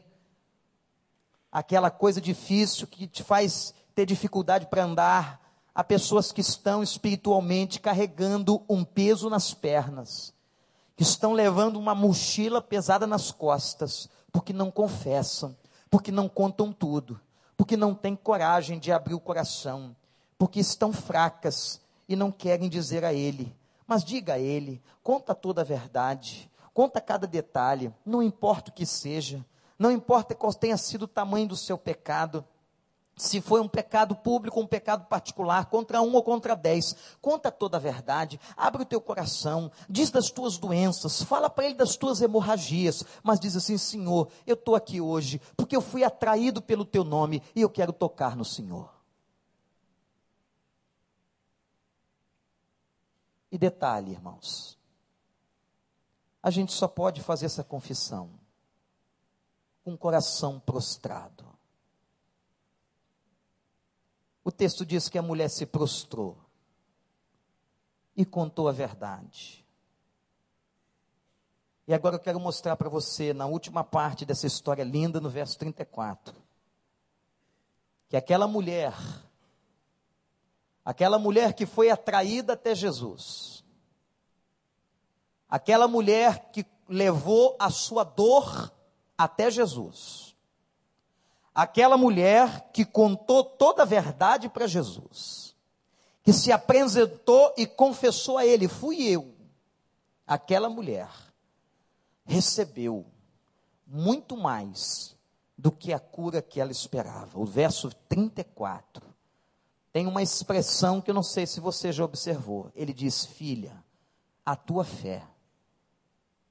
Aquela 1.51 1.89
coisa 1.89 2.21
difícil 2.21 2.85
que 2.85 3.07
te 3.07 3.23
faz 3.23 3.73
ter 3.95 4.05
dificuldade 4.05 4.67
para 4.67 4.83
andar. 4.83 5.41
Há 5.73 5.83
pessoas 5.83 6.31
que 6.31 6.41
estão 6.41 6.83
espiritualmente 6.83 7.79
carregando 7.79 8.63
um 8.69 8.83
peso 8.83 9.27
nas 9.27 9.55
pernas, 9.55 10.35
que 10.95 11.01
estão 11.01 11.33
levando 11.33 11.79
uma 11.79 11.95
mochila 11.95 12.61
pesada 12.61 13.07
nas 13.07 13.31
costas, 13.31 14.07
porque 14.31 14.53
não 14.53 14.69
confessam, 14.69 15.57
porque 15.89 16.11
não 16.11 16.29
contam 16.29 16.71
tudo, 16.71 17.19
porque 17.57 17.75
não 17.75 17.93
têm 17.93 18.15
coragem 18.15 18.79
de 18.79 18.91
abrir 18.91 19.13
o 19.13 19.19
coração, 19.19 19.95
porque 20.37 20.59
estão 20.59 20.93
fracas 20.93 21.81
e 22.07 22.15
não 22.15 22.31
querem 22.31 22.69
dizer 22.69 23.03
a 23.03 23.13
Ele. 23.13 23.55
Mas 23.85 24.03
diga 24.03 24.33
a 24.33 24.39
Ele, 24.39 24.81
conta 25.03 25.33
toda 25.33 25.61
a 25.61 25.65
verdade, 25.65 26.49
conta 26.73 27.01
cada 27.01 27.25
detalhe, 27.25 27.93
não 28.05 28.21
importa 28.21 28.69
o 28.69 28.73
que 28.73 28.85
seja, 28.85 29.43
não 29.77 29.91
importa 29.91 30.35
qual 30.35 30.53
tenha 30.53 30.77
sido 30.77 31.03
o 31.03 31.07
tamanho 31.07 31.47
do 31.47 31.55
seu 31.55 31.77
pecado 31.77 32.45
se 33.19 33.41
foi 33.41 33.59
um 33.59 33.67
pecado 33.67 34.15
público 34.15 34.61
um 34.61 34.65
pecado 34.65 35.05
particular, 35.07 35.65
contra 35.65 36.01
um 36.01 36.15
ou 36.15 36.23
contra 36.23 36.55
dez, 36.55 36.95
conta 37.21 37.51
toda 37.51 37.75
a 37.75 37.79
verdade, 37.79 38.39
abre 38.55 38.83
o 38.83 38.85
teu 38.85 39.01
coração, 39.01 39.69
diz 39.89 40.09
das 40.09 40.31
tuas 40.31 40.57
doenças, 40.57 41.21
fala 41.21 41.49
para 41.49 41.65
ele 41.65 41.75
das 41.75 41.97
tuas 41.97 42.21
hemorragias, 42.21 43.03
mas 43.21 43.39
diz 43.39 43.55
assim: 43.55 43.77
Senhor, 43.77 44.29
eu 44.47 44.53
estou 44.53 44.73
aqui 44.73 45.01
hoje 45.01 45.41
porque 45.57 45.75
eu 45.75 45.81
fui 45.81 46.03
atraído 46.03 46.61
pelo 46.61 46.85
teu 46.85 47.03
nome 47.03 47.43
e 47.53 47.61
eu 47.61 47.69
quero 47.69 47.91
tocar 47.91 48.35
no 48.35 48.45
Senhor. 48.45 48.89
E 53.51 53.57
detalhe, 53.57 54.11
irmãos, 54.11 54.77
a 56.41 56.49
gente 56.49 56.71
só 56.71 56.87
pode 56.87 57.21
fazer 57.21 57.47
essa 57.47 57.63
confissão 57.63 58.29
com 59.83 59.93
o 59.93 59.97
coração 59.97 60.59
prostrado. 60.59 61.48
O 64.49 64.51
texto 64.51 64.83
diz 64.83 65.07
que 65.07 65.19
a 65.19 65.21
mulher 65.21 65.47
se 65.47 65.63
prostrou 65.63 66.35
e 68.17 68.25
contou 68.25 68.67
a 68.67 68.71
verdade. 68.71 69.63
E 71.87 71.93
agora 71.93 72.15
eu 72.15 72.19
quero 72.19 72.39
mostrar 72.39 72.75
para 72.75 72.89
você, 72.89 73.31
na 73.31 73.45
última 73.45 73.83
parte 73.83 74.25
dessa 74.25 74.47
história 74.47 74.83
linda, 74.83 75.21
no 75.21 75.29
verso 75.29 75.55
34, 75.59 76.35
que 78.09 78.17
aquela 78.17 78.47
mulher, 78.47 78.95
aquela 80.83 81.19
mulher 81.19 81.53
que 81.53 81.67
foi 81.67 81.91
atraída 81.91 82.53
até 82.53 82.73
Jesus, 82.73 83.63
Aquela 85.47 85.87
mulher 85.87 86.51
que 86.51 86.65
levou 86.87 87.55
a 87.59 87.69
sua 87.69 88.03
dor 88.03 88.71
até 89.15 89.51
Jesus. 89.51 90.28
Aquela 91.59 91.97
mulher 91.97 92.69
que 92.71 92.85
contou 92.85 93.43
toda 93.43 93.81
a 93.81 93.85
verdade 93.85 94.47
para 94.47 94.65
Jesus. 94.65 95.53
Que 96.23 96.31
se 96.31 96.53
apresentou 96.53 97.53
e 97.57 97.67
confessou 97.67 98.37
a 98.37 98.45
ele: 98.45 98.69
Fui 98.69 99.03
eu. 99.03 99.35
Aquela 100.25 100.69
mulher 100.69 101.09
recebeu 102.23 103.05
muito 103.85 104.37
mais 104.37 105.17
do 105.57 105.69
que 105.69 105.91
a 105.91 105.99
cura 105.99 106.41
que 106.41 106.61
ela 106.61 106.71
esperava. 106.71 107.37
O 107.37 107.43
verso 107.43 107.89
34 108.07 109.05
tem 109.91 110.07
uma 110.07 110.23
expressão 110.23 111.01
que 111.01 111.11
eu 111.11 111.15
não 111.15 111.23
sei 111.23 111.45
se 111.45 111.59
você 111.59 111.91
já 111.91 112.05
observou. 112.05 112.71
Ele 112.73 112.93
diz: 112.93 113.25
Filha, 113.25 113.83
a 114.45 114.55
tua 114.55 114.85
fé 114.85 115.27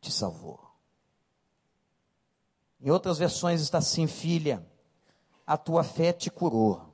te 0.03 0.13
salvou. 0.13 0.61
Em 2.79 2.91
outras 2.91 3.17
versões 3.17 3.63
está 3.63 3.79
assim: 3.79 4.07
Filha, 4.07 4.63
a 5.49 5.57
tua 5.57 5.83
fé 5.83 6.13
te 6.13 6.31
curou, 6.31 6.93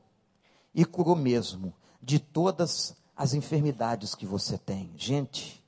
e 0.73 0.85
curou 0.85 1.17
mesmo 1.17 1.75
de 2.01 2.21
todas 2.21 2.95
as 3.17 3.35
enfermidades 3.35 4.15
que 4.15 4.25
você 4.25 4.57
tem. 4.57 4.95
Gente, 4.97 5.61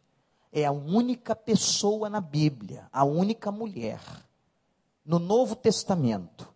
é 0.53 0.65
a 0.65 0.71
única 0.71 1.35
pessoa 1.35 2.09
na 2.09 2.21
Bíblia, 2.21 2.89
a 2.93 3.03
única 3.03 3.51
mulher 3.51 4.01
no 5.05 5.19
Novo 5.19 5.57
Testamento 5.57 6.49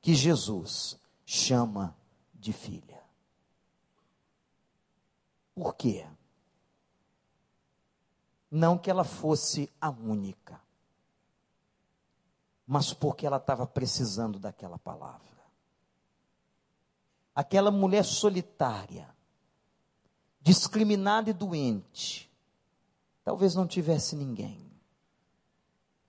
que 0.00 0.14
Jesus 0.14 0.98
chama 1.26 1.94
de 2.32 2.54
filha. 2.54 3.02
Por 5.54 5.74
quê? 5.74 6.06
Não 8.50 8.78
que 8.78 8.90
ela 8.90 9.04
fosse 9.04 9.70
a 9.78 9.90
única, 9.90 10.58
mas 12.66 12.94
porque 12.94 13.26
ela 13.26 13.36
estava 13.36 13.66
precisando 13.66 14.38
daquela 14.38 14.78
palavra. 14.78 15.33
Aquela 17.34 17.70
mulher 17.70 18.04
solitária, 18.04 19.12
discriminada 20.40 21.30
e 21.30 21.32
doente, 21.32 22.30
talvez 23.24 23.54
não 23.54 23.66
tivesse 23.66 24.14
ninguém, 24.14 24.70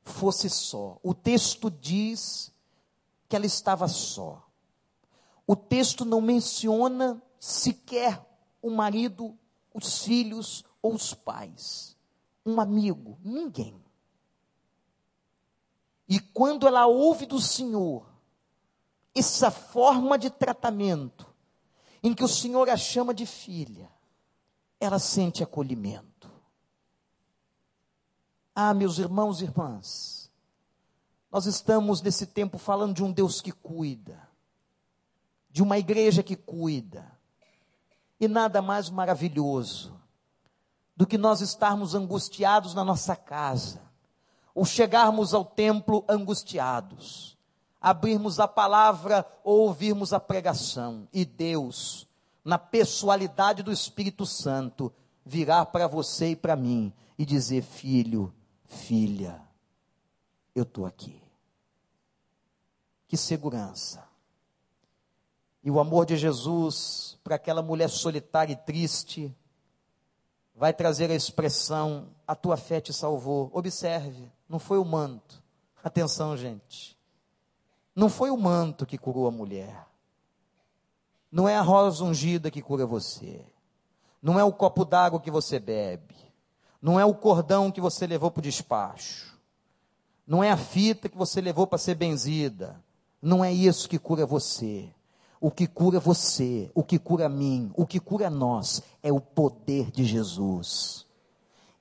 fosse 0.03 0.49
só. 0.49 0.99
O 1.01 1.13
texto 1.13 1.71
diz 1.71 2.53
que 3.28 3.36
ela 3.36 3.45
estava 3.45 3.88
só. 3.88 4.47
O 5.47 5.55
texto 5.55 6.05
não 6.05 6.21
menciona 6.21 7.21
sequer 7.39 8.23
o 8.61 8.69
marido, 8.69 9.38
os 9.73 10.03
filhos 10.03 10.63
ou 10.82 10.93
os 10.93 11.13
pais 11.13 11.95
um 12.45 12.61
amigo, 12.61 13.17
ninguém. 13.23 13.76
E 16.07 16.19
quando 16.19 16.67
ela 16.67 16.86
ouve 16.86 17.26
do 17.26 17.41
Senhor 17.41 18.05
essa 19.16 19.49
forma 19.49 20.18
de 20.18 20.30
tratamento, 20.30 21.26
em 22.03 22.13
que 22.13 22.24
o 22.24 22.28
Senhor 22.28 22.70
a 22.70 22.76
chama 22.76 23.13
de 23.13 23.26
filha, 23.26 23.89
ela 24.80 24.99
sente 24.99 25.41
acolhimento. 25.41 26.30
Ah, 28.53 28.74
meus 28.74 28.99
irmãos 28.99 29.41
e 29.41 29.45
irmãs, 29.45 30.32
nós 31.32 31.45
estamos 31.45 32.01
nesse 32.01 32.28
tempo 32.28 32.57
falando 32.57 32.93
de 32.93 33.03
um 33.03 33.11
Deus 33.11 33.41
que 33.41 33.51
cuida, 33.51 34.30
de 35.49 35.63
uma 35.63 35.78
igreja 35.78 36.22
que 36.22 36.36
cuida, 36.36 37.09
e 38.20 38.28
nada 38.28 38.61
mais 38.61 38.89
maravilhoso 38.89 39.99
do 40.95 41.05
que 41.05 41.18
nós 41.18 41.41
estarmos 41.41 41.93
angustiados 41.93 42.74
na 42.74 42.84
nossa 42.84 43.16
casa, 43.16 43.82
ou 44.53 44.63
chegarmos 44.63 45.34
ao 45.34 45.43
templo 45.43 46.05
angustiados, 46.07 47.35
abrirmos 47.86 48.40
a 48.40 48.48
palavra 48.48 49.26
ou 49.44 49.62
ouvirmos 49.62 50.14
a 50.14 50.20
pregação, 50.20 51.08
e 51.14 51.24
Deus, 51.24 52.08
na 52.44 52.58
pessoalidade 52.58 53.62
do 53.62 53.72
Espírito 53.72 54.26
Santo, 54.26 54.92
virar 55.26 55.68
para 55.68 55.88
você 55.88 56.32
e 56.32 56.36
para 56.36 56.56
mim 56.56 56.92
e 57.18 57.26
dizer: 57.26 57.62
Filho, 57.62 58.34
filha, 58.66 59.42
eu 60.56 60.64
estou 60.64 60.86
aqui. 60.86 61.22
Que 63.08 63.18
segurança. 63.18 64.04
E 65.64 65.70
o 65.70 65.80
amor 65.80 66.06
de 66.06 66.18
Jesus 66.18 67.16
para 67.26 67.38
aquela 67.38 67.64
mulher 67.64 67.90
solitária 67.90 68.54
e 68.54 68.56
triste, 68.56 69.36
vai 70.56 70.72
trazer 70.72 71.10
a 71.10 71.16
expressão: 71.16 72.10
a 72.28 72.36
tua 72.36 72.56
fé 72.56 72.80
te 72.80 72.94
salvou. 72.94 73.50
Observe, 73.52 74.32
não 74.48 74.60
foi 74.60 74.78
o 74.78 74.86
manto. 74.86 75.44
Atenção, 75.84 76.38
gente. 76.38 76.95
Não 77.96 78.10
foi 78.10 78.30
o 78.30 78.38
manto 78.38 78.86
que 78.86 78.98
curou 78.98 79.28
a 79.28 79.32
mulher. 79.32 79.88
Não 81.32 81.48
é 81.48 81.56
a 81.56 81.62
rosa 81.62 82.04
ungida 82.04 82.52
que 82.52 82.62
cura 82.62 82.86
você. 82.86 83.41
Não 84.22 84.39
é 84.39 84.43
o 84.43 84.52
copo 84.52 84.84
d'água 84.84 85.20
que 85.20 85.32
você 85.32 85.60
bebe. 85.60 86.16
Não 86.82 87.00
é 87.00 87.06
o 87.06 87.16
cordão 87.16 87.72
que 87.72 87.80
você 87.80 88.06
levou 88.06 88.30
para 88.30 88.39
o 88.39 88.43
despacho. 88.43 89.38
Não 90.28 90.43
é 90.43 90.52
a 90.52 90.58
fita 90.58 91.08
que 91.08 91.18
você 91.18 91.39
levou 91.39 91.66
para 91.66 91.78
ser 91.78 91.96
benzida. 91.96 92.84
Não 93.22 93.43
é 93.43 93.52
isso 93.54 93.88
que 93.88 93.98
cura 93.98 94.26
você. 94.26 94.89
O 95.39 95.50
que 95.50 95.68
cura 95.68 96.00
você, 96.00 96.72
o 96.74 96.84
que 96.84 96.98
cura 96.98 97.30
mim, 97.30 97.72
o 97.76 97.86
que 97.86 98.00
cura 98.00 98.30
nós 98.30 98.82
é 99.04 99.12
o 99.12 99.22
poder 99.22 99.91
de 99.91 100.04
Jesus 100.04 101.05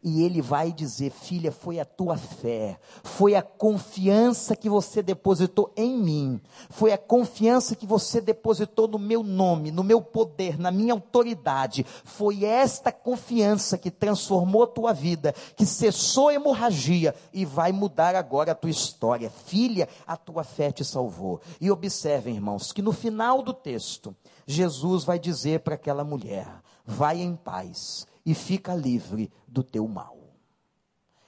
e 0.05 0.23
ele 0.23 0.43
vai 0.43 0.71
dizer: 0.71 1.11
Filha, 1.11 1.51
foi 1.51 1.81
a 1.81 1.85
tua 1.85 2.19
fé, 2.19 2.79
foi 3.03 3.35
a 3.35 3.41
confiança 3.41 4.55
que 4.55 4.69
você 4.69 5.03
depositou 5.03 5.73
em 5.75 5.97
mim, 5.97 6.41
foi 6.69 6.93
a 6.93 6.99
confiança 6.99 7.75
que 7.75 7.87
você 7.87 8.21
depositou 8.21 8.87
no 8.87 8.99
meu 8.99 9.23
nome, 9.23 9.71
no 9.71 9.83
meu 9.83 10.03
poder, 10.03 10.61
na 10.61 10.71
minha 10.71 10.93
autoridade. 10.93 11.87
Foi 12.05 12.45
esta 12.45 12.93
confiança 12.93 13.79
que 13.79 13.91
transformou 13.91 14.65
a 14.65 14.67
tua 14.67 14.93
vida, 14.93 15.35
que 15.57 15.65
cessou 15.65 16.29
a 16.29 16.35
hemorragia 16.35 17.15
e 17.33 17.47
vai 17.47 17.73
mudar 17.73 18.15
agora 18.15 18.53
a 18.53 18.55
tua 18.55 18.71
história. 18.71 19.31
Filha, 19.31 19.89
a 20.07 20.19
tua 20.19 20.45
fé 20.45 20.71
te 20.71 20.85
salvou. 20.85 21.41
E 21.59 21.71
observem, 21.71 22.35
irmãos, 22.35 22.73
que 22.73 22.83
no 22.83 22.93
final 22.93 23.41
do 23.41 23.55
texto, 23.55 24.15
Jesus 24.47 25.03
vai 25.03 25.19
dizer 25.19 25.61
para 25.61 25.77
aquela 25.77 26.05
mulher: 26.05 26.47
Vai 26.85 27.23
em 27.23 27.35
paz 27.35 28.07
e 28.27 28.35
fica 28.35 28.75
livre 28.75 29.31
do 29.55 29.63
teu 29.63 29.87
mal. 29.87 30.19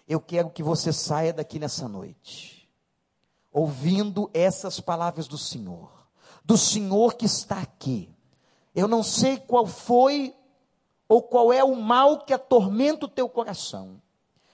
Eu 0.06 0.20
quero 0.20 0.50
que 0.50 0.62
você 0.62 0.92
saia 0.92 1.32
daqui 1.32 1.58
nessa 1.58 1.88
noite, 1.88 2.68
ouvindo 3.52 4.28
essas 4.34 4.80
palavras 4.80 5.26
do 5.26 5.38
Senhor, 5.38 5.90
do 6.44 6.58
Senhor 6.58 7.14
que 7.14 7.24
está 7.24 7.60
aqui. 7.60 8.14
Eu 8.74 8.86
não 8.86 9.02
sei 9.02 9.38
qual 9.38 9.66
foi 9.66 10.34
ou 11.08 11.22
qual 11.22 11.52
é 11.52 11.62
o 11.62 11.76
mal 11.76 12.24
que 12.24 12.34
atormenta 12.34 13.06
o 13.06 13.08
teu 13.08 13.28
coração. 13.28 14.02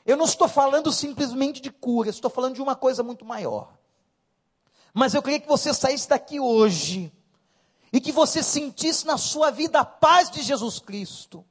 Eu 0.04 0.16
não 0.16 0.26
estou 0.26 0.48
falando 0.48 0.92
simplesmente 0.92 1.60
de 1.60 1.70
cura, 1.70 2.10
estou 2.10 2.30
falando 2.30 2.54
de 2.54 2.62
uma 2.62 2.76
coisa 2.76 3.02
muito 3.02 3.24
maior. 3.24 3.72
Mas 4.92 5.14
eu 5.14 5.22
queria 5.22 5.40
que 5.40 5.48
você 5.48 5.72
saísse 5.72 6.08
daqui 6.08 6.38
hoje 6.38 7.12
e 7.92 8.00
que 8.00 8.12
você 8.12 8.42
sentisse 8.42 9.06
na 9.06 9.16
sua 9.16 9.50
vida 9.50 9.80
a 9.80 9.84
paz 9.84 10.30
de 10.30 10.42
Jesus 10.42 10.78
Cristo. 10.78 11.44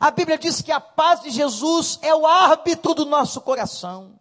A 0.00 0.10
Bíblia 0.10 0.38
diz 0.38 0.60
que 0.60 0.72
a 0.72 0.80
paz 0.80 1.22
de 1.22 1.30
Jesus 1.30 1.98
é 2.02 2.14
o 2.14 2.26
árbitro 2.26 2.94
do 2.94 3.04
nosso 3.04 3.40
coração. 3.40 4.20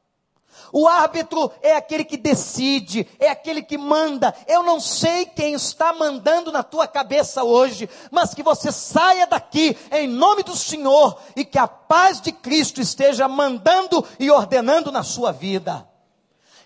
O 0.74 0.88
árbitro 0.88 1.51
é 1.61 1.76
aquele 1.76 2.05
que 2.05 2.15
decide, 2.15 3.07
é 3.19 3.30
aquele 3.30 3.61
que 3.61 3.78
manda. 3.78 4.34
Eu 4.47 4.63
não 4.63 4.80
sei 4.80 5.26
quem 5.26 5.53
está 5.53 5.91
mandando 5.91 6.51
na 6.51 6.63
tua 6.63 6.88
cabeça 6.88 7.43
hoje, 7.43 7.89
mas 8.09 8.34
que 8.34 8.41
você 8.41 8.72
saia 8.72 9.28
daqui 9.28 9.78
em 9.91 10.07
nome 10.07 10.43
do 10.43 10.55
Senhor 10.55 11.19
e 11.36 11.43
que 11.43 11.57
a 11.57 11.67
paz 11.67 12.22
de 12.22 12.32
Cristo 12.32 12.80
esteja 12.80 13.28
mandando 13.28 14.05
e 14.17 14.32
ordenando 14.32 14.91
na 14.91 15.03
sua 15.03 15.32
vida 15.32 15.90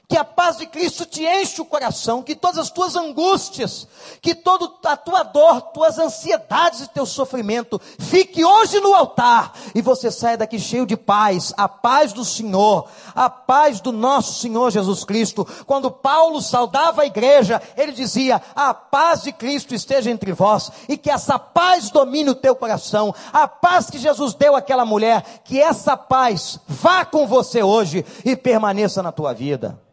que 0.08 0.18
a 0.18 0.24
paz 0.24 0.58
de 0.58 0.68
Cristo 0.68 1.06
te 1.06 1.24
enche 1.26 1.62
o 1.62 1.66
coração, 1.66 2.22
que 2.22 2.36
todas 2.36 2.60
as 2.60 2.70
tuas 2.70 2.96
angústias, 2.96 3.88
que 4.22 4.36
toda 4.36 4.72
a 4.86 4.96
tua 4.96 5.24
dor, 5.24 5.62
tuas 5.74 5.98
ansiedades 5.98 6.82
e 6.82 6.90
teu 6.90 7.06
sofrimento 7.06 7.82
fique 8.00 8.46
hoje 8.46 8.80
no 8.80 8.94
altar 8.94 9.54
e 9.74 9.82
você 9.82 10.12
saia 10.12 10.38
daqui 10.38 10.60
cheio 10.60 10.86
de 10.86 10.96
paz, 10.96 11.54
a 11.58 11.68
paz 11.68 12.14
do 12.14 12.24
Senhor, 12.24 12.88
a 13.16 13.30
paz 13.30 13.82
do 13.82 13.92
nosso 13.92 14.40
Senhor 14.40 14.70
Jesus 14.70 15.04
Cristo. 15.04 15.46
Quando 15.66 15.90
Paulo 15.90 16.42
saudava 16.42 17.02
a 17.02 17.06
igreja, 17.06 17.62
ele 17.76 17.92
dizia: 17.92 18.42
"A 18.56 18.74
paz 18.74 19.24
de 19.24 19.32
Cristo 19.32 19.74
esteja 19.74 20.12
entre 20.12 20.32
vós 20.32 20.72
e 20.88 20.98
que 20.98 21.10
essa 21.10 21.40
paz 21.40 21.90
domine 21.90 22.30
o 22.30 22.36
teu 22.36 22.56
coração, 22.56 23.14
a 23.34 23.48
paz 23.48 23.90
que 23.90 23.98
Jesus 23.98 24.36
deu 24.36 24.56
àquela 24.56 24.86
mulher, 24.86 25.42
que 25.44 25.60
essa 25.60 25.98
paz 25.98 26.60
vá 26.68 27.04
com 27.04 27.26
você 27.26 27.64
hoje 27.64 28.06
e 28.24 28.36
permaneça 28.36 29.02
na 29.02 29.12
tua 29.12 29.34
vida." 29.34 29.84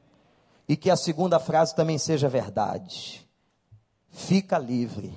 E 0.68 0.76
que 0.76 0.90
a 0.90 0.96
segunda 0.96 1.38
frase 1.38 1.74
também 1.74 1.98
seja 1.98 2.28
verdade. 2.28 3.28
Fica 4.10 4.58
livre 4.58 5.12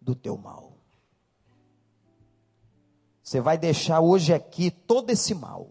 do 0.00 0.14
teu 0.14 0.36
mal. 0.36 0.72
Você 3.22 3.40
vai 3.40 3.56
deixar 3.56 4.00
hoje 4.00 4.34
aqui 4.34 4.70
todo 4.70 5.10
esse 5.10 5.34
mal. 5.34 5.70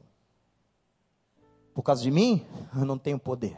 Por 1.73 1.83
causa 1.83 2.01
de 2.01 2.11
mim, 2.11 2.45
eu 2.75 2.85
não 2.85 2.97
tenho 2.97 3.19
poder. 3.19 3.57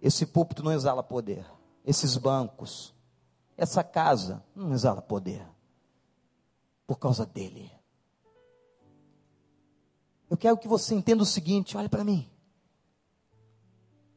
Esse 0.00 0.26
púlpito 0.26 0.62
não 0.62 0.72
exala 0.72 1.02
poder. 1.02 1.44
Esses 1.84 2.16
bancos, 2.16 2.94
essa 3.56 3.82
casa 3.82 4.42
não 4.54 4.72
exala 4.72 5.02
poder. 5.02 5.46
Por 6.86 6.98
causa 6.98 7.24
dele. 7.26 7.70
Eu 10.28 10.36
quero 10.36 10.58
que 10.58 10.68
você 10.68 10.94
entenda 10.94 11.22
o 11.22 11.26
seguinte: 11.26 11.76
olhe 11.76 11.88
para 11.88 12.04
mim. 12.04 12.30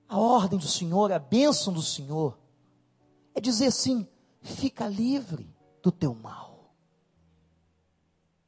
A 0.07 0.17
ordem 0.17 0.57
do 0.57 0.67
Senhor, 0.67 1.11
a 1.11 1.19
bênção 1.19 1.73
do 1.73 1.81
Senhor, 1.81 2.37
é 3.35 3.41
dizer 3.41 3.67
assim: 3.67 4.07
fica 4.41 4.87
livre 4.87 5.53
do 5.81 5.91
teu 5.91 6.13
mal. 6.13 6.73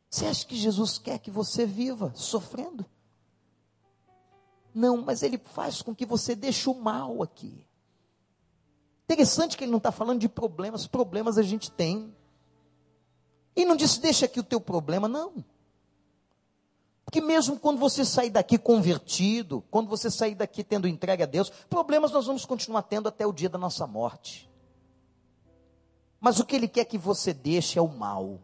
Você 0.10 0.26
acha 0.26 0.46
que 0.46 0.56
Jesus 0.56 0.98
quer 0.98 1.20
que 1.20 1.30
você 1.30 1.66
viva 1.66 2.12
sofrendo? 2.16 2.86
Não, 4.74 4.98
mas 4.98 5.22
ele 5.24 5.38
faz 5.38 5.82
com 5.82 5.94
que 5.94 6.06
você 6.06 6.36
deixe 6.36 6.70
o 6.70 6.74
mal 6.74 7.22
aqui. 7.22 7.68
Interessante 9.04 9.58
que 9.58 9.64
ele 9.64 9.72
não 9.72 9.78
está 9.78 9.92
falando 9.92 10.20
de 10.20 10.30
problemas, 10.30 10.88
problemas 10.88 11.38
a 11.38 11.42
gente 11.42 11.72
tem. 11.72 12.16
E 13.56 13.66
não 13.66 13.76
disse, 13.76 14.00
deixa 14.00 14.26
aqui 14.26 14.40
o 14.40 14.44
teu 14.44 14.62
problema, 14.62 15.08
não. 15.08 15.44
Porque 17.10 17.22
mesmo 17.22 17.58
quando 17.58 17.80
você 17.80 18.06
sair 18.06 18.30
daqui 18.30 18.56
convertido, 18.56 19.64
quando 19.72 19.90
você 19.90 20.12
sair 20.12 20.36
daqui 20.36 20.64
tendo 20.64 20.88
entregue 20.88 21.24
a 21.24 21.26
Deus, 21.26 21.50
problemas 21.68 22.12
nós 22.12 22.28
vamos 22.28 22.46
continuar 22.46 22.84
tendo 22.84 23.10
até 23.10 23.26
o 23.26 23.34
dia 23.34 23.50
da 23.50 23.58
nossa 23.58 23.88
morte. 23.88 24.48
Mas 26.22 26.40
o 26.40 26.46
que 26.46 26.56
ele 26.56 26.68
quer 26.68 26.86
que 26.86 27.00
você 27.00 27.34
deixe 27.34 27.80
é 27.80 27.82
o 27.82 27.88
mal. 27.88 28.40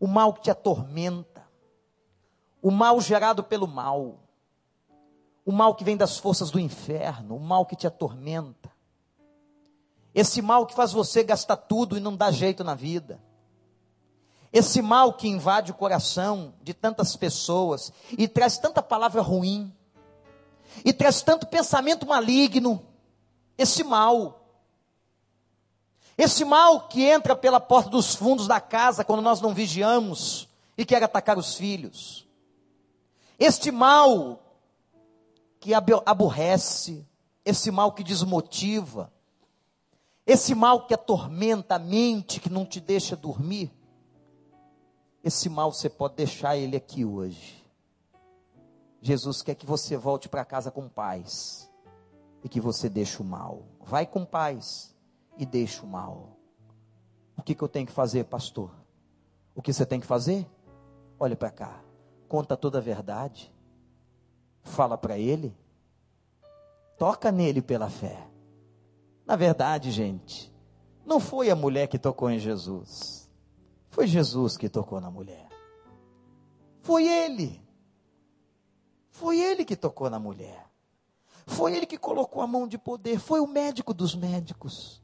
O 0.00 0.06
mal 0.06 0.32
que 0.32 0.40
te 0.40 0.50
atormenta. 0.50 1.46
O 2.62 2.70
mal 2.70 2.98
gerado 3.02 3.44
pelo 3.44 3.68
mal. 3.68 4.20
O 5.44 5.52
mal 5.52 5.74
que 5.74 5.84
vem 5.84 5.94
das 5.94 6.16
forças 6.16 6.50
do 6.50 6.58
inferno. 6.58 7.36
O 7.36 7.40
mal 7.40 7.66
que 7.66 7.76
te 7.76 7.86
atormenta. 7.86 8.72
Esse 10.14 10.40
mal 10.40 10.64
que 10.64 10.74
faz 10.74 10.90
você 10.90 11.22
gastar 11.22 11.58
tudo 11.58 11.98
e 11.98 12.00
não 12.00 12.16
dá 12.16 12.30
jeito 12.30 12.64
na 12.64 12.74
vida. 12.74 13.20
Esse 14.52 14.82
mal 14.82 15.14
que 15.14 15.26
invade 15.26 15.70
o 15.70 15.74
coração 15.74 16.54
de 16.62 16.74
tantas 16.74 17.16
pessoas 17.16 17.92
e 18.18 18.28
traz 18.28 18.58
tanta 18.58 18.82
palavra 18.82 19.22
ruim, 19.22 19.72
e 20.84 20.92
traz 20.92 21.22
tanto 21.22 21.46
pensamento 21.46 22.06
maligno. 22.06 22.84
Esse 23.56 23.82
mal 23.84 24.42
esse 26.16 26.44
mal 26.44 26.88
que 26.88 27.02
entra 27.04 27.34
pela 27.34 27.58
porta 27.58 27.90
dos 27.90 28.14
fundos 28.14 28.46
da 28.46 28.60
casa 28.60 29.04
quando 29.04 29.22
nós 29.22 29.40
não 29.40 29.54
vigiamos 29.54 30.48
e 30.76 30.84
quer 30.84 31.02
atacar 31.02 31.38
os 31.38 31.54
filhos. 31.54 32.28
Este 33.38 33.70
mal 33.70 34.40
que 35.58 35.72
aborrece, 35.74 37.06
esse 37.44 37.70
mal 37.70 37.92
que 37.92 38.04
desmotiva, 38.04 39.12
esse 40.26 40.54
mal 40.54 40.86
que 40.86 40.94
atormenta 40.94 41.76
a 41.76 41.78
mente, 41.78 42.40
que 42.40 42.50
não 42.50 42.64
te 42.64 42.78
deixa 42.78 43.16
dormir. 43.16 43.70
Esse 45.22 45.48
mal 45.48 45.72
você 45.72 45.88
pode 45.88 46.16
deixar 46.16 46.56
ele 46.56 46.76
aqui 46.76 47.04
hoje. 47.04 47.62
Jesus 49.00 49.42
quer 49.42 49.54
que 49.54 49.66
você 49.66 49.96
volte 49.96 50.28
para 50.28 50.44
casa 50.44 50.70
com 50.70 50.88
paz 50.88 51.70
e 52.42 52.48
que 52.48 52.60
você 52.60 52.88
deixe 52.88 53.22
o 53.22 53.24
mal. 53.24 53.64
Vai 53.80 54.06
com 54.06 54.24
paz 54.24 54.94
e 55.38 55.46
deixa 55.46 55.82
o 55.82 55.88
mal. 55.88 56.36
O 57.36 57.42
que, 57.42 57.54
que 57.54 57.62
eu 57.62 57.68
tenho 57.68 57.86
que 57.86 57.92
fazer, 57.92 58.24
pastor? 58.24 58.70
O 59.54 59.62
que 59.62 59.72
você 59.72 59.86
tem 59.86 60.00
que 60.00 60.06
fazer? 60.06 60.48
Olha 61.18 61.36
para 61.36 61.50
cá, 61.50 61.80
conta 62.28 62.56
toda 62.56 62.78
a 62.78 62.80
verdade, 62.80 63.52
fala 64.62 64.98
para 64.98 65.18
ele, 65.18 65.54
toca 66.98 67.30
nele 67.30 67.62
pela 67.62 67.88
fé. 67.88 68.26
Na 69.24 69.36
verdade, 69.36 69.90
gente, 69.90 70.52
não 71.04 71.20
foi 71.20 71.48
a 71.48 71.56
mulher 71.56 71.86
que 71.86 71.98
tocou 71.98 72.28
em 72.30 72.38
Jesus, 72.38 73.21
foi 73.92 74.06
Jesus 74.06 74.56
que 74.56 74.70
tocou 74.70 75.02
na 75.02 75.10
mulher. 75.10 75.46
Foi 76.80 77.06
ele. 77.06 77.62
Foi 79.10 79.38
ele 79.38 79.66
que 79.66 79.76
tocou 79.76 80.08
na 80.08 80.18
mulher. 80.18 80.66
Foi 81.46 81.76
ele 81.76 81.84
que 81.84 81.98
colocou 81.98 82.40
a 82.40 82.46
mão 82.46 82.66
de 82.66 82.78
poder. 82.78 83.20
Foi 83.20 83.38
o 83.38 83.46
médico 83.46 83.92
dos 83.92 84.14
médicos. 84.14 85.02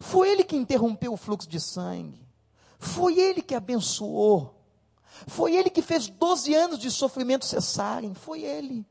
Foi 0.00 0.28
ele 0.28 0.42
que 0.42 0.56
interrompeu 0.56 1.12
o 1.12 1.16
fluxo 1.16 1.48
de 1.48 1.60
sangue. 1.60 2.28
Foi 2.76 3.20
ele 3.20 3.40
que 3.40 3.54
abençoou. 3.54 4.60
Foi 5.28 5.54
ele 5.54 5.70
que 5.70 5.80
fez 5.80 6.08
12 6.08 6.52
anos 6.54 6.80
de 6.80 6.90
sofrimento 6.90 7.44
cessarem. 7.44 8.14
Foi 8.14 8.42
ele. 8.42 8.84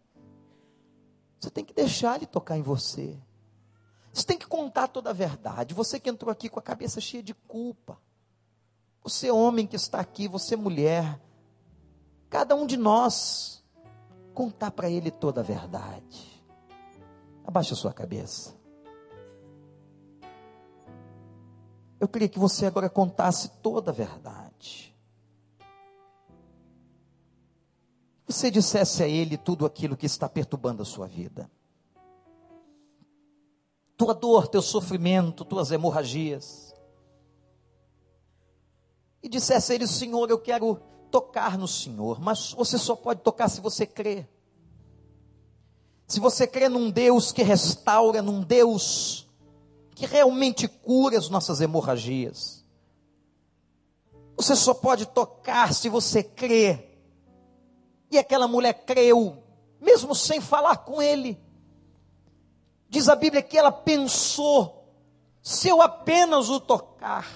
Você 1.38 1.50
tem 1.50 1.66
que 1.66 1.74
deixar 1.74 2.16
ele 2.16 2.28
tocar 2.28 2.58
em 2.58 2.62
você. 2.62 3.22
Você 4.14 4.24
tem 4.26 4.38
que 4.38 4.48
contar 4.48 4.88
toda 4.88 5.10
a 5.10 5.14
verdade. 5.14 5.74
Você 5.74 6.00
que 6.00 6.10
entrou 6.10 6.32
aqui 6.32 6.48
com 6.48 6.60
a 6.60 6.64
cabeça 6.64 7.02
cheia 7.02 7.22
de 7.22 7.34
culpa. 7.34 8.00
Você, 9.04 9.30
homem 9.30 9.68
que 9.68 9.76
está 9.76 10.00
aqui, 10.00 10.28
você, 10.28 10.56
mulher. 10.56 11.20
Cada 12.30 12.56
um 12.56 12.66
de 12.66 12.78
nós. 12.78 13.64
Contar 14.34 14.72
para 14.72 14.90
ele 14.90 15.12
toda 15.12 15.42
a 15.42 15.44
verdade. 15.44 16.44
Abaixa 17.46 17.74
a 17.74 17.78
sua 17.78 17.94
cabeça. 17.94 18.56
Eu 22.00 22.08
queria 22.08 22.28
que 22.28 22.40
você 22.40 22.66
agora 22.66 22.90
contasse 22.90 23.50
toda 23.62 23.92
a 23.92 23.94
verdade. 23.94 24.94
Você 28.28 28.50
dissesse 28.50 29.04
a 29.04 29.08
Ele 29.08 29.38
tudo 29.38 29.66
aquilo 29.66 29.96
que 29.96 30.06
está 30.06 30.28
perturbando 30.28 30.82
a 30.82 30.86
sua 30.86 31.08
vida. 31.08 31.50
Tua 33.96 34.14
dor, 34.14 34.48
teu 34.48 34.62
sofrimento, 34.62 35.46
tuas 35.46 35.72
hemorragias. 35.72 36.73
E 39.24 39.30
dissesse 39.30 39.72
a 39.72 39.76
Ele, 39.76 39.88
Senhor, 39.88 40.30
eu 40.30 40.38
quero 40.38 40.80
tocar 41.10 41.58
no 41.58 41.68
Senhor, 41.68 42.20
mas 42.20 42.52
você 42.52 42.78
só 42.78 42.96
pode 42.96 43.22
tocar 43.22 43.48
se 43.48 43.62
você 43.62 43.86
crê. 43.86 44.28
Se 46.06 46.20
você 46.20 46.46
crê 46.46 46.68
num 46.68 46.92
Deus 46.92 47.32
que 47.32 47.42
restaura, 47.42 48.22
num 48.22 48.42
Deus 48.42 49.28
que 49.96 50.06
realmente 50.06 50.68
cura 50.68 51.18
as 51.18 51.30
nossas 51.30 51.62
hemorragias. 51.62 52.66
Você 54.36 54.56
só 54.56 54.74
pode 54.74 55.06
tocar 55.06 55.74
se 55.74 55.88
você 55.88 56.24
crê. 56.24 56.90
E 58.12 58.18
aquela 58.18 58.48
mulher 58.48 58.86
creu, 58.86 59.42
mesmo 59.80 60.14
sem 60.14 60.42
falar 60.42 60.78
com 60.78 61.02
ele. 61.02 61.40
Diz 62.90 63.08
a 63.08 63.16
Bíblia 63.16 63.42
que 63.42 63.58
ela 63.58 63.72
pensou: 63.72 64.88
se 65.42 65.70
eu 65.70 65.82
apenas 65.82 66.50
o 66.50 66.60
tocar, 66.60 67.28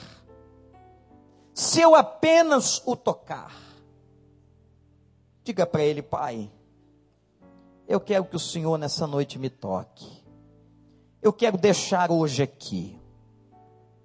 se 1.58 1.82
eu 1.82 1.96
apenas 1.96 2.82
o 2.86 2.96
tocar. 2.96 3.56
Diga 5.44 5.66
para 5.66 5.84
ele, 5.84 6.02
pai, 6.02 6.52
eu 7.88 8.00
quero 8.00 8.26
que 8.26 8.36
o 8.36 8.40
Senhor 8.40 8.78
nessa 8.78 9.08
noite 9.08 9.40
me 9.40 9.50
toque 9.50 10.18
eu 11.28 11.34
quero 11.34 11.58
deixar 11.58 12.10
hoje 12.10 12.42
aqui 12.42 12.98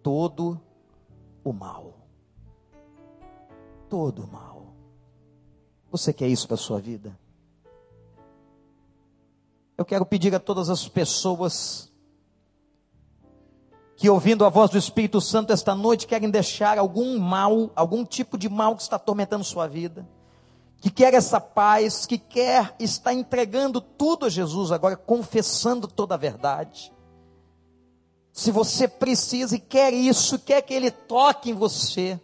todo 0.02 0.60
o 1.44 1.52
mal. 1.52 1.94
Todo 3.88 4.24
o 4.24 4.26
mal. 4.26 4.74
Você 5.90 6.12
quer 6.12 6.26
isso 6.26 6.48
para 6.48 6.54
a 6.54 6.58
sua 6.58 6.80
vida? 6.80 7.16
Eu 9.78 9.84
quero 9.84 10.04
pedir 10.06 10.34
a 10.34 10.40
todas 10.40 10.70
as 10.70 10.88
pessoas 10.88 11.91
que 13.96 14.08
ouvindo 14.08 14.44
a 14.44 14.48
voz 14.48 14.70
do 14.70 14.78
Espírito 14.78 15.20
Santo 15.20 15.52
esta 15.52 15.74
noite 15.74 16.06
querem 16.06 16.30
deixar 16.30 16.78
algum 16.78 17.18
mal, 17.18 17.70
algum 17.76 18.04
tipo 18.04 18.36
de 18.36 18.48
mal 18.48 18.74
que 18.74 18.82
está 18.82 18.96
atormentando 18.96 19.44
sua 19.44 19.66
vida, 19.66 20.06
que 20.80 20.90
quer 20.90 21.14
essa 21.14 21.40
paz, 21.40 22.06
que 22.06 22.18
quer 22.18 22.74
estar 22.80 23.12
entregando 23.12 23.80
tudo 23.80 24.26
a 24.26 24.28
Jesus 24.28 24.72
agora, 24.72 24.96
confessando 24.96 25.86
toda 25.86 26.14
a 26.14 26.18
verdade. 26.18 26.92
Se 28.32 28.50
você 28.50 28.88
precisa 28.88 29.54
e 29.56 29.60
quer 29.60 29.92
isso, 29.92 30.38
quer 30.38 30.62
que 30.62 30.72
Ele 30.72 30.90
toque 30.90 31.50
em 31.50 31.54
você, 31.54 32.18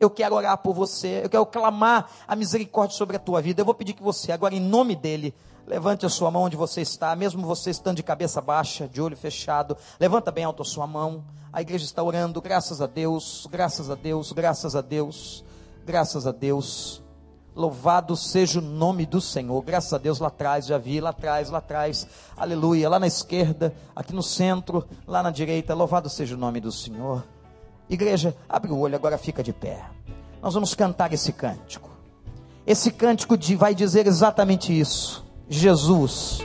eu 0.00 0.08
quero 0.08 0.34
orar 0.34 0.56
por 0.56 0.74
você, 0.74 1.20
eu 1.22 1.28
quero 1.28 1.44
clamar 1.44 2.10
a 2.26 2.34
misericórdia 2.34 2.96
sobre 2.96 3.16
a 3.16 3.20
tua 3.20 3.42
vida. 3.42 3.60
Eu 3.60 3.66
vou 3.66 3.74
pedir 3.74 3.92
que 3.92 4.02
você, 4.02 4.32
agora 4.32 4.54
em 4.54 4.60
nome 4.60 4.96
dEle, 4.96 5.34
levante 5.70 6.04
a 6.04 6.08
sua 6.08 6.32
mão 6.32 6.42
onde 6.42 6.56
você 6.56 6.80
está, 6.80 7.14
mesmo 7.14 7.46
você 7.46 7.70
estando 7.70 7.98
de 7.98 8.02
cabeça 8.02 8.40
baixa, 8.40 8.88
de 8.88 9.00
olho 9.00 9.16
fechado, 9.16 9.76
levanta 10.00 10.32
bem 10.32 10.42
alto 10.42 10.62
a 10.62 10.64
sua 10.64 10.84
mão. 10.84 11.24
A 11.52 11.60
igreja 11.62 11.84
está 11.84 12.02
orando, 12.02 12.42
graças 12.42 12.82
a 12.82 12.88
Deus, 12.88 13.46
graças 13.48 13.88
a 13.88 13.94
Deus, 13.94 14.32
graças 14.32 14.74
a 14.74 14.80
Deus, 14.80 15.44
graças 15.86 16.26
a 16.26 16.32
Deus. 16.32 17.00
Louvado 17.54 18.16
seja 18.16 18.58
o 18.58 18.62
nome 18.62 19.06
do 19.06 19.20
Senhor. 19.20 19.62
Graças 19.62 19.92
a 19.92 19.98
Deus 19.98 20.18
lá 20.18 20.26
atrás, 20.26 20.66
já 20.66 20.76
vi, 20.76 21.00
lá 21.00 21.10
atrás, 21.10 21.50
lá 21.50 21.58
atrás. 21.58 22.06
Aleluia. 22.36 22.88
Lá 22.88 22.98
na 22.98 23.08
esquerda, 23.08 23.74
aqui 23.94 24.12
no 24.12 24.22
centro, 24.22 24.84
lá 25.06 25.22
na 25.22 25.30
direita. 25.30 25.74
Louvado 25.74 26.08
seja 26.08 26.36
o 26.36 26.38
nome 26.38 26.60
do 26.60 26.70
Senhor. 26.70 27.24
Igreja, 27.88 28.36
abre 28.48 28.70
o 28.70 28.78
olho, 28.78 28.94
agora 28.94 29.18
fica 29.18 29.42
de 29.42 29.52
pé. 29.52 29.84
Nós 30.40 30.54
vamos 30.54 30.74
cantar 30.74 31.12
esse 31.12 31.32
cântico. 31.32 31.90
Esse 32.64 32.92
cântico 32.92 33.36
de, 33.36 33.56
vai 33.56 33.74
dizer 33.74 34.06
exatamente 34.06 34.78
isso. 34.78 35.29
Jesus 35.50 36.38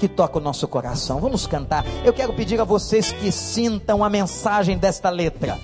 que 0.00 0.08
toca 0.08 0.38
o 0.38 0.40
nosso 0.40 0.66
coração. 0.66 1.20
Vamos 1.20 1.46
cantar. 1.46 1.84
Eu 2.04 2.12
quero 2.12 2.32
pedir 2.32 2.60
a 2.60 2.64
vocês 2.64 3.12
que 3.12 3.30
sintam 3.30 4.02
a 4.02 4.10
mensagem 4.10 4.78
desta 4.78 5.10
letra. 5.10 5.58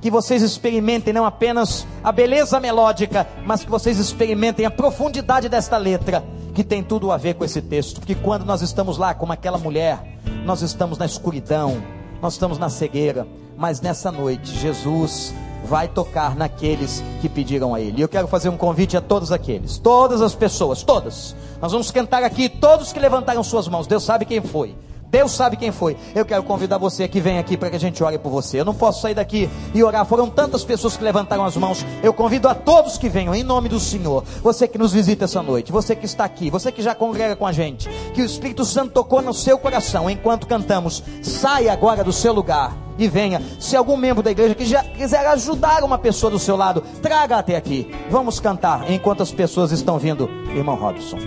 Que 0.00 0.10
vocês 0.10 0.42
experimentem 0.42 1.12
não 1.12 1.24
apenas 1.24 1.86
a 2.04 2.12
beleza 2.12 2.60
melódica, 2.60 3.26
mas 3.44 3.64
que 3.64 3.70
vocês 3.70 3.98
experimentem 3.98 4.64
a 4.64 4.70
profundidade 4.70 5.48
desta 5.48 5.76
letra, 5.76 6.24
que 6.54 6.62
tem 6.62 6.84
tudo 6.84 7.10
a 7.10 7.16
ver 7.16 7.34
com 7.34 7.44
esse 7.44 7.60
texto. 7.60 8.00
Que 8.00 8.14
quando 8.14 8.44
nós 8.44 8.62
estamos 8.62 8.96
lá 8.96 9.12
como 9.12 9.32
aquela 9.32 9.58
mulher, 9.58 10.18
nós 10.44 10.62
estamos 10.62 10.98
na 10.98 11.06
escuridão, 11.06 11.82
nós 12.22 12.34
estamos 12.34 12.58
na 12.58 12.68
cegueira, 12.68 13.26
mas 13.56 13.80
nessa 13.80 14.12
noite 14.12 14.56
Jesus 14.56 15.34
vai 15.68 15.86
tocar 15.86 16.34
naqueles 16.34 17.02
que 17.20 17.28
pediram 17.28 17.74
a 17.74 17.80
Ele. 17.80 17.98
E 17.98 18.02
eu 18.02 18.08
quero 18.08 18.26
fazer 18.26 18.48
um 18.48 18.56
convite 18.56 18.96
a 18.96 19.00
todos 19.00 19.30
aqueles, 19.30 19.78
todas 19.78 20.22
as 20.22 20.34
pessoas, 20.34 20.82
todas. 20.82 21.36
Nós 21.60 21.72
vamos 21.72 21.90
cantar 21.90 22.22
aqui, 22.22 22.48
todos 22.48 22.92
que 22.92 22.98
levantaram 22.98 23.42
suas 23.44 23.68
mãos. 23.68 23.86
Deus 23.86 24.02
sabe 24.02 24.24
quem 24.24 24.40
foi. 24.40 24.74
Deus 25.10 25.32
sabe 25.32 25.56
quem 25.56 25.72
foi. 25.72 25.96
Eu 26.14 26.24
quero 26.24 26.42
convidar 26.42 26.76
você 26.76 27.08
que 27.08 27.20
vem 27.20 27.38
aqui 27.38 27.56
para 27.56 27.70
que 27.70 27.76
a 27.76 27.80
gente 27.80 28.02
ore 28.04 28.18
por 28.18 28.30
você. 28.30 28.60
Eu 28.60 28.64
não 28.64 28.74
posso 28.74 29.00
sair 29.00 29.14
daqui 29.14 29.48
e 29.74 29.82
orar. 29.82 30.04
Foram 30.04 30.28
tantas 30.28 30.64
pessoas 30.64 30.96
que 30.96 31.04
levantaram 31.04 31.44
as 31.44 31.56
mãos. 31.56 31.84
Eu 32.02 32.12
convido 32.12 32.46
a 32.48 32.54
todos 32.54 32.98
que 32.98 33.08
venham 33.08 33.34
em 33.34 33.42
nome 33.42 33.68
do 33.68 33.80
Senhor. 33.80 34.22
Você 34.42 34.68
que 34.68 34.76
nos 34.76 34.92
visita 34.92 35.24
essa 35.24 35.42
noite, 35.42 35.72
você 35.72 35.96
que 35.96 36.04
está 36.04 36.24
aqui, 36.24 36.50
você 36.50 36.70
que 36.70 36.82
já 36.82 36.94
congrega 36.94 37.36
com 37.36 37.46
a 37.46 37.52
gente, 37.52 37.88
que 38.12 38.20
o 38.20 38.24
Espírito 38.24 38.64
Santo 38.64 38.92
tocou 38.92 39.22
no 39.22 39.32
seu 39.32 39.58
coração 39.58 40.10
enquanto 40.10 40.46
cantamos. 40.46 41.02
Saia 41.22 41.72
agora 41.72 42.04
do 42.04 42.12
seu 42.12 42.32
lugar 42.32 42.87
e 42.98 43.08
venha. 43.08 43.40
Se 43.58 43.76
algum 43.76 43.96
membro 43.96 44.22
da 44.22 44.30
igreja 44.30 44.54
que 44.54 44.66
já 44.66 44.82
quiser 44.82 45.26
ajudar 45.28 45.84
uma 45.84 45.96
pessoa 45.96 46.30
do 46.30 46.38
seu 46.38 46.56
lado, 46.56 46.82
traga 47.00 47.38
até 47.38 47.56
aqui. 47.56 47.90
Vamos 48.10 48.40
cantar 48.40 48.90
enquanto 48.90 49.22
as 49.22 49.30
pessoas 49.30 49.72
estão 49.72 49.98
vindo. 49.98 50.28
Irmão 50.54 50.76
Robson. 50.76 51.18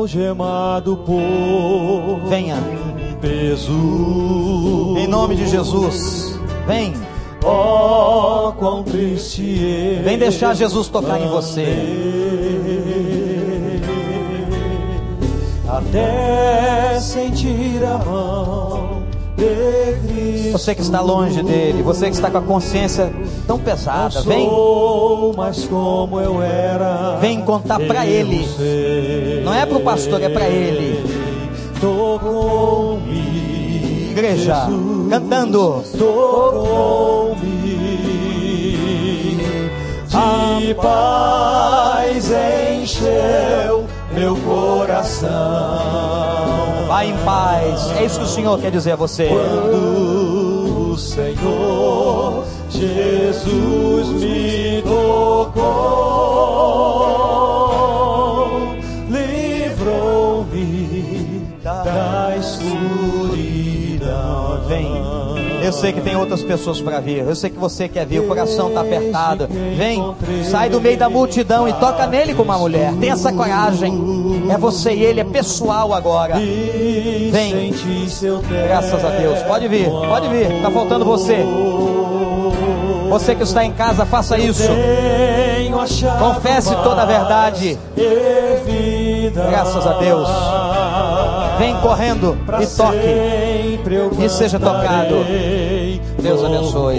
algemado 0.00 0.96
por 0.98 2.28
venha 2.28 2.56
peso 3.20 4.96
em 4.96 5.06
nome 5.06 5.36
de 5.36 5.46
Jesus 5.46 6.40
vem 6.66 6.94
oh 7.44 8.52
quão 8.58 8.82
triste 8.82 10.00
vem 10.02 10.18
deixar 10.18 10.54
Jesus 10.54 10.88
tocar 10.88 11.20
em 11.20 11.28
você 11.28 11.66
até 15.78 16.98
sentir 17.00 17.84
a 17.84 17.98
mão 17.98 19.00
você 20.52 20.74
que 20.74 20.82
está 20.82 21.00
longe 21.00 21.42
dele, 21.42 21.82
você 21.82 22.06
que 22.06 22.14
está 22.14 22.30
com 22.30 22.38
a 22.38 22.42
consciência 22.42 23.10
tão 23.46 23.58
pesada, 23.58 24.20
vem. 24.22 24.46
Mas 25.36 25.64
como 25.64 26.20
eu 26.20 26.42
era, 26.42 27.16
vem 27.20 27.40
contar 27.40 27.78
para 27.78 28.06
ele. 28.06 28.46
Não 29.42 29.54
é 29.54 29.64
para 29.64 29.78
o 29.78 29.80
pastor, 29.80 30.20
é 30.22 30.28
para 30.28 30.46
ele. 30.48 31.02
Tocou-me, 31.80 33.12
igreja, 34.10 34.66
cantando. 35.08 35.82
Tocou-me, 35.96 37.40
de 40.60 40.74
paz 40.74 42.30
encheu 42.82 43.89
meu 44.12 44.36
coração 44.36 46.00
Vai 46.90 47.08
em 47.10 47.16
paz. 47.18 47.90
É 47.98 48.04
isso 48.04 48.18
que 48.18 48.24
o 48.24 48.28
Senhor 48.28 48.58
quer 48.58 48.72
dizer 48.72 48.90
a 48.90 48.96
você. 48.96 49.28
Quando 49.28 50.90
o 50.90 50.98
Senhor 50.98 52.44
Jesus 52.68 54.08
me 54.08 54.82
tocou, 54.82 55.62
livrou-me 59.08 60.50
da 61.62 62.36
escuridão. 62.36 63.40
Vem. 64.66 65.19
Eu 65.62 65.72
sei 65.72 65.92
que 65.92 66.00
tem 66.00 66.16
outras 66.16 66.42
pessoas 66.42 66.80
para 66.80 67.00
vir. 67.00 67.18
Eu 67.18 67.34
sei 67.34 67.50
que 67.50 67.58
você 67.58 67.88
quer 67.88 68.06
vir. 68.06 68.20
O 68.20 68.26
coração 68.26 68.68
está 68.68 68.80
apertado. 68.80 69.48
Vem, 69.76 70.14
sai 70.44 70.68
do 70.70 70.80
meio 70.80 70.98
da 70.98 71.08
multidão 71.08 71.68
e 71.68 71.72
toca 71.74 72.06
nele 72.06 72.34
como 72.34 72.50
uma 72.50 72.58
mulher. 72.58 72.92
Tem 72.98 73.10
essa 73.10 73.32
coragem. 73.32 74.48
É 74.50 74.56
você 74.56 74.92
e 74.92 75.02
ele, 75.02 75.20
é 75.20 75.24
pessoal 75.24 75.92
agora. 75.92 76.36
Vem. 76.36 77.74
Graças 78.66 79.04
a 79.04 79.10
Deus. 79.10 79.42
Pode 79.42 79.68
vir, 79.68 79.88
pode 79.88 80.28
vir. 80.28 80.50
Está 80.56 80.70
faltando 80.70 81.04
você. 81.04 81.44
Você 83.10 83.34
que 83.34 83.42
está 83.42 83.64
em 83.64 83.72
casa, 83.72 84.06
faça 84.06 84.38
isso. 84.38 84.70
Confesse 86.18 86.74
toda 86.76 87.02
a 87.02 87.04
verdade. 87.04 87.78
Graças 89.50 89.86
a 89.86 89.92
Deus. 89.94 90.28
Vem 91.58 91.76
correndo 91.80 92.38
e 92.60 92.66
toque. 92.66 93.69
E 94.18 94.28
seja 94.28 94.58
tocado. 94.58 95.24
Deus 96.22 96.44
abençoe. 96.44 96.98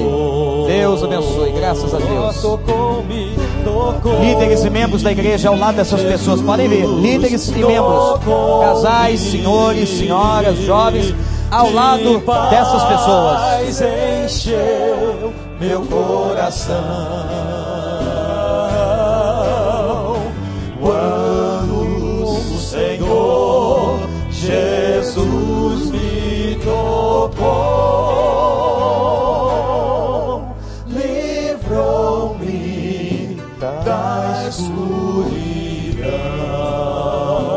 Deus 0.67 1.03
abençoe. 1.03 1.51
Graças 1.51 1.93
a 1.93 1.97
Deus. 1.97 2.59
Líderes 4.19 4.63
e 4.63 4.69
membros 4.69 5.03
da 5.03 5.11
igreja 5.11 5.49
ao 5.49 5.57
lado 5.57 5.75
dessas 5.75 6.01
pessoas. 6.01 6.41
Podem 6.41 6.67
vir. 6.67 6.86
Líderes 6.86 7.47
e 7.49 7.63
membros. 7.63 8.19
Casais, 8.61 9.19
senhores, 9.19 9.89
senhoras, 9.89 10.57
jovens. 10.59 11.13
Ao 11.51 11.71
lado 11.71 12.23
dessas 12.49 12.84
pessoas. 12.84 13.82
Encheu 14.25 15.34
meu 15.59 15.82
coração. 15.82 16.75
Quando 20.79 22.23
o 22.23 22.57
Senhor 22.57 23.99
Jesus 24.32 25.51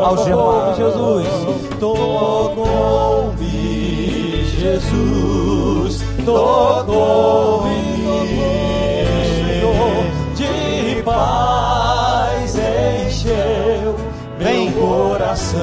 Algemado, 0.05 0.75
Jesus, 0.75 1.27
tocou-me, 1.79 3.45
Jesus, 4.59 6.03
tocou-me. 6.23 7.75
De 10.35 11.01
paz 11.01 12.55
encheu 13.07 13.95
Vem. 14.37 14.69
meu 14.69 14.79
coração. 14.79 15.61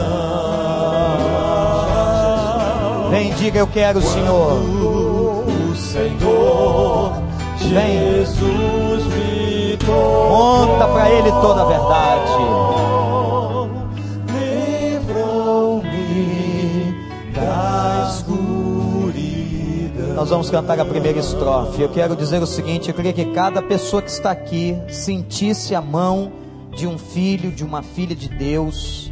Vem, 3.11 3.33
diga 3.35 3.61
eu 3.61 3.67
quero, 3.69 4.03
Senhor. 4.03 4.55
O 4.55 5.75
Senhor 5.77 7.13
Vem. 7.59 7.71
Jesus 7.71 9.07
me 9.07 9.77
tocou. 9.77 10.67
Conta 10.67 10.89
para 10.89 11.11
ele 11.11 11.31
toda 11.31 11.63
a 11.63 11.65
verdade. 11.65 12.62
Nós 20.23 20.31
vamos 20.31 20.51
cantar 20.51 20.79
a 20.79 20.85
primeira 20.85 21.19
estrofe. 21.19 21.83
Eu 21.83 21.89
quero 21.89 22.15
dizer 22.15 22.41
o 22.41 22.47
seguinte: 22.47 22.89
eu 22.89 22.95
queria 22.95 23.13
que 23.13 23.25
cada 23.33 23.61
pessoa 23.61 24.01
que 24.01 24.09
está 24.09 24.31
aqui 24.31 24.81
sentisse 24.89 25.75
a 25.75 25.81
mão 25.81 26.31
de 26.71 26.87
um 26.87 26.97
filho, 26.97 27.51
de 27.51 27.65
uma 27.65 27.83
filha 27.83 28.15
de 28.15 28.29
Deus, 28.29 29.11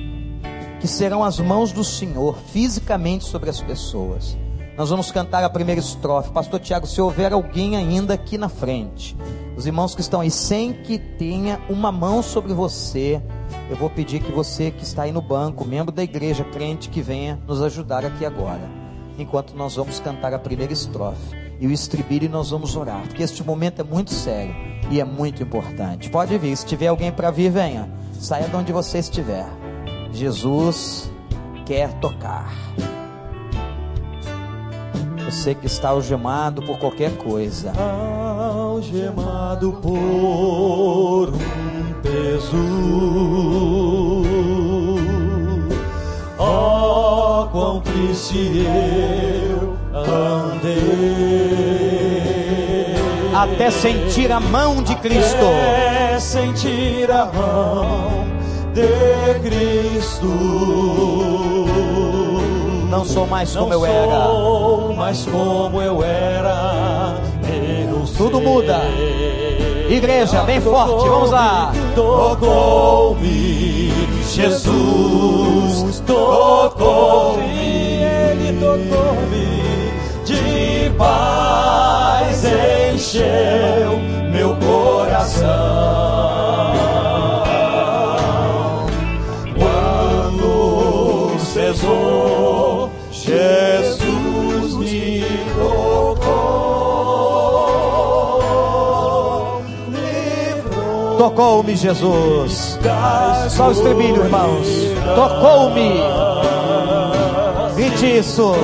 que 0.79 0.87
serão 0.87 1.25
as 1.25 1.41
mãos 1.41 1.73
do 1.73 1.83
Senhor 1.83 2.39
fisicamente 2.53 3.25
sobre 3.25 3.51
as 3.51 3.61
pessoas. 3.61 4.39
Nós 4.79 4.91
vamos 4.91 5.11
cantar 5.11 5.43
a 5.43 5.51
primeira 5.51 5.81
estrofe. 5.81 6.31
Pastor 6.31 6.61
Tiago, 6.61 6.87
se 6.87 7.01
houver 7.01 7.33
alguém 7.33 7.77
ainda 7.77 8.15
aqui 8.15 8.39
na 8.39 8.49
frente, 8.49 9.17
os 9.57 9.67
irmãos 9.67 9.97
que 9.97 10.03
estão 10.03 10.21
aí, 10.21 10.31
sem 10.31 10.73
que 10.73 10.97
tenha 10.97 11.61
uma 11.69 11.91
mão 11.91 12.23
sobre 12.23 12.55
você, 12.55 13.21
eu 13.69 13.75
vou 13.75 13.91
pedir 13.91 14.21
que 14.21 14.31
você 14.31 14.71
que 14.71 14.85
está 14.85 15.03
aí 15.03 15.11
no 15.11 15.21
banco, 15.21 15.65
membro 15.65 15.93
da 15.93 16.05
igreja, 16.05 16.45
crente, 16.45 16.89
que 16.89 17.03
venha 17.03 17.37
nos 17.49 17.61
ajudar 17.61 18.05
aqui 18.05 18.25
agora 18.25 18.80
enquanto 19.19 19.55
nós 19.55 19.77
vamos 19.77 20.01
cantar 20.01 20.33
a 20.35 20.39
primeira 20.39 20.73
estrofe 20.73 21.37
e 21.61 21.67
o 21.67 21.73
estribilho 21.73 22.25
e 22.25 22.29
nós 22.29 22.51
vamos 22.51 22.75
orar, 22.75 23.03
porque 23.03 23.23
este 23.23 23.45
momento 23.45 23.81
é 23.81 23.85
muito 23.85 24.13
sério 24.13 24.55
e 24.91 24.99
é 25.01 25.05
muito 25.05 25.43
importante. 25.43 26.09
Pode 26.09 26.37
vir, 26.39 26.57
se 26.57 26.65
tiver 26.65 26.89
alguém 26.89 27.13
para 27.13 27.31
vir, 27.31 27.51
venha. 27.51 27.89
Saia 28.19 28.49
de 28.49 28.57
onde 28.57 28.73
você 28.73 28.99
estiver. 28.99 29.47
Jesus 30.13 31.11
quer 31.65 31.93
tocar. 32.01 32.53
Você 35.25 35.55
que 35.55 35.67
está 35.67 35.91
algemado 35.91 36.63
por 36.63 36.79
qualquer 36.79 37.17
coisa, 37.17 37.73
algemado 37.79 39.75
por 39.75 41.29
um 41.29 41.95
peso. 42.03 42.57
Quão 47.61 47.81
triste 47.81 48.65
eu 49.53 49.77
andei. 49.93 50.81
até 53.35 53.71
sentir 53.71 54.33
a 54.33 54.41
mão 54.41 54.83
de 54.83 54.95
Cristo. 54.97 55.45
Até 55.45 56.19
sentir 56.19 57.11
a 57.11 57.27
mão 57.27 58.25
de 58.73 59.41
Cristo. 59.41 60.27
Não 62.89 63.05
sou 63.05 63.27
mais 63.27 63.55
como 63.55 63.69
Não 63.69 63.73
eu 63.75 63.87
era. 63.87 64.25
sou 64.25 64.95
mais 64.95 65.27
como 65.27 65.83
eu 65.83 66.03
era. 66.03 67.17
Eu 67.47 68.05
Tudo 68.17 68.39
sei. 68.39 68.47
muda. 68.47 68.81
Igreja, 69.91 70.43
bem 70.45 70.61
forte, 70.61 71.07
vamos 71.09 71.31
lá. 71.31 71.73
Tocou-me, 71.95 73.91
Jesus 74.41 76.01
tocou-me, 76.07 77.45
Ele 78.03 78.59
tocou-me, 78.59 79.63
de 80.25 80.91
paz 80.97 82.45
encheu 82.95 83.99
meu 84.33 84.57
coração. 84.57 85.80
Tocou-me 101.41 101.75
Jesus. 101.75 102.79
Só 103.49 103.69
o 103.69 103.73
estribilho, 103.73 104.25
irmãos. 104.25 104.69
Tocou-me. 105.15 105.99
Grite 107.77 108.19
isso. 108.19 108.55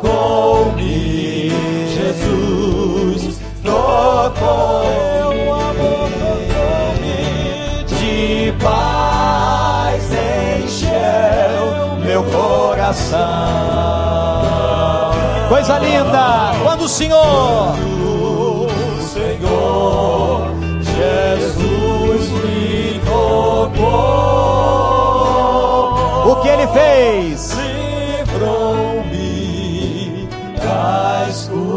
Tocou-me, 0.00 1.50
Jesus, 1.88 3.40
tocou-me, 3.64 4.92
de 7.86 8.54
paz 8.62 10.04
encheu 10.62 11.96
meu 12.04 12.22
coração. 12.22 13.18
Coisa 15.48 15.76
linda. 15.80 16.52
Quando 16.62 16.82
o 16.82 16.88
Senhor 16.88 17.74
O 18.06 18.68
Senhor 19.12 20.52
Jesus. 20.84 21.81
O 26.26 26.36
que 26.42 26.48
ele 26.48 26.66
fez? 26.68 27.52
livrou-me 28.32 30.28
da 30.56 31.28
escuridão. 31.28 31.72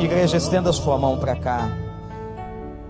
Igreja, 0.00 0.36
estenda 0.36 0.72
sua 0.72 0.98
mão 0.98 1.18
para 1.18 1.36
cá. 1.36 1.70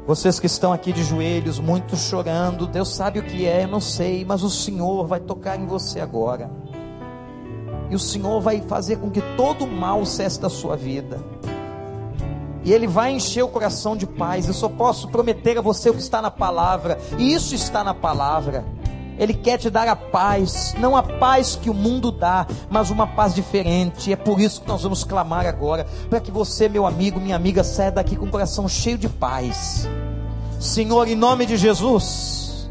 Vocês 0.06 0.38
que 0.38 0.46
estão 0.46 0.72
aqui 0.72 0.92
de 0.92 1.02
joelhos, 1.02 1.58
muito 1.58 1.96
chorando, 1.96 2.66
Deus 2.66 2.94
sabe 2.94 3.18
o 3.18 3.24
que 3.24 3.44
é, 3.44 3.64
eu 3.64 3.68
não 3.68 3.80
sei, 3.80 4.24
mas 4.24 4.44
o 4.44 4.50
Senhor 4.50 5.04
vai 5.06 5.18
tocar 5.18 5.58
em 5.58 5.66
você 5.66 5.98
agora. 6.00 6.48
E 7.90 7.94
o 7.94 7.98
Senhor 7.98 8.40
vai 8.40 8.60
fazer 8.60 8.96
com 8.96 9.10
que 9.10 9.20
todo 9.36 9.64
o 9.64 9.70
mal 9.70 10.04
cesse 10.06 10.40
da 10.40 10.48
sua 10.48 10.76
vida. 10.76 11.20
E 12.66 12.72
Ele 12.72 12.88
vai 12.88 13.12
encher 13.12 13.44
o 13.44 13.48
coração 13.48 13.96
de 13.96 14.08
paz. 14.08 14.48
Eu 14.48 14.52
só 14.52 14.68
posso 14.68 15.06
prometer 15.06 15.56
a 15.56 15.62
você 15.62 15.88
o 15.88 15.94
que 15.94 16.00
está 16.00 16.20
na 16.20 16.32
palavra. 16.32 16.98
E 17.16 17.32
isso 17.32 17.54
está 17.54 17.84
na 17.84 17.94
palavra. 17.94 18.64
Ele 19.16 19.32
quer 19.32 19.56
te 19.56 19.70
dar 19.70 19.86
a 19.86 19.94
paz, 19.94 20.74
não 20.76 20.96
a 20.96 21.02
paz 21.02 21.56
que 21.56 21.70
o 21.70 21.74
mundo 21.74 22.10
dá, 22.10 22.44
mas 22.68 22.90
uma 22.90 23.06
paz 23.06 23.36
diferente. 23.36 24.12
É 24.12 24.16
por 24.16 24.40
isso 24.40 24.60
que 24.60 24.68
nós 24.68 24.82
vamos 24.82 25.04
clamar 25.04 25.46
agora, 25.46 25.86
para 26.10 26.20
que 26.20 26.30
você, 26.32 26.68
meu 26.68 26.84
amigo, 26.84 27.20
minha 27.20 27.36
amiga, 27.36 27.62
saia 27.62 27.92
daqui 27.92 28.16
com 28.16 28.26
o 28.26 28.30
coração 28.30 28.68
cheio 28.68 28.98
de 28.98 29.08
paz. 29.08 29.88
Senhor, 30.58 31.06
em 31.06 31.14
nome 31.14 31.46
de 31.46 31.56
Jesus, 31.56 32.68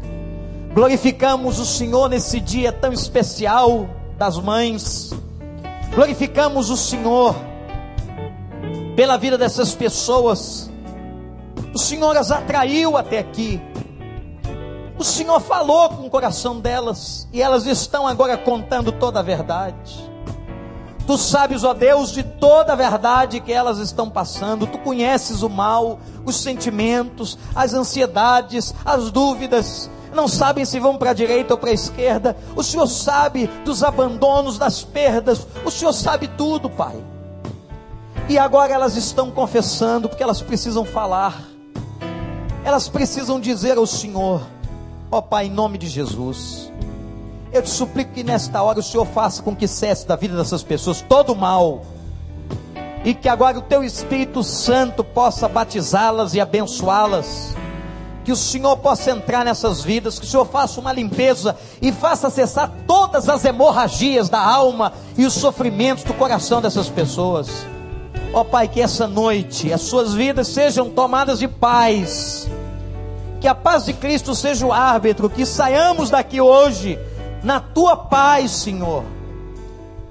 glorificamos 0.74 1.58
o 1.58 1.64
Senhor 1.64 2.08
nesse 2.10 2.38
dia 2.38 2.70
tão 2.70 2.92
especial 2.92 3.88
das 4.18 4.38
mães. 4.38 5.12
Glorificamos 5.94 6.68
o 6.68 6.76
Senhor 6.76 7.34
pela 8.96 9.18
vida 9.18 9.36
dessas 9.36 9.74
pessoas. 9.74 10.70
O 11.74 11.78
Senhor 11.78 12.16
as 12.16 12.30
atraiu 12.30 12.96
até 12.96 13.18
aqui. 13.18 13.60
O 14.98 15.04
Senhor 15.04 15.38
falou 15.40 15.90
com 15.90 16.06
o 16.06 16.10
coração 16.10 16.58
delas 16.58 17.28
e 17.30 17.42
elas 17.42 17.66
estão 17.66 18.06
agora 18.06 18.38
contando 18.38 18.90
toda 18.90 19.20
a 19.20 19.22
verdade. 19.22 20.10
Tu 21.06 21.18
sabes, 21.18 21.62
ó 21.62 21.74
Deus, 21.74 22.10
de 22.10 22.22
toda 22.22 22.72
a 22.72 22.76
verdade 22.76 23.40
que 23.40 23.52
elas 23.52 23.78
estão 23.78 24.08
passando. 24.08 24.66
Tu 24.66 24.78
conheces 24.78 25.42
o 25.42 25.50
mal, 25.50 26.00
os 26.24 26.36
sentimentos, 26.36 27.38
as 27.54 27.74
ansiedades, 27.74 28.74
as 28.84 29.10
dúvidas. 29.10 29.90
Não 30.14 30.26
sabem 30.26 30.64
se 30.64 30.80
vão 30.80 30.96
para 30.96 31.10
a 31.10 31.14
direita 31.14 31.52
ou 31.52 31.58
para 31.58 31.70
a 31.70 31.74
esquerda. 31.74 32.34
O 32.56 32.62
Senhor 32.62 32.86
sabe 32.86 33.46
dos 33.64 33.84
abandonos, 33.84 34.56
das 34.56 34.82
perdas. 34.82 35.46
O 35.64 35.70
Senhor 35.70 35.92
sabe 35.92 36.26
tudo, 36.26 36.70
Pai. 36.70 36.96
E 38.28 38.38
agora 38.38 38.72
elas 38.72 38.96
estão 38.96 39.30
confessando 39.30 40.08
porque 40.08 40.22
elas 40.22 40.42
precisam 40.42 40.84
falar. 40.84 41.42
Elas 42.64 42.88
precisam 42.88 43.38
dizer 43.38 43.78
ao 43.78 43.86
Senhor: 43.86 44.42
Ó 45.12 45.20
Pai, 45.20 45.46
em 45.46 45.50
nome 45.50 45.78
de 45.78 45.86
Jesus, 45.86 46.72
eu 47.52 47.62
te 47.62 47.70
suplico 47.70 48.12
que 48.12 48.24
nesta 48.24 48.60
hora 48.60 48.80
o 48.80 48.82
Senhor 48.82 49.06
faça 49.06 49.40
com 49.42 49.54
que 49.54 49.68
cesse 49.68 50.08
da 50.08 50.16
vida 50.16 50.36
dessas 50.36 50.64
pessoas 50.64 51.00
todo 51.00 51.32
o 51.32 51.36
mal, 51.36 51.82
e 53.04 53.14
que 53.14 53.28
agora 53.28 53.60
o 53.60 53.62
Teu 53.62 53.84
Espírito 53.84 54.42
Santo 54.42 55.04
possa 55.04 55.48
batizá-las 55.48 56.34
e 56.34 56.40
abençoá-las, 56.40 57.54
que 58.24 58.32
o 58.32 58.36
Senhor 58.36 58.76
possa 58.78 59.12
entrar 59.12 59.44
nessas 59.44 59.84
vidas, 59.84 60.18
que 60.18 60.26
o 60.26 60.28
Senhor 60.28 60.46
faça 60.46 60.80
uma 60.80 60.92
limpeza 60.92 61.56
e 61.80 61.92
faça 61.92 62.28
cessar 62.28 62.72
todas 62.88 63.28
as 63.28 63.44
hemorragias 63.44 64.28
da 64.28 64.40
alma 64.40 64.92
e 65.16 65.24
os 65.24 65.34
sofrimentos 65.34 66.02
do 66.02 66.12
coração 66.12 66.60
dessas 66.60 66.88
pessoas. 66.88 67.75
Ó 68.36 68.44
Pai, 68.44 68.68
que 68.68 68.82
essa 68.82 69.08
noite 69.08 69.72
as 69.72 69.80
suas 69.80 70.12
vidas 70.12 70.48
sejam 70.48 70.90
tomadas 70.90 71.38
de 71.38 71.48
paz 71.48 72.46
que 73.40 73.48
a 73.48 73.54
paz 73.54 73.86
de 73.86 73.94
Cristo 73.94 74.34
seja 74.34 74.66
o 74.66 74.72
árbitro, 74.72 75.30
que 75.30 75.46
saiamos 75.46 76.10
daqui 76.10 76.38
hoje 76.38 76.98
na 77.42 77.60
tua 77.60 77.96
paz, 77.96 78.50
Senhor. 78.50 79.04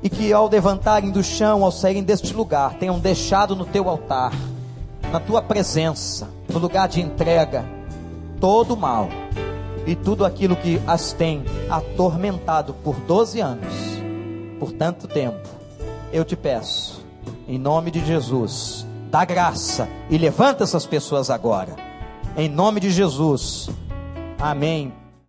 E 0.02 0.10
que 0.10 0.34
ao 0.34 0.50
levantarem 0.50 1.12
do 1.12 1.24
chão, 1.24 1.64
ao 1.64 1.72
saírem 1.72 2.04
deste 2.04 2.34
lugar, 2.34 2.74
tenham 2.76 2.98
deixado 2.98 3.56
no 3.56 3.66
teu 3.66 3.88
altar, 3.88 4.32
na 5.12 5.20
tua 5.20 5.42
presença, 5.42 6.28
no 6.50 6.58
lugar 6.58 6.88
de 6.88 7.02
entrega, 7.02 7.64
todo 8.40 8.74
o 8.74 8.78
mal 8.78 9.08
e 9.86 9.96
tudo 9.96 10.26
aquilo 10.26 10.56
que 10.56 10.82
as 10.88 11.14
tem 11.14 11.44
atormentado 11.70 12.74
por 12.74 12.96
12 13.02 13.40
anos, 13.40 13.74
por 14.60 14.72
tanto 14.72 15.08
tempo. 15.08 15.48
Eu 16.12 16.26
te 16.26 16.36
peço, 16.36 17.05
em 17.48 17.58
nome 17.58 17.92
de 17.92 18.04
Jesus, 18.06 18.86
dá 19.12 19.24
graça 19.24 19.88
e 20.10 20.18
levanta 20.18 20.64
essas 20.64 20.86
pessoas 20.86 21.30
agora. 21.30 21.76
Em 22.36 22.50
nome 22.50 22.80
de 22.80 22.92
Jesus. 22.92 23.70
Amém. 24.40 25.05